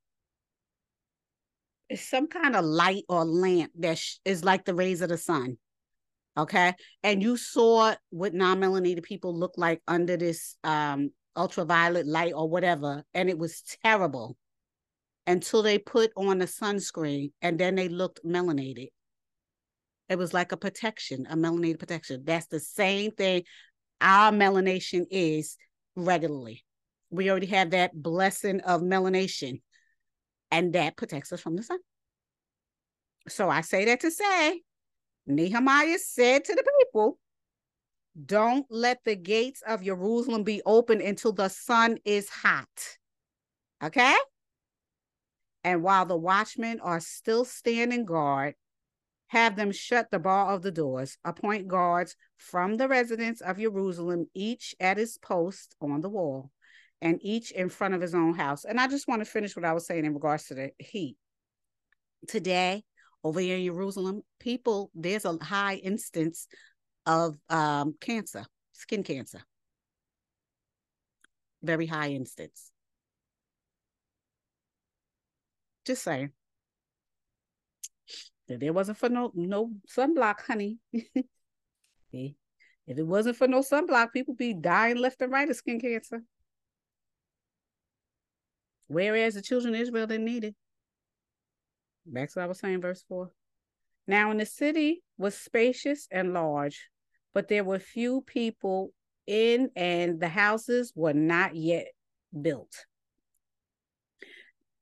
It's 1.91 2.09
some 2.09 2.29
kind 2.29 2.57
of 2.57 2.65
light 2.65 3.05
or 3.09 3.25
lamp 3.25 3.73
that 3.81 3.99
sh- 3.99 4.17
is 4.25 4.45
like 4.45 4.65
the 4.65 4.75
rays 4.75 5.03
of 5.03 5.11
the 5.11 5.19
sun. 5.19 5.59
Okay. 6.39 6.73
And 7.03 7.23
you 7.23 7.37
saw 7.37 7.95
what 8.11 8.33
non-melanated 8.33 9.03
people 9.03 9.37
look 9.37 9.55
like 9.57 9.83
under 9.89 10.17
this 10.17 10.57
um 10.63 11.11
ultraviolet 11.37 12.07
light 12.07 12.33
or 12.35 12.49
whatever. 12.49 13.05
And 13.15 13.29
it 13.29 13.39
was 13.39 13.63
terrible 13.83 14.37
until 15.27 15.63
they 15.63 15.79
put 15.79 16.11
on 16.17 16.41
a 16.41 16.47
sunscreen 16.47 17.33
and 17.43 17.59
then 17.59 17.75
they 17.75 17.89
looked 17.89 18.25
melanated. 18.25 18.89
It 20.09 20.17
was 20.17 20.33
like 20.33 20.53
a 20.53 20.57
protection, 20.57 21.27
a 21.29 21.37
melanated 21.37 21.79
protection. 21.79 22.23
That's 22.25 22.47
the 22.47 22.61
same 22.61 23.11
thing 23.13 23.43
our 24.01 24.33
melanation 24.33 25.07
is 25.11 25.57
regularly. 25.97 26.65
We 27.11 27.31
already 27.31 27.47
have 27.49 27.71
that 27.71 28.01
blessing 28.01 28.61
of 28.61 28.81
melanation, 28.81 29.61
and 30.51 30.73
that 30.75 30.97
protects 30.97 31.33
us 31.33 31.41
from 31.41 31.57
the 31.57 31.63
sun. 31.63 31.79
So 33.29 33.49
I 33.51 33.63
say 33.63 33.85
that 33.87 34.01
to 34.01 34.11
say, 34.11 34.63
Nehemiah 35.29 35.99
said 35.99 36.45
to 36.47 36.55
the 36.55 36.65
people, 36.81 37.19
Don't 38.25 38.67
let 38.71 39.05
the 39.05 39.15
gates 39.15 39.63
of 39.67 39.85
Jerusalem 39.85 40.43
be 40.43 40.63
open 40.65 41.01
until 41.01 41.33
the 41.33 41.49
sun 41.49 41.99
is 42.05 42.29
hot. 42.29 42.97
Okay? 43.83 44.17
And 45.65 45.83
while 45.83 46.07
the 46.07 46.17
watchmen 46.17 46.81
are 46.81 47.01
still 47.01 47.45
standing 47.45 48.07
guard, 48.07 48.55
have 49.27 49.57
them 49.57 49.71
shut 49.71 50.11
the 50.11 50.19
bar 50.19 50.55
of 50.55 50.63
the 50.63 50.71
doors, 50.71 51.19
appoint 51.25 51.69
guards 51.69 52.17
from 52.39 52.79
the 52.79 52.89
residents 52.89 53.43
of 53.43 53.59
Jerusalem, 53.59 54.27
each 54.33 54.75
at 54.81 54.97
his 54.97 55.19
post 55.19 55.77
on 55.83 56.01
the 56.01 56.09
wall, 56.09 56.51
and 57.03 57.19
each 57.23 57.51
in 57.51 57.69
front 57.69 57.93
of 57.93 58.01
his 58.01 58.15
own 58.15 58.33
house. 58.33 58.65
And 58.65 58.81
I 58.81 58.89
just 58.89 59.07
want 59.07 59.21
to 59.21 59.31
finish 59.31 59.55
what 59.55 59.67
I 59.67 59.75
was 59.75 59.87
saying 59.87 60.07
in 60.07 60.15
regards 60.15 60.47
to 60.47 60.55
the 60.55 60.71
heat. 60.79 61.19
Today, 62.27 62.85
over 63.25 63.41
here 63.41 63.57
in 63.57 63.65
Jerusalem, 63.65 64.23
people, 64.39 64.91
there's 64.95 65.25
a 65.25 65.37
high 65.43 65.75
instance 65.75 66.47
of 67.07 67.37
um, 67.49 67.95
cancer, 68.01 68.45
skin 68.73 69.03
cancer. 69.03 69.41
Very 71.63 71.87
high 71.87 72.11
instance. 72.11 72.71
Just 75.85 76.05
saying. 76.05 76.31
If 78.47 78.63
it 78.63 78.71
wasn't 78.71 78.99
for 78.99 79.09
no 79.09 79.31
no 79.35 79.73
sunblock, 79.89 80.41
honey. 80.47 80.79
if 80.93 82.35
it 82.87 83.07
wasn't 83.07 83.37
for 83.37 83.49
no 83.49 83.61
sunblock, 83.61 84.13
people 84.13 84.35
be 84.35 84.55
dying 84.55 84.97
left 84.97 85.21
and 85.21 85.33
right 85.33 85.49
of 85.49 85.57
skin 85.57 85.81
cancer. 85.81 86.23
Whereas 88.87 89.35
the 89.35 89.43
children 89.43 89.75
of 89.75 89.81
Israel 89.81 90.07
didn't 90.07 90.25
need 90.25 90.45
it. 90.45 90.55
Back 92.11 92.31
to 92.31 92.39
what 92.39 92.45
I 92.45 92.49
was 92.49 92.59
saying, 92.59 92.81
verse 92.81 93.05
4. 93.09 93.31
Now, 94.07 94.31
in 94.31 94.39
the 94.39 94.47
city 94.47 95.03
was 95.19 95.37
spacious 95.37 96.09
and 96.11 96.33
large, 96.33 96.89
but 97.35 97.49
there 97.49 97.65
were 97.65 97.79
few 97.79 98.23
people 98.23 98.93
in, 99.27 99.71
and 99.77 100.19
the 100.19 100.29
houses 100.29 100.93
were 100.97 101.13
not 101.13 101.55
yet 101.55 101.89
built. 102.41 102.87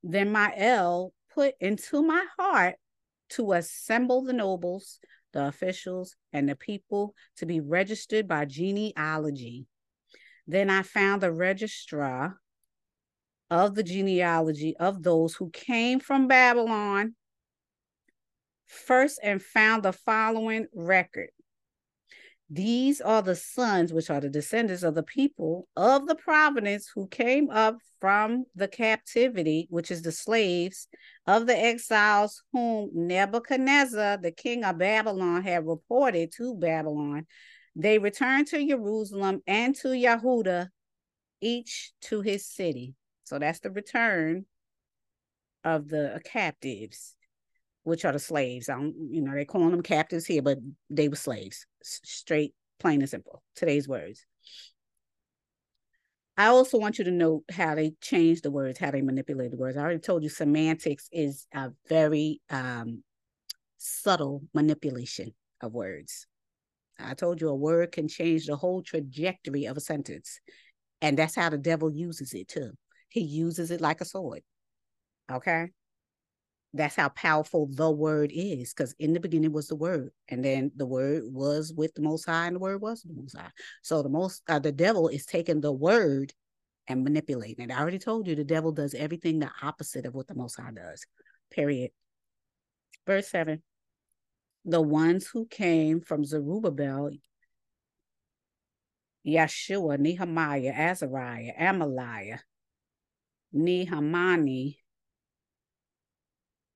Then 0.03 0.33
El 0.35 1.13
put 1.33 1.55
into 1.59 2.01
my 2.01 2.25
heart 2.39 2.75
to 3.31 3.51
assemble 3.51 4.23
the 4.23 4.31
nobles, 4.31 4.99
the 5.33 5.47
officials, 5.47 6.15
and 6.31 6.47
the 6.47 6.55
people 6.55 7.13
to 7.35 7.45
be 7.45 7.59
registered 7.59 8.27
by 8.27 8.45
genealogy. 8.45 9.65
Then 10.47 10.69
I 10.69 10.83
found 10.83 11.21
the 11.21 11.33
registrar 11.33 12.37
of 13.49 13.75
the 13.75 13.83
genealogy 13.83 14.75
of 14.77 15.03
those 15.03 15.35
who 15.35 15.49
came 15.49 15.99
from 15.99 16.27
Babylon 16.27 17.15
first 18.65 19.19
and 19.23 19.41
found 19.41 19.83
the 19.83 19.93
following 19.93 20.67
record. 20.73 21.29
These 22.49 23.01
are 23.01 23.21
the 23.21 23.35
sons, 23.35 23.91
which 23.91 24.09
are 24.09 24.21
the 24.21 24.29
descendants 24.29 24.83
of 24.83 24.95
the 24.95 25.03
people 25.03 25.67
of 25.75 26.07
the 26.07 26.15
province 26.15 26.89
who 26.93 27.07
came 27.07 27.49
up 27.49 27.77
from 27.99 28.45
the 28.55 28.69
captivity, 28.69 29.67
which 29.69 29.91
is 29.91 30.01
the 30.01 30.13
slaves 30.13 30.87
of 31.25 31.45
the 31.45 31.57
exiles 31.57 32.43
whom 32.53 32.89
Nebuchadnezzar, 32.93 34.17
the 34.17 34.31
king 34.31 34.63
of 34.63 34.77
Babylon, 34.77 35.43
had 35.43 35.67
reported 35.67 36.31
to 36.37 36.55
Babylon. 36.55 37.25
They 37.75 37.99
returned 37.99 38.47
to 38.47 38.65
Jerusalem 38.65 39.41
and 39.45 39.75
to 39.77 39.89
Yehuda, 39.89 40.69
each 41.41 41.91
to 42.03 42.21
his 42.21 42.45
city. 42.45 42.95
So 43.27 43.39
that's 43.39 43.59
the 43.59 43.71
return 43.71 44.45
of 45.65 45.89
the 45.89 46.21
captives, 46.23 47.13
which 47.83 48.05
are 48.05 48.13
the 48.13 48.19
slaves. 48.19 48.69
I 48.69 48.75
don't, 48.75 48.95
you 49.11 49.21
know, 49.21 49.33
they 49.33 49.43
calling 49.43 49.71
them 49.71 49.83
captives 49.83 50.25
here, 50.25 50.41
but 50.41 50.59
they 50.89 51.09
were 51.09 51.17
slaves. 51.17 51.65
Straight, 51.83 52.53
plain 52.79 53.01
and 53.01 53.09
simple. 53.09 53.43
Today's 53.53 53.85
words. 53.85 54.25
I 56.37 56.45
also 56.45 56.77
want 56.77 56.99
you 56.99 57.03
to 57.03 57.11
know 57.11 57.43
how 57.51 57.75
they 57.75 57.95
change 57.99 58.43
the 58.43 58.51
words, 58.51 58.79
how 58.79 58.91
they 58.91 59.01
manipulate 59.01 59.51
the 59.51 59.57
words. 59.57 59.75
I 59.75 59.81
already 59.81 59.99
told 59.99 60.23
you 60.23 60.29
semantics 60.29 61.09
is 61.11 61.47
a 61.53 61.71
very 61.89 62.39
um, 62.49 63.03
subtle 63.77 64.43
manipulation 64.53 65.33
of 65.59 65.73
words. 65.73 66.27
I 66.97 67.13
told 67.13 67.41
you 67.41 67.49
a 67.49 67.55
word 67.55 67.91
can 67.91 68.07
change 68.07 68.45
the 68.45 68.55
whole 68.55 68.81
trajectory 68.83 69.65
of 69.65 69.75
a 69.75 69.81
sentence. 69.81 70.39
And 71.01 71.19
that's 71.19 71.35
how 71.35 71.49
the 71.49 71.57
devil 71.57 71.91
uses 71.91 72.33
it 72.33 72.47
too. 72.47 72.71
He 73.09 73.21
uses 73.21 73.71
it 73.71 73.81
like 73.81 74.01
a 74.01 74.05
sword. 74.05 74.41
Okay. 75.31 75.69
That's 76.73 76.95
how 76.95 77.09
powerful 77.09 77.67
the 77.71 77.89
word 77.89 78.31
is. 78.33 78.73
Because 78.73 78.93
in 78.99 79.13
the 79.13 79.19
beginning 79.19 79.53
was 79.53 79.67
the 79.67 79.75
word. 79.75 80.11
And 80.27 80.43
then 80.43 80.71
the 80.75 80.85
word 80.85 81.23
was 81.25 81.73
with 81.73 81.93
the 81.95 82.01
most 82.01 82.25
high, 82.25 82.47
and 82.47 82.55
the 82.55 82.59
word 82.59 82.81
was 82.81 83.01
the 83.01 83.13
most 83.13 83.37
high. 83.37 83.51
So 83.81 84.03
the 84.03 84.09
most 84.09 84.43
uh, 84.47 84.59
the 84.59 84.71
devil 84.71 85.07
is 85.07 85.25
taking 85.25 85.61
the 85.61 85.71
word 85.71 86.33
and 86.87 87.03
manipulating 87.03 87.69
it. 87.69 87.73
I 87.73 87.79
already 87.79 87.99
told 87.99 88.27
you 88.27 88.35
the 88.35 88.43
devil 88.43 88.71
does 88.71 88.93
everything 88.93 89.39
the 89.39 89.51
opposite 89.61 90.05
of 90.05 90.13
what 90.13 90.27
the 90.27 90.35
most 90.35 90.59
high 90.59 90.71
does. 90.71 91.05
Period. 91.51 91.91
Verse 93.05 93.27
7. 93.29 93.61
The 94.65 94.81
ones 94.81 95.27
who 95.27 95.45
came 95.45 96.01
from 96.01 96.25
Zerubbabel, 96.25 97.11
Yeshua, 99.25 99.97
Nehemiah, 99.97 100.73
Azariah, 100.75 101.53
Amaliah, 101.59 102.39
Nehemani, 103.57 104.77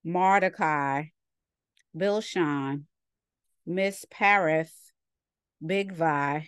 Mordecai, 0.04 1.04
Bilshan, 1.96 2.86
Mispereth, 3.68 4.92
Bigvi, 5.64 6.48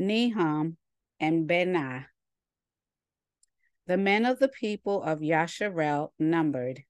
Nehum, 0.00 0.76
and 1.18 1.48
Benai. 1.48 2.06
The 3.86 3.96
men 3.96 4.24
of 4.24 4.38
the 4.38 4.48
people 4.48 5.02
of 5.02 5.18
Yasharel 5.18 6.10
numbered 6.18 6.84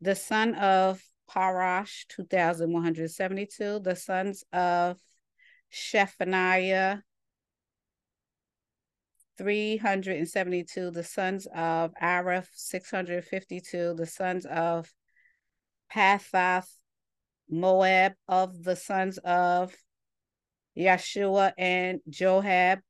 the 0.00 0.14
son 0.14 0.54
of 0.56 1.02
Parash, 1.30 2.06
2,172, 2.08 3.78
the 3.78 3.96
sons 3.96 4.44
of 4.52 4.98
Shephaniah, 5.72 7.02
372, 9.38 10.90
the 10.90 11.04
sons 11.04 11.46
of 11.54 11.92
Araph, 12.00 12.48
652, 12.52 13.94
the 13.94 14.06
sons 14.06 14.46
of 14.46 14.92
Pathath, 15.92 16.68
Moab, 17.50 18.12
of 18.28 18.62
the 18.62 18.76
sons 18.76 19.18
of 19.18 19.74
Yeshua 20.76 21.52
and 21.58 22.00
Joab. 22.08 22.80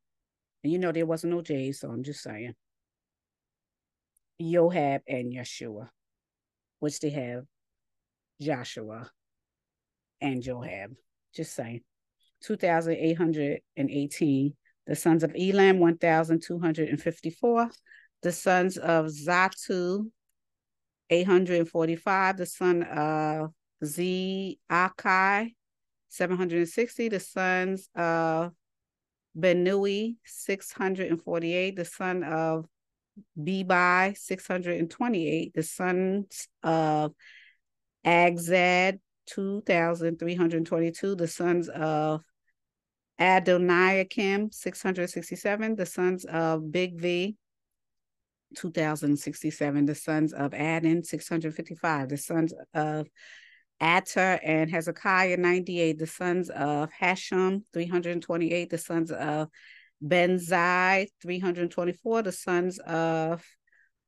And 0.62 0.72
you 0.72 0.78
know 0.78 0.92
there 0.92 1.06
wasn't 1.06 1.32
no 1.32 1.42
J, 1.42 1.72
so 1.72 1.90
I'm 1.90 2.02
just 2.02 2.22
saying. 2.22 2.54
Joab 4.40 5.02
and 5.06 5.32
Yeshua, 5.32 5.90
which 6.80 7.00
they 7.00 7.10
have 7.10 7.44
Joshua 8.40 9.10
and 10.20 10.42
Joab. 10.42 10.92
Just 11.34 11.54
saying. 11.54 11.82
2,818 12.42 14.54
the 14.86 14.96
sons 14.96 15.22
of 15.22 15.34
Elam, 15.38 15.78
1,254. 15.78 17.70
The 18.22 18.32
sons 18.32 18.78
of 18.78 19.06
Zatu, 19.06 20.10
845, 21.10 22.36
the 22.38 22.46
son 22.46 22.82
of 22.82 23.50
Z 23.84 24.58
Akai, 24.70 25.54
760, 26.08 27.08
the 27.08 27.20
sons 27.20 27.88
of 27.94 28.52
Benui, 29.36 30.16
648, 30.24 31.76
the 31.76 31.84
son 31.84 32.22
of 32.22 32.66
Bebai, 33.38 34.16
628, 34.16 35.52
the 35.54 35.62
sons 35.62 36.48
of 36.62 37.12
Agzad, 38.06 39.00
2,322, 39.26 41.14
the 41.14 41.28
sons 41.28 41.68
of 41.68 42.22
Adoniakim, 43.20 44.52
667, 44.52 45.76
the 45.76 45.86
sons 45.86 46.24
of 46.24 46.70
Big 46.72 47.00
V, 47.00 47.36
2067, 48.56 49.84
the 49.84 49.94
sons 49.94 50.32
of 50.32 50.54
Adin, 50.54 51.02
655, 51.04 52.08
the 52.08 52.16
sons 52.16 52.54
of 52.72 53.06
Atter 53.80 54.40
and 54.42 54.70
Hezekiah, 54.70 55.36
98, 55.36 55.98
the 55.98 56.06
sons 56.06 56.50
of 56.50 56.90
Hashem, 56.92 57.64
328, 57.72 58.70
the 58.70 58.78
sons 58.78 59.10
of 59.10 59.48
Benzai, 60.02 61.08
324, 61.22 62.22
the 62.22 62.32
sons 62.32 62.78
of 62.78 63.44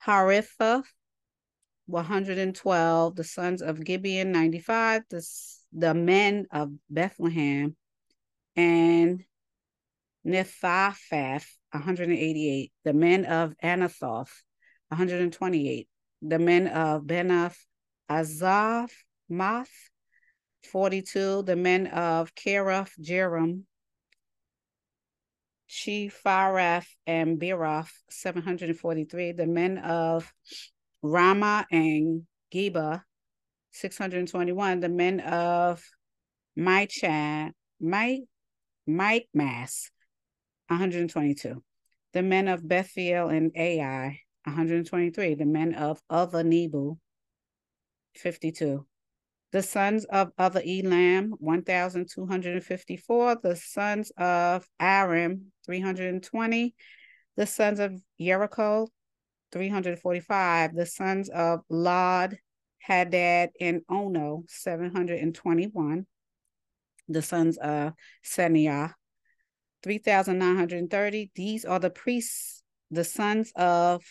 Haritha, 0.04 0.82
112, 1.86 3.16
the 3.16 3.24
sons 3.24 3.62
of 3.62 3.84
Gibeon, 3.84 4.32
95, 4.32 5.02
the, 5.10 5.26
the 5.72 5.94
men 5.94 6.46
of 6.52 6.70
Bethlehem, 6.90 7.76
and 8.56 9.22
Nephaphah, 10.26 11.44
188, 11.70 12.72
the 12.84 12.92
men 12.92 13.24
of 13.26 13.54
Anathoth, 13.62 14.32
128, 14.88 15.88
the 16.22 16.38
men 16.38 16.66
of 16.66 17.02
Benath 17.02 17.56
Azov, 18.08 18.90
Math, 19.28 19.90
42, 20.70 21.42
the 21.42 21.56
men 21.56 21.86
of 21.88 22.34
Kerath, 22.34 22.92
Jeram, 23.00 23.66
Shephareth, 25.68 26.86
and 27.06 27.38
Birath, 27.38 27.90
743, 28.10 29.32
the 29.32 29.46
men 29.46 29.78
of 29.78 30.32
Rama 31.02 31.66
and 31.70 32.22
Geba, 32.52 33.02
621, 33.72 34.80
the 34.80 34.88
men 34.88 35.20
of 35.20 35.84
Michan, 36.58 37.52
Mike, 37.80 38.24
Michmas, 38.86 39.90
122. 40.68 41.62
The 42.12 42.22
men 42.22 42.48
of 42.48 42.62
Bethiel 42.62 43.28
and 43.28 43.52
Ai, 43.56 44.20
123. 44.44 45.34
The 45.34 45.44
men 45.44 45.74
of 45.74 46.00
Other 46.08 46.44
Nebu, 46.44 46.96
52. 48.14 48.86
The 49.52 49.62
sons 49.62 50.04
of 50.06 50.32
Other 50.38 50.60
Elam, 50.66 51.34
1,254. 51.38 53.36
The 53.42 53.56
sons 53.56 54.12
of 54.16 54.68
Aram, 54.80 55.52
320. 55.64 56.74
The 57.36 57.46
sons 57.46 57.80
of 57.80 58.00
Jericho, 58.20 58.88
345. 59.52 60.74
The 60.74 60.86
sons 60.86 61.28
of 61.28 61.60
Lod, 61.68 62.38
Hadad, 62.78 63.50
and 63.60 63.82
Ono, 63.88 64.44
721. 64.48 66.06
The 67.08 67.22
sons 67.22 67.56
of 67.58 67.92
Seniah, 68.24 68.94
3,930. 69.82 71.30
These 71.34 71.64
are 71.64 71.78
the 71.78 71.90
priests, 71.90 72.62
the 72.90 73.04
sons 73.04 73.52
of 73.54 74.04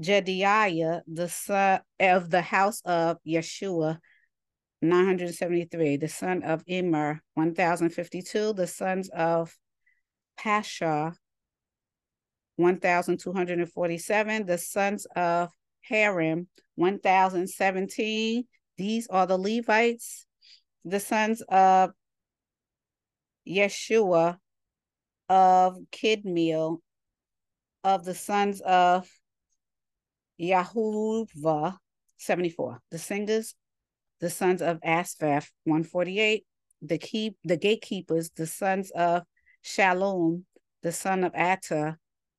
Jediah, 0.00 1.02
the 1.06 1.28
son 1.28 1.80
of 1.98 2.30
the 2.30 2.40
house 2.40 2.80
of 2.84 3.18
Yeshua, 3.26 3.98
973. 4.82 5.96
The 5.98 6.08
son 6.08 6.42
of 6.42 6.62
Immer, 6.66 7.20
1,052. 7.34 8.54
The 8.54 8.66
sons 8.66 9.10
of 9.10 9.54
Pasha, 10.38 11.14
1,247. 12.56 14.46
The 14.46 14.58
sons 14.58 15.06
of 15.14 15.50
Harim, 15.82 16.48
1,017. 16.76 18.44
These 18.78 19.06
are 19.08 19.26
the 19.26 19.36
Levites. 19.36 20.26
The 20.84 21.00
sons 21.00 21.42
of 21.48 21.92
Yeshua 23.46 24.38
of 25.28 25.78
Kidmiel, 25.92 26.78
of 27.84 28.04
the 28.04 28.14
sons 28.14 28.60
of 28.62 29.08
Yahuwah, 30.40 31.76
74. 32.18 32.80
The 32.90 32.98
singers, 32.98 33.54
the 34.20 34.30
sons 34.30 34.62
of 34.62 34.78
Asaph, 34.82 35.50
148. 35.64 36.44
The 36.82 36.98
keep 36.98 37.36
the 37.44 37.56
gatekeepers, 37.56 38.30
the 38.30 38.46
sons 38.46 38.90
of 38.92 39.24
Shalom, 39.62 40.46
the 40.82 40.92
son 40.92 41.24
of 41.24 41.32
Atta, 41.34 41.98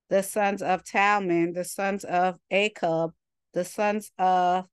the 0.10 0.24
sons 0.24 0.62
of 0.62 0.84
Talman, 0.84 1.54
the 1.54 1.64
sons 1.64 2.04
of 2.04 2.40
Akub, 2.52 3.12
the 3.54 3.64
sons 3.64 4.12
of 4.18 4.66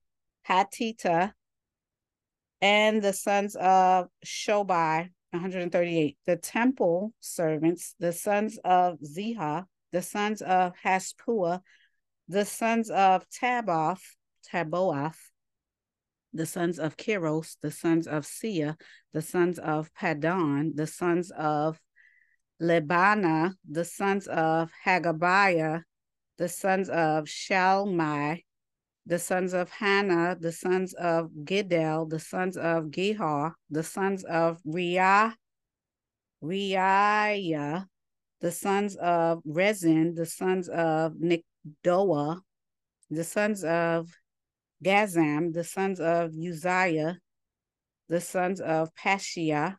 Hatita, 0.48 1.34
and 2.60 3.02
the 3.02 3.12
sons 3.12 3.56
of 3.56 4.08
Shobai, 4.24 5.10
138. 5.30 6.18
The 6.26 6.36
temple 6.36 7.12
servants, 7.20 7.94
the 7.98 8.12
sons 8.12 8.58
of 8.64 8.98
Ziha, 9.00 9.64
the 9.92 10.02
sons 10.02 10.42
of 10.42 10.72
Haspua, 10.84 11.60
the 12.28 12.44
sons 12.44 12.90
of 12.90 13.24
Taboth, 13.30 14.02
Taboath, 14.50 15.18
the 16.32 16.46
sons 16.46 16.78
of 16.78 16.96
Kiros, 16.96 17.56
the 17.62 17.70
sons 17.70 18.06
of 18.06 18.26
Sia, 18.26 18.76
the 19.12 19.22
sons 19.22 19.58
of 19.58 19.92
Padon, 19.94 20.74
the 20.74 20.86
sons 20.86 21.30
of 21.30 21.80
Lebana, 22.60 23.54
the 23.68 23.84
sons 23.84 24.26
of 24.26 24.70
Hagabiah, 24.84 25.82
the 26.38 26.48
sons 26.48 26.88
of 26.88 27.24
Shalmai, 27.24 28.42
the 29.08 29.18
sons 29.18 29.54
of 29.54 29.70
Hannah, 29.70 30.36
the 30.38 30.52
sons 30.52 30.92
of 30.92 31.30
Gidel, 31.42 32.10
the 32.10 32.20
sons 32.20 32.58
of 32.58 32.90
Gihar, 32.90 33.54
the 33.70 33.82
sons 33.82 34.22
of 34.24 34.60
Riah, 34.66 35.32
Riah, 36.42 37.84
the 38.42 38.52
sons 38.52 38.96
of 38.96 39.40
Rezin, 39.46 40.14
the 40.14 40.26
sons 40.26 40.68
of 40.68 41.14
Nikdoah, 41.14 42.40
the 43.10 43.24
sons 43.24 43.64
of 43.64 44.10
Gazam, 44.84 45.54
the 45.54 45.64
sons 45.64 46.00
of 46.00 46.34
Uzziah, 46.34 47.18
the 48.10 48.20
sons 48.20 48.60
of 48.60 48.94
Pashia, 48.94 49.78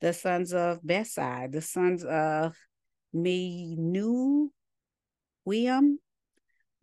the 0.00 0.12
sons 0.12 0.52
of 0.52 0.82
Besai, 0.82 1.52
the 1.52 1.62
sons 1.62 2.04
of 2.04 2.56
Menuium, 3.14 4.50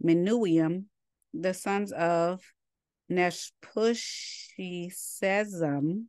Menuium, 0.01 0.86
the 1.34 1.53
sons 1.53 1.91
of 1.91 2.41
Neshpushizem, 3.11 6.05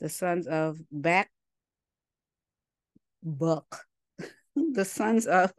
the 0.00 0.08
sons 0.08 0.46
of 0.46 0.78
Bak 0.90 1.30
Buck, 3.22 3.86
the 4.56 4.84
sons 4.84 5.26
of 5.26 5.52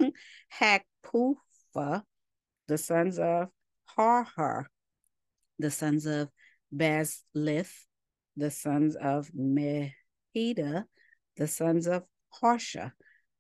Hakpufa, 0.60 2.04
the 2.68 2.78
sons 2.78 3.20
of 3.20 3.50
Harhar, 3.98 4.66
the 5.60 5.72
sons 5.72 6.06
of 6.06 6.30
Bazlith, 6.76 7.86
the 8.36 8.52
sons 8.52 8.96
of 8.96 9.32
Mehida, 9.32 10.86
the 11.38 11.48
sons 11.48 11.88
of 11.88 12.04
Harsha, 12.30 12.94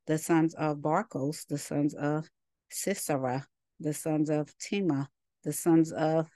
the 0.07 0.17
sons 0.17 0.53
of 0.55 0.77
Barkos, 0.77 1.45
the 1.47 1.57
sons 1.57 1.93
of 1.93 2.29
Sisera, 2.69 3.45
the 3.79 3.93
sons 3.93 4.29
of 4.29 4.53
Tima, 4.57 5.07
the 5.43 5.53
sons 5.53 5.91
of 5.91 6.29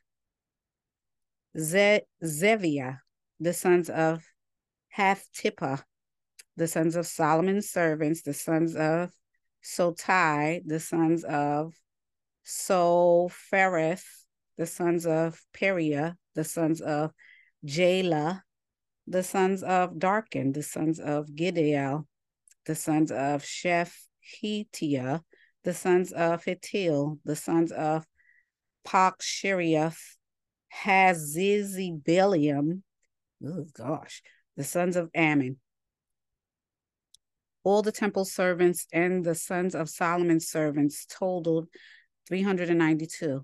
Ze- 1.58 2.06
Zevia, 2.24 3.00
the 3.40 3.54
sons 3.54 3.90
of 3.90 4.24
Haftippa, 4.98 5.84
the 6.58 6.68
sons 6.68 6.96
of 6.96 7.06
Solomon's 7.06 7.70
servants, 7.70 8.22
the 8.22 8.34
sons 8.34 8.76
of 8.76 9.12
Sotai, 9.64 10.62
the 10.66 10.80
sons 10.80 11.24
of 11.24 11.74
Sophereth, 12.46 14.06
the 14.58 14.66
sons 14.66 15.06
of 15.06 15.42
Peria, 15.54 16.16
the 16.36 16.44
sons 16.44 16.82
of 16.82 17.12
Jala, 17.64 18.44
the 19.08 19.24
sons 19.24 19.64
of 19.64 20.00
Darkin, 20.00 20.52
the 20.52 20.64
sons 20.64 21.00
of 21.00 21.28
Gideal, 21.28 22.06
the 22.66 22.76
sons 22.76 23.12
of 23.12 23.44
Shephetia, 23.44 25.22
the 25.64 25.74
sons 25.74 26.12
of 26.12 26.44
Hitil, 26.46 27.20
the 27.26 27.36
sons 27.36 27.72
of 27.72 28.06
Pakshiriath, 28.86 30.16
Hazizibelium, 30.84 32.82
oh 33.46 33.66
gosh, 33.74 34.22
the 34.56 34.64
sons 34.64 34.96
of 34.96 35.10
Ammon. 35.14 35.58
All 37.64 37.82
the 37.82 37.92
temple 37.92 38.26
servants 38.26 38.86
and 38.94 39.26
the 39.26 39.36
sons 39.36 39.74
of 39.74 39.90
Solomon's 39.90 40.48
servants 40.48 41.06
totaled 41.08 41.68
392. 42.28 43.44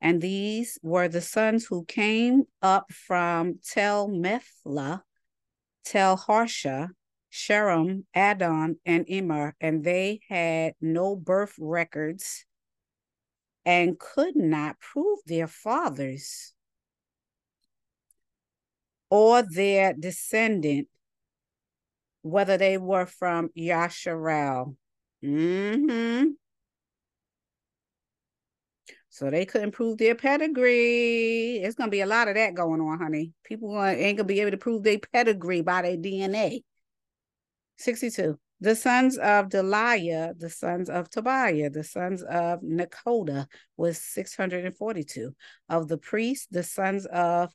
And 0.00 0.20
these 0.20 0.78
were 0.82 1.08
the 1.08 1.20
sons 1.20 1.64
who 1.66 1.84
came 1.84 2.42
up 2.60 2.92
from 2.92 3.60
Tel 3.64 4.08
Methla, 4.08 5.04
Tel 5.84 6.16
Harsha, 6.16 6.90
Sherem, 7.30 8.04
Adon, 8.14 8.76
and 8.84 9.06
Immer, 9.08 9.54
and 9.60 9.84
they 9.84 10.20
had 10.28 10.74
no 10.80 11.16
birth 11.16 11.54
records 11.58 12.44
and 13.64 13.98
could 13.98 14.36
not 14.36 14.78
prove 14.80 15.18
their 15.26 15.46
fathers 15.46 16.52
or 19.10 19.42
their 19.42 19.92
descendant, 19.92 20.88
whether 22.22 22.56
they 22.56 22.78
were 22.78 23.06
from 23.06 23.50
Yasharel. 23.56 24.76
Mm-hmm. 25.22 26.30
So 29.10 29.28
they 29.28 29.44
couldn't 29.44 29.72
prove 29.72 29.98
their 29.98 30.14
pedigree. 30.14 31.56
It's 31.56 31.74
gonna 31.74 31.90
be 31.90 32.00
a 32.00 32.06
lot 32.06 32.28
of 32.28 32.34
that 32.36 32.54
going 32.54 32.80
on, 32.80 32.98
honey. 32.98 33.32
People 33.44 33.84
ain't 33.84 34.16
gonna 34.16 34.26
be 34.26 34.40
able 34.40 34.52
to 34.52 34.56
prove 34.56 34.82
their 34.82 34.98
pedigree 34.98 35.60
by 35.60 35.82
their 35.82 35.98
DNA. 35.98 36.62
62. 37.76 38.38
The 38.62 38.76
sons 38.76 39.18
of 39.18 39.48
Deliah, 39.48 40.38
the 40.38 40.48
sons 40.48 40.88
of 40.88 41.10
Tobiah, 41.10 41.68
the 41.68 41.82
sons 41.82 42.22
of 42.22 42.60
Nekoda 42.60 43.48
was 43.76 43.98
642. 43.98 45.34
Of 45.68 45.88
the 45.88 45.98
priests, 45.98 46.46
the 46.48 46.62
sons 46.62 47.04
of 47.06 47.52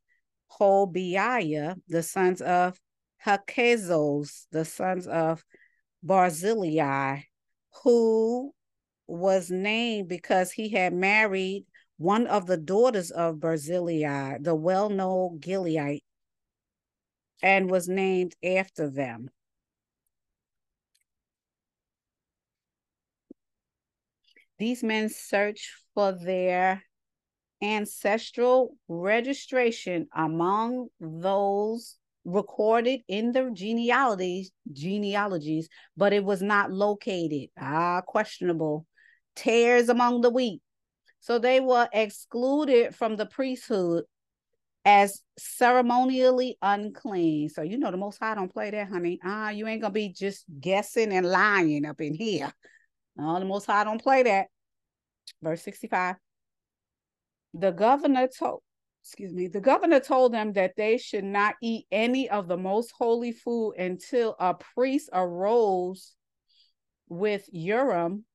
Hobiah, 0.51 1.75
the 1.87 2.03
sons 2.03 2.41
of 2.41 2.77
Hakazos, 3.25 4.47
the 4.51 4.65
sons 4.65 5.07
of 5.07 5.45
Barzillai, 6.03 7.21
who 7.83 8.53
was 9.07 9.49
named 9.49 10.09
because 10.09 10.51
he 10.51 10.67
had 10.67 10.93
married 10.93 11.67
one 11.95 12.27
of 12.27 12.47
the 12.47 12.57
daughters 12.57 13.11
of 13.11 13.39
Barzillai, 13.39 14.39
the 14.41 14.55
well-known 14.55 15.39
Gilead, 15.39 16.01
and 17.41 17.71
was 17.71 17.87
named 17.87 18.35
after 18.43 18.89
them. 18.89 19.29
These 24.57 24.83
men 24.83 25.09
searched 25.09 25.69
for 25.93 26.11
their 26.11 26.83
ancestral 27.61 28.75
registration 28.87 30.07
among 30.15 30.87
those 30.99 31.97
recorded 32.23 32.99
in 33.07 33.31
the 33.31 33.49
genealogies 33.53 34.51
genealogies 34.73 35.69
but 35.95 36.11
it 36.11 36.23
was 36.23 36.41
not 36.41 36.71
located. 36.71 37.49
Ah 37.59 38.01
questionable. 38.05 38.85
Tares 39.35 39.89
among 39.89 40.21
the 40.21 40.29
wheat. 40.29 40.61
So 41.19 41.39
they 41.39 41.59
were 41.59 41.87
excluded 41.93 42.95
from 42.95 43.15
the 43.15 43.25
priesthood 43.25 44.03
as 44.83 45.21
ceremonially 45.37 46.57
unclean. 46.61 47.49
So 47.49 47.61
you 47.61 47.77
know 47.77 47.91
the 47.91 47.97
most 47.97 48.19
high 48.19 48.35
don't 48.35 48.53
play 48.53 48.71
that 48.71 48.89
honey. 48.89 49.19
Ah 49.23 49.49
you 49.49 49.67
ain't 49.67 49.81
gonna 49.81 49.93
be 49.93 50.09
just 50.09 50.43
guessing 50.59 51.13
and 51.13 51.25
lying 51.25 51.85
up 51.85 52.01
in 52.01 52.13
here 52.13 52.53
no 53.17 53.39
the 53.39 53.45
most 53.45 53.65
high 53.65 53.83
don't 53.83 54.01
play 54.01 54.23
that. 54.23 54.47
Verse 55.41 55.61
65 55.63 56.15
the 57.53 57.71
governor 57.71 58.27
told 58.27 58.61
excuse 59.03 59.33
me 59.33 59.47
the 59.47 59.61
governor 59.61 59.99
told 59.99 60.33
them 60.33 60.53
that 60.53 60.73
they 60.75 60.97
should 60.97 61.23
not 61.23 61.55
eat 61.61 61.85
any 61.91 62.29
of 62.29 62.47
the 62.47 62.57
most 62.57 62.93
holy 62.97 63.31
food 63.31 63.73
until 63.77 64.35
a 64.39 64.53
priest 64.53 65.09
arose 65.13 66.13
with 67.09 67.47
urim 67.51 68.25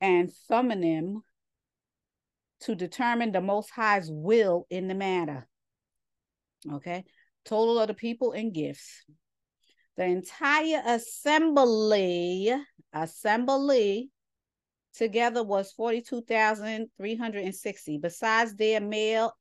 and 0.00 0.32
thummim 0.48 1.22
to 2.60 2.74
determine 2.74 3.32
the 3.32 3.40
most 3.40 3.70
high's 3.70 4.10
will 4.10 4.66
in 4.70 4.88
the 4.88 4.94
matter. 4.94 5.46
Okay? 6.72 7.04
Total 7.44 7.78
of 7.78 7.88
the 7.88 7.94
people 7.94 8.32
and 8.32 8.54
gifts 8.54 9.04
the 9.96 10.04
entire 10.04 10.82
assembly 10.86 12.54
assembly 12.92 14.10
together 14.94 15.42
was 15.42 15.72
42,360, 15.72 17.98
besides 17.98 18.54
their 18.54 18.80
male 18.80 19.36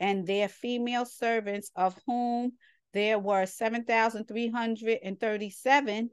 and 0.00 0.26
their 0.26 0.48
female 0.48 1.04
servants, 1.04 1.70
of 1.76 1.94
whom 2.06 2.52
there 2.92 3.18
were 3.18 3.44
7,337, 3.46 6.10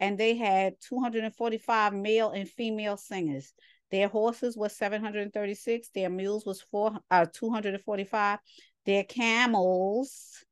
and 0.00 0.18
they 0.18 0.36
had 0.36 0.74
245 0.80 1.92
male 1.94 2.30
and 2.30 2.48
female 2.48 2.96
singers. 2.96 3.52
Their 3.90 4.06
horses 4.08 4.56
were 4.56 4.68
736, 4.68 5.88
their 5.94 6.10
mules 6.10 6.46
was 6.46 6.60
four, 6.60 6.98
uh, 7.10 7.26
245, 7.32 8.38
their 8.84 9.02
camels 9.04 10.44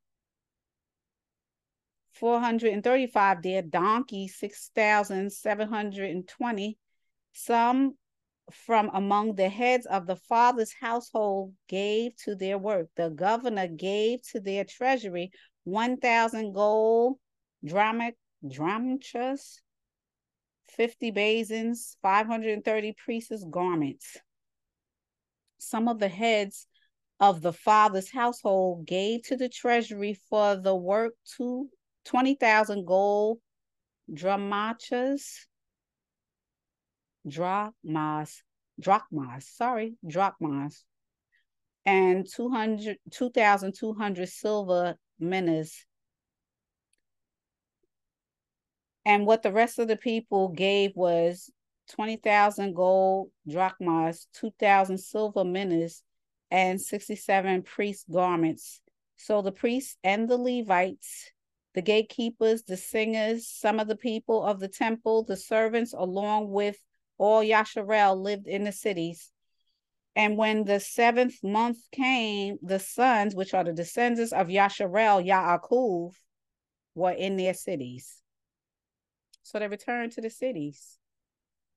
435, 2.19 3.43
dead 3.43 3.71
donkeys 3.71 4.39
6,720, 4.39 6.79
some 7.33 7.95
from 8.53 8.91
among 8.95 9.35
the 9.35 9.49
heads 9.49 9.87
of 9.87 10.07
the 10.07 10.17
father's 10.17 10.73
household 10.81 11.53
gave 11.69 12.17
to 12.17 12.35
their 12.35 12.59
work. 12.59 12.89
The 12.97 13.11
governor 13.11 13.67
gave 13.67 14.23
to 14.31 14.41
their 14.41 14.65
treasury 14.65 15.31
1,000 15.65 16.53
gold 16.53 17.19
drachmas, 17.65 19.61
50 20.69 21.11
basins, 21.11 21.97
530 22.03 22.95
priests' 23.05 23.45
garments. 23.51 24.19
Some 25.59 25.89
of 25.89 25.99
the 25.99 26.09
heads 26.09 26.67
of 27.19 27.41
the 27.41 27.53
father's 27.53 28.11
household 28.11 28.87
gave 28.87 29.23
to 29.25 29.37
the 29.37 29.49
treasury 29.49 30.19
for 30.29 30.57
the 30.57 30.77
work 30.77 31.15
to 31.37 31.69
20,000 32.07 32.87
gold 32.87 33.39
drachmas, 34.13 35.47
drachmas, 37.27 38.43
drachmas, 38.81 39.49
sorry, 39.49 39.97
drachmas, 40.07 40.85
and 41.85 42.27
200, 42.33 42.99
2,200 43.11 44.29
silver 44.29 44.97
minas. 45.19 45.85
And 49.05 49.27
what 49.27 49.43
the 49.43 49.53
rest 49.53 49.79
of 49.79 49.89
the 49.89 49.97
people 49.97 50.49
gave 50.49 50.93
was 50.97 51.51
20,000 51.91 52.75
gold 52.75 53.31
drachmas, 53.49 54.27
2,000 54.33 54.99
silver 54.99 55.45
minas, 55.45 56.03
and 56.51 56.81
67 56.81 57.63
priest 57.63 58.07
garments. 58.11 58.81
So 59.17 59.43
the 59.43 59.53
priests 59.53 59.97
and 60.03 60.29
the 60.29 60.37
Levites, 60.37 61.31
the 61.77 61.83
gatekeepers, 61.83 62.63
the 62.63 62.77
singers, 62.77 63.47
some 63.47 63.79
of 63.79 63.87
the 63.87 63.97
people 63.97 64.43
of 64.43 64.59
the 64.61 64.67
temple, 64.67 65.25
the 65.25 65.37
servants, 65.37 65.93
along 65.93 66.51
with 66.51 66.79
all 67.19 67.43
Yasharel 67.43 68.17
lived 68.17 68.49
in 68.49 68.65
the 68.65 68.73
cities. 68.73 69.31
And 70.17 70.39
when 70.39 70.65
the 70.65 70.81
seventh 70.81 71.35
month 71.45 71.77
came, 71.93 72.57
the 72.63 72.79
sons, 72.79 73.35
which 73.35 73.53
are 73.53 73.63
the 73.63 73.75
descendants 73.75 74.33
of 74.33 74.49
Yasharel, 74.49 75.27
Yaakov, 75.27 76.15
were 76.95 77.13
in 77.13 77.37
their 77.37 77.53
cities. 77.53 78.23
So 79.43 79.59
they 79.59 79.69
returned 79.69 80.13
to 80.13 80.23
the 80.23 80.31
cities. 80.31 80.97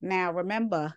Now 0.01 0.31
remember, 0.31 0.93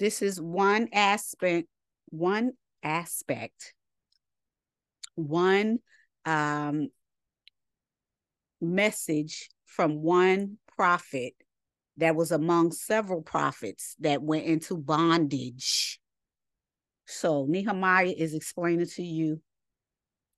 this 0.00 0.20
is 0.20 0.40
one 0.40 0.88
aspect, 0.92 1.68
one 2.06 2.54
aspect, 2.82 3.72
one 5.14 5.78
um, 6.24 6.88
message 8.60 9.48
from 9.66 10.02
one 10.02 10.58
prophet 10.76 11.34
that 11.98 12.14
was 12.14 12.30
among 12.30 12.72
several 12.72 13.22
prophets 13.22 13.96
that 14.00 14.22
went 14.22 14.44
into 14.44 14.76
bondage. 14.76 15.98
So 17.06 17.46
Nehemiah 17.48 18.14
is 18.16 18.34
explaining 18.34 18.86
to 18.86 19.02
you 19.02 19.40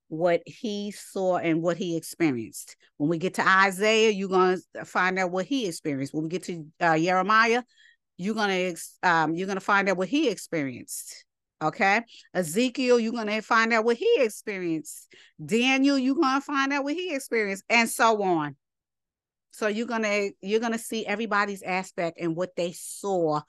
what 0.07 0.41
he 0.45 0.91
saw 0.91 1.37
and 1.37 1.61
what 1.61 1.77
he 1.77 1.95
experienced. 1.95 2.75
When 2.97 3.09
we 3.09 3.17
get 3.17 3.35
to 3.35 3.47
Isaiah, 3.47 4.09
you're 4.09 4.29
going 4.29 4.59
to 4.75 4.85
find 4.85 5.19
out 5.19 5.31
what 5.31 5.45
he 5.45 5.67
experienced. 5.67 6.13
When 6.13 6.23
we 6.23 6.29
get 6.29 6.43
to 6.43 6.65
uh, 6.79 6.97
Jeremiah, 6.97 7.63
you're 8.17 8.35
going 8.35 8.75
to 8.75 9.09
um, 9.09 9.35
you're 9.35 9.47
going 9.47 9.57
to 9.57 9.61
find 9.61 9.87
out 9.87 9.97
what 9.97 10.09
he 10.09 10.29
experienced. 10.29 11.25
Okay, 11.61 12.01
Ezekiel, 12.33 12.99
you're 12.99 13.11
going 13.11 13.27
to 13.27 13.41
find 13.41 13.73
out 13.73 13.83
what 13.83 13.97
he 13.97 14.17
experienced. 14.19 15.13
Daniel, 15.43 15.97
you're 15.97 16.15
going 16.15 16.39
to 16.39 16.45
find 16.45 16.71
out 16.71 16.85
what 16.85 16.93
he 16.93 17.13
experienced, 17.13 17.65
and 17.69 17.89
so 17.89 18.23
on. 18.23 18.55
So 19.51 19.67
you're 19.67 19.87
gonna 19.87 20.29
you're 20.41 20.59
gonna 20.59 20.77
see 20.77 21.05
everybody's 21.05 21.63
aspect 21.63 22.19
and 22.19 22.35
what 22.35 22.55
they 22.55 22.71
saw 22.71 23.41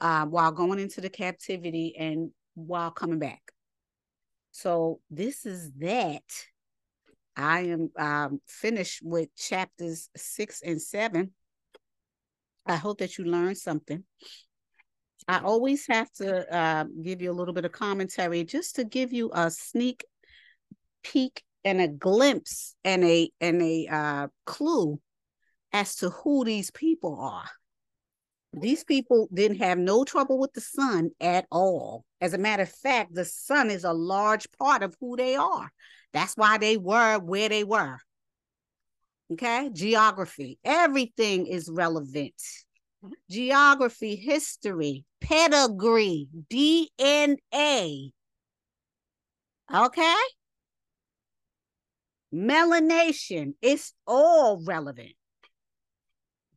uh, 0.00 0.24
while 0.26 0.52
going 0.52 0.78
into 0.78 1.00
the 1.00 1.10
captivity 1.10 1.94
and 1.98 2.30
while 2.54 2.90
coming 2.90 3.18
back. 3.18 3.42
So 4.52 5.00
this 5.10 5.46
is 5.46 5.70
that. 5.78 6.22
I 7.36 7.60
am 7.60 7.90
um, 7.96 8.40
finished 8.46 9.00
with 9.02 9.34
chapters 9.36 10.10
six 10.16 10.62
and 10.62 10.80
seven. 10.80 11.32
I 12.66 12.76
hope 12.76 12.98
that 12.98 13.18
you 13.18 13.24
learned 13.24 13.56
something. 13.56 14.04
I 15.30 15.38
always 15.44 15.86
have 15.86 16.10
to 16.14 16.52
uh, 16.52 16.84
give 17.04 17.22
you 17.22 17.30
a 17.30 17.38
little 17.38 17.54
bit 17.54 17.64
of 17.64 17.70
commentary 17.70 18.42
just 18.42 18.74
to 18.76 18.84
give 18.84 19.12
you 19.12 19.30
a 19.32 19.48
sneak 19.48 20.04
peek 21.04 21.44
and 21.64 21.80
a 21.80 21.86
glimpse 21.86 22.74
and 22.84 23.04
a 23.04 23.30
and 23.40 23.62
a 23.62 23.86
uh, 23.86 24.26
clue 24.44 24.98
as 25.72 25.94
to 25.96 26.10
who 26.10 26.44
these 26.44 26.72
people 26.72 27.16
are. 27.20 27.48
These 28.54 28.82
people 28.82 29.28
didn't 29.32 29.58
have 29.58 29.78
no 29.78 30.02
trouble 30.02 30.36
with 30.36 30.52
the 30.52 30.60
sun 30.60 31.10
at 31.20 31.46
all. 31.52 32.04
As 32.20 32.34
a 32.34 32.38
matter 32.38 32.64
of 32.64 32.72
fact, 32.72 33.14
the 33.14 33.24
sun 33.24 33.70
is 33.70 33.84
a 33.84 33.92
large 33.92 34.48
part 34.58 34.82
of 34.82 34.96
who 34.98 35.16
they 35.16 35.36
are. 35.36 35.70
That's 36.12 36.36
why 36.36 36.58
they 36.58 36.76
were 36.76 37.20
where 37.20 37.48
they 37.48 37.62
were. 37.62 37.98
Okay, 39.34 39.70
geography, 39.72 40.58
everything 40.64 41.46
is 41.46 41.70
relevant. 41.70 42.34
Geography, 43.30 44.16
history, 44.16 45.04
pedigree, 45.20 46.28
DNA. 46.50 48.10
Okay, 49.72 50.16
melanation, 52.34 53.54
it's 53.62 53.94
all 54.06 54.62
relevant. 54.64 55.12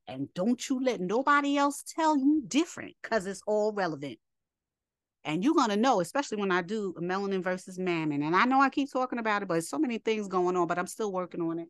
And 0.07 0.33
don't 0.33 0.69
you 0.69 0.83
let 0.83 0.99
nobody 0.99 1.57
else 1.57 1.83
tell 1.87 2.17
you 2.17 2.43
different 2.47 2.95
because 3.01 3.25
it's 3.25 3.41
all 3.47 3.71
relevant. 3.71 4.19
And 5.23 5.43
you're 5.43 5.53
going 5.53 5.69
to 5.69 5.77
know, 5.77 6.01
especially 6.01 6.37
when 6.37 6.51
I 6.51 6.61
do 6.61 6.93
melanin 6.99 7.41
versus 7.41 7.79
mammon. 7.79 8.23
And 8.23 8.35
I 8.35 8.43
know 8.43 8.59
I 8.59 8.69
keep 8.69 8.91
talking 8.91 9.19
about 9.19 9.41
it, 9.41 9.47
but 9.47 9.63
so 9.63 9.77
many 9.79 9.97
things 9.97 10.27
going 10.27 10.57
on, 10.57 10.67
but 10.67 10.77
I'm 10.77 10.87
still 10.87 11.11
working 11.11 11.41
on 11.41 11.59
it. 11.59 11.69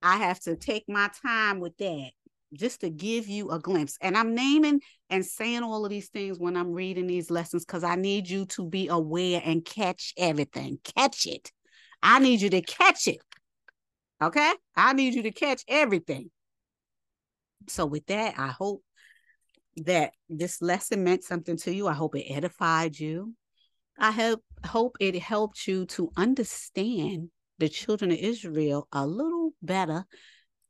I 0.00 0.18
have 0.18 0.38
to 0.40 0.54
take 0.54 0.84
my 0.88 1.10
time 1.24 1.58
with 1.58 1.76
that 1.78 2.10
just 2.52 2.80
to 2.80 2.90
give 2.90 3.28
you 3.28 3.50
a 3.50 3.58
glimpse. 3.58 3.96
And 4.00 4.16
I'm 4.16 4.34
naming 4.34 4.80
and 5.10 5.24
saying 5.24 5.62
all 5.62 5.84
of 5.84 5.90
these 5.90 6.08
things 6.08 6.38
when 6.38 6.56
I'm 6.56 6.72
reading 6.72 7.06
these 7.06 7.30
lessons 7.30 7.64
because 7.64 7.84
I 7.84 7.96
need 7.96 8.28
you 8.28 8.46
to 8.46 8.66
be 8.66 8.88
aware 8.88 9.40
and 9.44 9.64
catch 9.64 10.14
everything. 10.16 10.78
Catch 10.96 11.26
it. 11.26 11.50
I 12.02 12.18
need 12.18 12.40
you 12.40 12.50
to 12.50 12.62
catch 12.62 13.08
it. 13.08 13.18
Okay? 14.22 14.52
I 14.76 14.92
need 14.92 15.14
you 15.14 15.22
to 15.24 15.30
catch 15.30 15.62
everything. 15.68 16.30
So, 17.68 17.86
with 17.86 18.06
that, 18.06 18.38
I 18.38 18.48
hope 18.48 18.82
that 19.76 20.12
this 20.28 20.62
lesson 20.62 21.04
meant 21.04 21.24
something 21.24 21.56
to 21.58 21.74
you. 21.74 21.86
I 21.86 21.92
hope 21.92 22.16
it 22.16 22.30
edified 22.30 22.98
you. 22.98 23.34
I 23.98 24.12
hope, 24.12 24.42
hope 24.64 24.96
it 25.00 25.20
helped 25.20 25.66
you 25.66 25.86
to 25.86 26.10
understand 26.16 27.30
the 27.58 27.68
children 27.68 28.12
of 28.12 28.18
Israel 28.18 28.86
a 28.92 29.06
little 29.06 29.52
better 29.60 30.06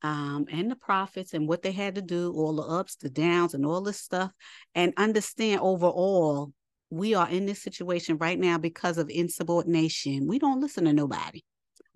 um, 0.02 0.46
and 0.50 0.70
the 0.70 0.76
prophets 0.76 1.34
and 1.34 1.48
what 1.48 1.62
they 1.62 1.72
had 1.72 1.96
to 1.96 2.02
do, 2.02 2.32
all 2.32 2.54
the 2.54 2.62
ups, 2.62 2.96
the 2.96 3.10
downs, 3.10 3.54
and 3.54 3.66
all 3.66 3.80
this 3.80 4.00
stuff, 4.00 4.32
and 4.74 4.92
understand 4.96 5.60
overall 5.60 6.52
we 6.90 7.14
are 7.14 7.28
in 7.28 7.46
this 7.46 7.62
situation 7.62 8.16
right 8.18 8.38
now 8.38 8.58
because 8.58 8.98
of 8.98 9.10
insubordination. 9.10 10.26
We 10.26 10.38
don't 10.38 10.60
listen 10.60 10.84
to 10.84 10.92
nobody. 10.92 11.44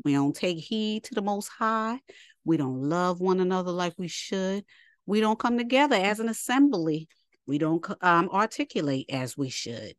We 0.05 0.13
don't 0.13 0.35
take 0.35 0.59
heed 0.59 1.05
to 1.05 1.15
the 1.15 1.23
Most 1.23 1.49
High. 1.49 2.01
We 2.45 2.57
don't 2.57 2.83
love 2.83 3.21
one 3.21 3.41
another 3.41 3.71
like 3.71 3.95
we 3.97 4.09
should. 4.09 4.65
We 5.07 5.21
don't 5.21 5.39
come 5.39 5.57
together 5.57 5.97
as 5.97 6.21
an 6.21 6.29
assembly. 6.29 7.09
We 7.47 7.59
don't 7.59 7.85
um, 8.03 8.29
articulate 8.31 9.07
as 9.11 9.37
we 9.37 9.49
should. 9.49 9.95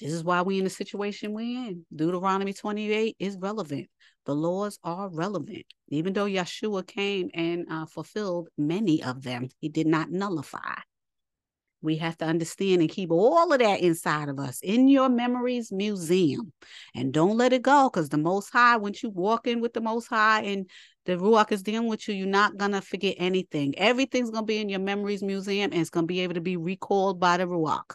This 0.00 0.12
is 0.12 0.24
why 0.24 0.40
we're 0.42 0.58
in 0.58 0.64
the 0.64 0.70
situation 0.70 1.32
we're 1.32 1.68
in. 1.68 1.86
Deuteronomy 1.94 2.52
28 2.52 3.16
is 3.18 3.36
relevant. 3.38 3.88
The 4.24 4.34
laws 4.34 4.78
are 4.84 5.08
relevant. 5.08 5.64
Even 5.88 6.12
though 6.12 6.26
Yeshua 6.26 6.86
came 6.86 7.30
and 7.34 7.66
uh, 7.70 7.86
fulfilled 7.86 8.48
many 8.56 9.02
of 9.02 9.22
them, 9.22 9.48
he 9.60 9.68
did 9.68 9.86
not 9.86 10.10
nullify. 10.10 10.74
We 11.82 11.96
have 11.96 12.16
to 12.18 12.24
understand 12.24 12.80
and 12.80 12.88
keep 12.88 13.10
all 13.10 13.52
of 13.52 13.58
that 13.58 13.80
inside 13.80 14.28
of 14.28 14.38
us 14.38 14.60
in 14.62 14.86
your 14.86 15.08
memories 15.08 15.72
museum. 15.72 16.52
And 16.94 17.12
don't 17.12 17.36
let 17.36 17.52
it 17.52 17.62
go 17.62 17.90
because 17.90 18.08
the 18.08 18.18
Most 18.18 18.50
High, 18.50 18.76
once 18.76 19.02
you 19.02 19.10
walk 19.10 19.48
in 19.48 19.60
with 19.60 19.72
the 19.72 19.80
Most 19.80 20.06
High 20.06 20.42
and 20.42 20.70
the 21.06 21.16
Ruach 21.16 21.50
is 21.50 21.64
dealing 21.64 21.88
with 21.88 22.06
you, 22.06 22.14
you're 22.14 22.28
not 22.28 22.56
going 22.56 22.70
to 22.70 22.80
forget 22.80 23.16
anything. 23.18 23.76
Everything's 23.76 24.30
going 24.30 24.44
to 24.44 24.46
be 24.46 24.58
in 24.58 24.68
your 24.68 24.78
memories 24.78 25.24
museum 25.24 25.72
and 25.72 25.80
it's 25.80 25.90
going 25.90 26.04
to 26.04 26.12
be 26.12 26.20
able 26.20 26.34
to 26.34 26.40
be 26.40 26.56
recalled 26.56 27.18
by 27.18 27.38
the 27.38 27.46
Ruach. 27.46 27.94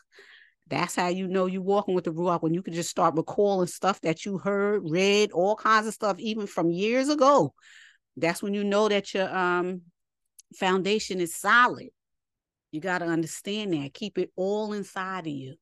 That's 0.70 0.96
how 0.96 1.08
you 1.08 1.28
know 1.28 1.46
you're 1.46 1.62
walking 1.62 1.96
with 1.96 2.04
the 2.04 2.12
Ruach 2.14 2.42
when 2.42 2.54
you 2.54 2.62
can 2.62 2.74
just 2.74 2.90
start 2.90 3.16
recalling 3.16 3.68
stuff 3.68 4.02
that 4.02 4.26
you 4.26 4.38
heard, 4.38 4.84
read, 4.86 5.32
all 5.32 5.56
kinds 5.56 5.88
of 5.88 5.94
stuff, 5.94 6.20
even 6.20 6.48
from 6.48 6.72
years 6.72 7.10
ago. 7.10 7.54
That's 8.18 8.44
when 8.44 8.54
you 8.54 8.64
know 8.64 8.90
that 8.90 9.14
your 9.14 9.34
um, 9.36 9.84
foundation 10.56 11.22
is 11.22 11.36
solid 11.36 11.90
you 12.72 12.82
got 12.82 13.00
to 13.00 13.06
understand 13.06 13.74
that. 13.74 13.94
Keep 13.94 14.18
it 14.18 14.32
all 14.36 14.74
inside 14.74 15.22
of 15.22 15.34
you. 15.34 15.56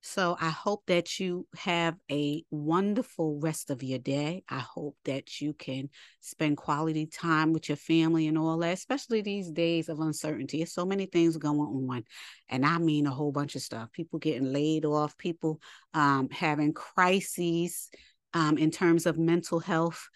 So 0.00 0.36
I 0.40 0.50
hope 0.50 0.84
that 0.86 1.18
you 1.18 1.46
have 1.56 1.96
a 2.10 2.44
wonderful 2.50 3.40
rest 3.40 3.70
of 3.70 3.82
your 3.82 3.98
day. 3.98 4.44
I 4.48 4.60
hope 4.60 4.96
that 5.04 5.40
you 5.40 5.52
can 5.54 5.90
spend 6.20 6.56
quality 6.56 7.06
time 7.06 7.52
with 7.52 7.68
your 7.68 7.76
family 7.76 8.28
and 8.28 8.38
all 8.38 8.58
that, 8.58 8.74
especially 8.74 9.22
these 9.22 9.50
days 9.50 9.88
of 9.88 9.98
uncertainty. 9.98 10.58
There's 10.58 10.72
so 10.72 10.86
many 10.86 11.06
things 11.06 11.36
going 11.36 11.58
on. 11.58 12.04
And 12.48 12.64
I 12.64 12.78
mean 12.78 13.06
a 13.06 13.10
whole 13.10 13.32
bunch 13.32 13.56
of 13.56 13.62
stuff. 13.62 13.92
People 13.92 14.20
getting 14.20 14.52
laid 14.52 14.84
off, 14.84 15.18
people 15.18 15.60
um, 15.94 16.28
having 16.30 16.72
crises 16.72 17.90
um, 18.34 18.56
in 18.56 18.70
terms 18.70 19.04
of 19.04 19.18
mental 19.18 19.58
health, 19.58 20.08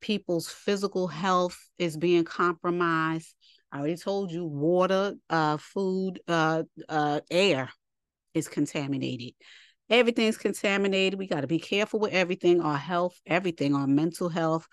people's 0.00 0.48
physical 0.48 1.08
health 1.08 1.58
is 1.78 1.96
being 1.96 2.24
compromised. 2.24 3.34
I 3.70 3.78
already 3.78 3.96
told 3.96 4.32
you 4.32 4.46
water, 4.46 5.14
uh, 5.28 5.58
food, 5.58 6.20
uh, 6.26 6.62
uh, 6.88 7.20
air 7.30 7.68
is 8.36 8.48
contaminated. 8.48 9.32
Everything's 9.88 10.36
contaminated. 10.36 11.18
We 11.18 11.26
got 11.26 11.42
to 11.42 11.46
be 11.46 11.58
careful 11.58 12.00
with 12.00 12.12
everything, 12.12 12.60
our 12.60 12.76
health, 12.76 13.18
everything, 13.26 13.74
our 13.74 13.86
mental 13.86 14.28
health, 14.28 14.66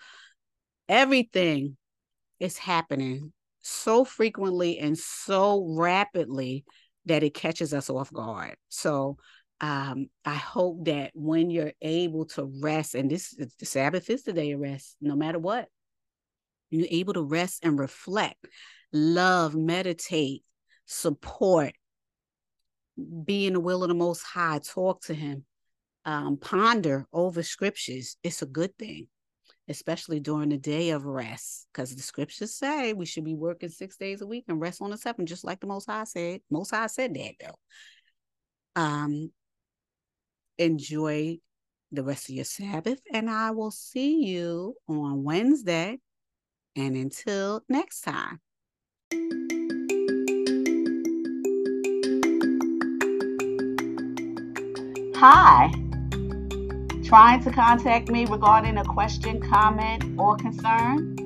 everything 0.88 1.76
is 2.40 2.58
happening 2.58 3.32
so 3.62 4.04
frequently 4.04 4.78
and 4.78 4.98
so 4.98 5.66
rapidly 5.78 6.64
that 7.06 7.22
it 7.22 7.32
catches 7.34 7.72
us 7.72 7.88
off 7.88 8.12
guard. 8.12 8.56
So 8.68 9.16
um, 9.60 10.06
I 10.24 10.34
hope 10.34 10.84
that 10.86 11.12
when 11.14 11.50
you're 11.50 11.72
able 11.80 12.26
to 12.26 12.50
rest, 12.60 12.94
and 12.94 13.10
this 13.10 13.34
the 13.34 13.66
Sabbath 13.66 14.10
is 14.10 14.24
the 14.24 14.32
day 14.32 14.52
of 14.52 14.60
rest, 14.60 14.96
no 15.00 15.14
matter 15.14 15.38
what, 15.38 15.68
you're 16.70 16.88
able 16.90 17.14
to 17.14 17.22
rest 17.22 17.64
and 17.64 17.78
reflect 17.78 18.46
love, 18.92 19.54
meditate, 19.54 20.42
support, 20.86 21.72
be 23.24 23.46
in 23.46 23.54
the 23.54 23.60
will 23.60 23.82
of 23.82 23.88
the 23.88 23.94
Most 23.94 24.22
High, 24.22 24.60
talk 24.60 25.02
to 25.04 25.14
Him, 25.14 25.44
um, 26.04 26.36
ponder 26.36 27.06
over 27.12 27.42
scriptures. 27.42 28.16
It's 28.22 28.42
a 28.42 28.46
good 28.46 28.76
thing, 28.78 29.08
especially 29.68 30.20
during 30.20 30.50
the 30.50 30.58
day 30.58 30.90
of 30.90 31.04
rest, 31.04 31.66
because 31.72 31.94
the 31.94 32.02
scriptures 32.02 32.54
say 32.54 32.92
we 32.92 33.06
should 33.06 33.24
be 33.24 33.34
working 33.34 33.68
six 33.68 33.96
days 33.96 34.20
a 34.20 34.26
week 34.26 34.44
and 34.48 34.60
rest 34.60 34.82
on 34.82 34.90
the 34.90 34.98
seventh, 34.98 35.28
just 35.28 35.44
like 35.44 35.60
the 35.60 35.66
Most 35.66 35.86
High 35.86 36.04
said. 36.04 36.40
Most 36.50 36.70
High 36.70 36.86
said 36.86 37.14
that 37.14 37.32
though. 37.40 38.80
Um, 38.80 39.32
enjoy 40.58 41.38
the 41.92 42.02
rest 42.02 42.28
of 42.28 42.34
your 42.34 42.44
Sabbath, 42.44 43.00
and 43.12 43.30
I 43.30 43.52
will 43.52 43.70
see 43.70 44.24
you 44.24 44.74
on 44.88 45.22
Wednesday. 45.22 45.98
And 46.76 46.96
until 46.96 47.62
next 47.68 48.00
time. 48.00 48.40
Hi. 55.26 55.72
Trying 57.02 57.42
to 57.44 57.50
contact 57.50 58.10
me 58.10 58.26
regarding 58.26 58.76
a 58.76 58.84
question, 58.84 59.40
comment, 59.40 60.04
or 60.18 60.36
concern? 60.36 61.16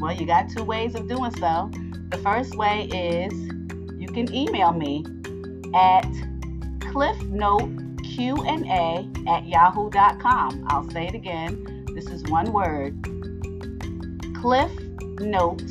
Well, 0.00 0.12
you 0.12 0.26
got 0.26 0.50
two 0.50 0.64
ways 0.64 0.96
of 0.96 1.06
doing 1.06 1.30
so. 1.38 1.70
The 2.10 2.18
first 2.24 2.56
way 2.56 2.86
is 2.86 3.32
you 4.00 4.08
can 4.08 4.34
email 4.34 4.72
me 4.72 5.04
at 5.76 6.10
cliffnoteqna 6.90 9.28
at 9.28 9.46
yahoo.com. 9.46 10.66
I'll 10.66 10.90
say 10.90 11.06
it 11.06 11.14
again. 11.14 11.86
This 11.94 12.06
is 12.06 12.24
one 12.24 12.52
word. 12.52 13.00
Cliff 14.40 14.72
Note 15.20 15.62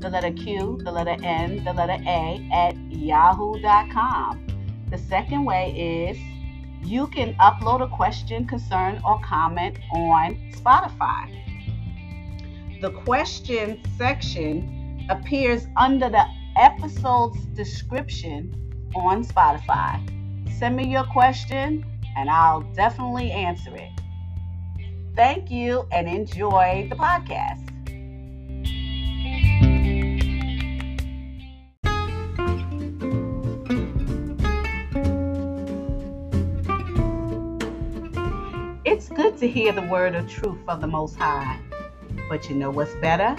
the 0.00 0.10
letter 0.10 0.32
Q, 0.32 0.80
the 0.82 0.90
letter 0.90 1.16
N, 1.22 1.62
the 1.62 1.72
letter 1.72 2.02
A 2.04 2.44
at 2.52 2.74
yahoo.com. 2.90 4.43
The 4.94 5.00
second 5.08 5.44
way 5.44 6.06
is 6.08 6.88
you 6.88 7.08
can 7.08 7.34
upload 7.38 7.82
a 7.82 7.88
question, 7.88 8.46
concern, 8.46 9.02
or 9.04 9.20
comment 9.24 9.76
on 9.90 10.36
Spotify. 10.52 11.34
The 12.80 12.92
question 13.04 13.82
section 13.98 15.04
appears 15.10 15.66
under 15.76 16.08
the 16.08 16.24
episode's 16.56 17.44
description 17.56 18.54
on 18.94 19.24
Spotify. 19.24 19.98
Send 20.60 20.76
me 20.76 20.86
your 20.86 21.06
question 21.06 21.84
and 22.16 22.30
I'll 22.30 22.60
definitely 22.76 23.32
answer 23.32 23.74
it. 23.74 23.90
Thank 25.16 25.50
you 25.50 25.88
and 25.90 26.06
enjoy 26.06 26.86
the 26.88 26.94
podcast. 26.94 27.63
To 39.44 39.50
hear 39.50 39.72
the 39.72 39.82
word 39.82 40.14
of 40.14 40.26
truth 40.26 40.66
of 40.68 40.80
the 40.80 40.86
Most 40.86 41.16
High. 41.16 41.60
But 42.30 42.48
you 42.48 42.56
know 42.56 42.70
what's 42.70 42.94
better? 42.94 43.34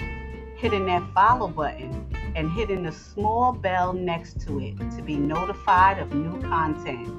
Hitting 0.56 0.86
that 0.86 1.02
follow 1.16 1.48
button 1.48 2.06
and 2.36 2.52
hitting 2.52 2.84
the 2.84 2.92
small 2.92 3.52
bell 3.52 3.92
next 3.92 4.40
to 4.42 4.60
it 4.60 4.78
to 4.92 5.02
be 5.02 5.16
notified 5.16 5.98
of 5.98 6.14
new 6.14 6.40
content. 6.44 7.10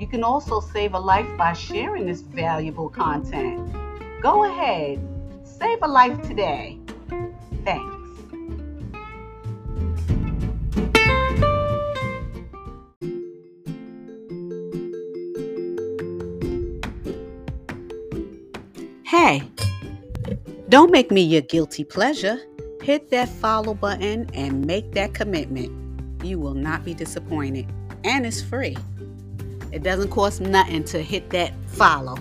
You 0.00 0.08
can 0.08 0.24
also 0.24 0.58
save 0.58 0.94
a 0.94 0.98
life 0.98 1.28
by 1.36 1.52
sharing 1.52 2.06
this 2.06 2.22
valuable 2.22 2.88
content. 2.88 3.72
Go 4.20 4.46
ahead, 4.46 4.98
save 5.44 5.78
a 5.82 5.86
life 5.86 6.20
today. 6.22 6.76
Thanks. 7.64 7.97
Hey, 19.20 19.42
don't 20.68 20.92
make 20.92 21.10
me 21.10 21.22
your 21.22 21.42
guilty 21.42 21.82
pleasure. 21.82 22.38
Hit 22.80 23.10
that 23.10 23.28
follow 23.28 23.74
button 23.74 24.30
and 24.32 24.64
make 24.64 24.92
that 24.92 25.12
commitment. 25.12 26.24
You 26.24 26.38
will 26.38 26.54
not 26.54 26.84
be 26.84 26.94
disappointed. 26.94 27.66
And 28.04 28.24
it's 28.24 28.40
free. 28.40 28.76
It 29.72 29.82
doesn't 29.82 30.10
cost 30.10 30.40
nothing 30.40 30.84
to 30.84 31.02
hit 31.02 31.30
that 31.30 31.52
follow. 31.66 32.16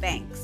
Thanks. 0.00 0.43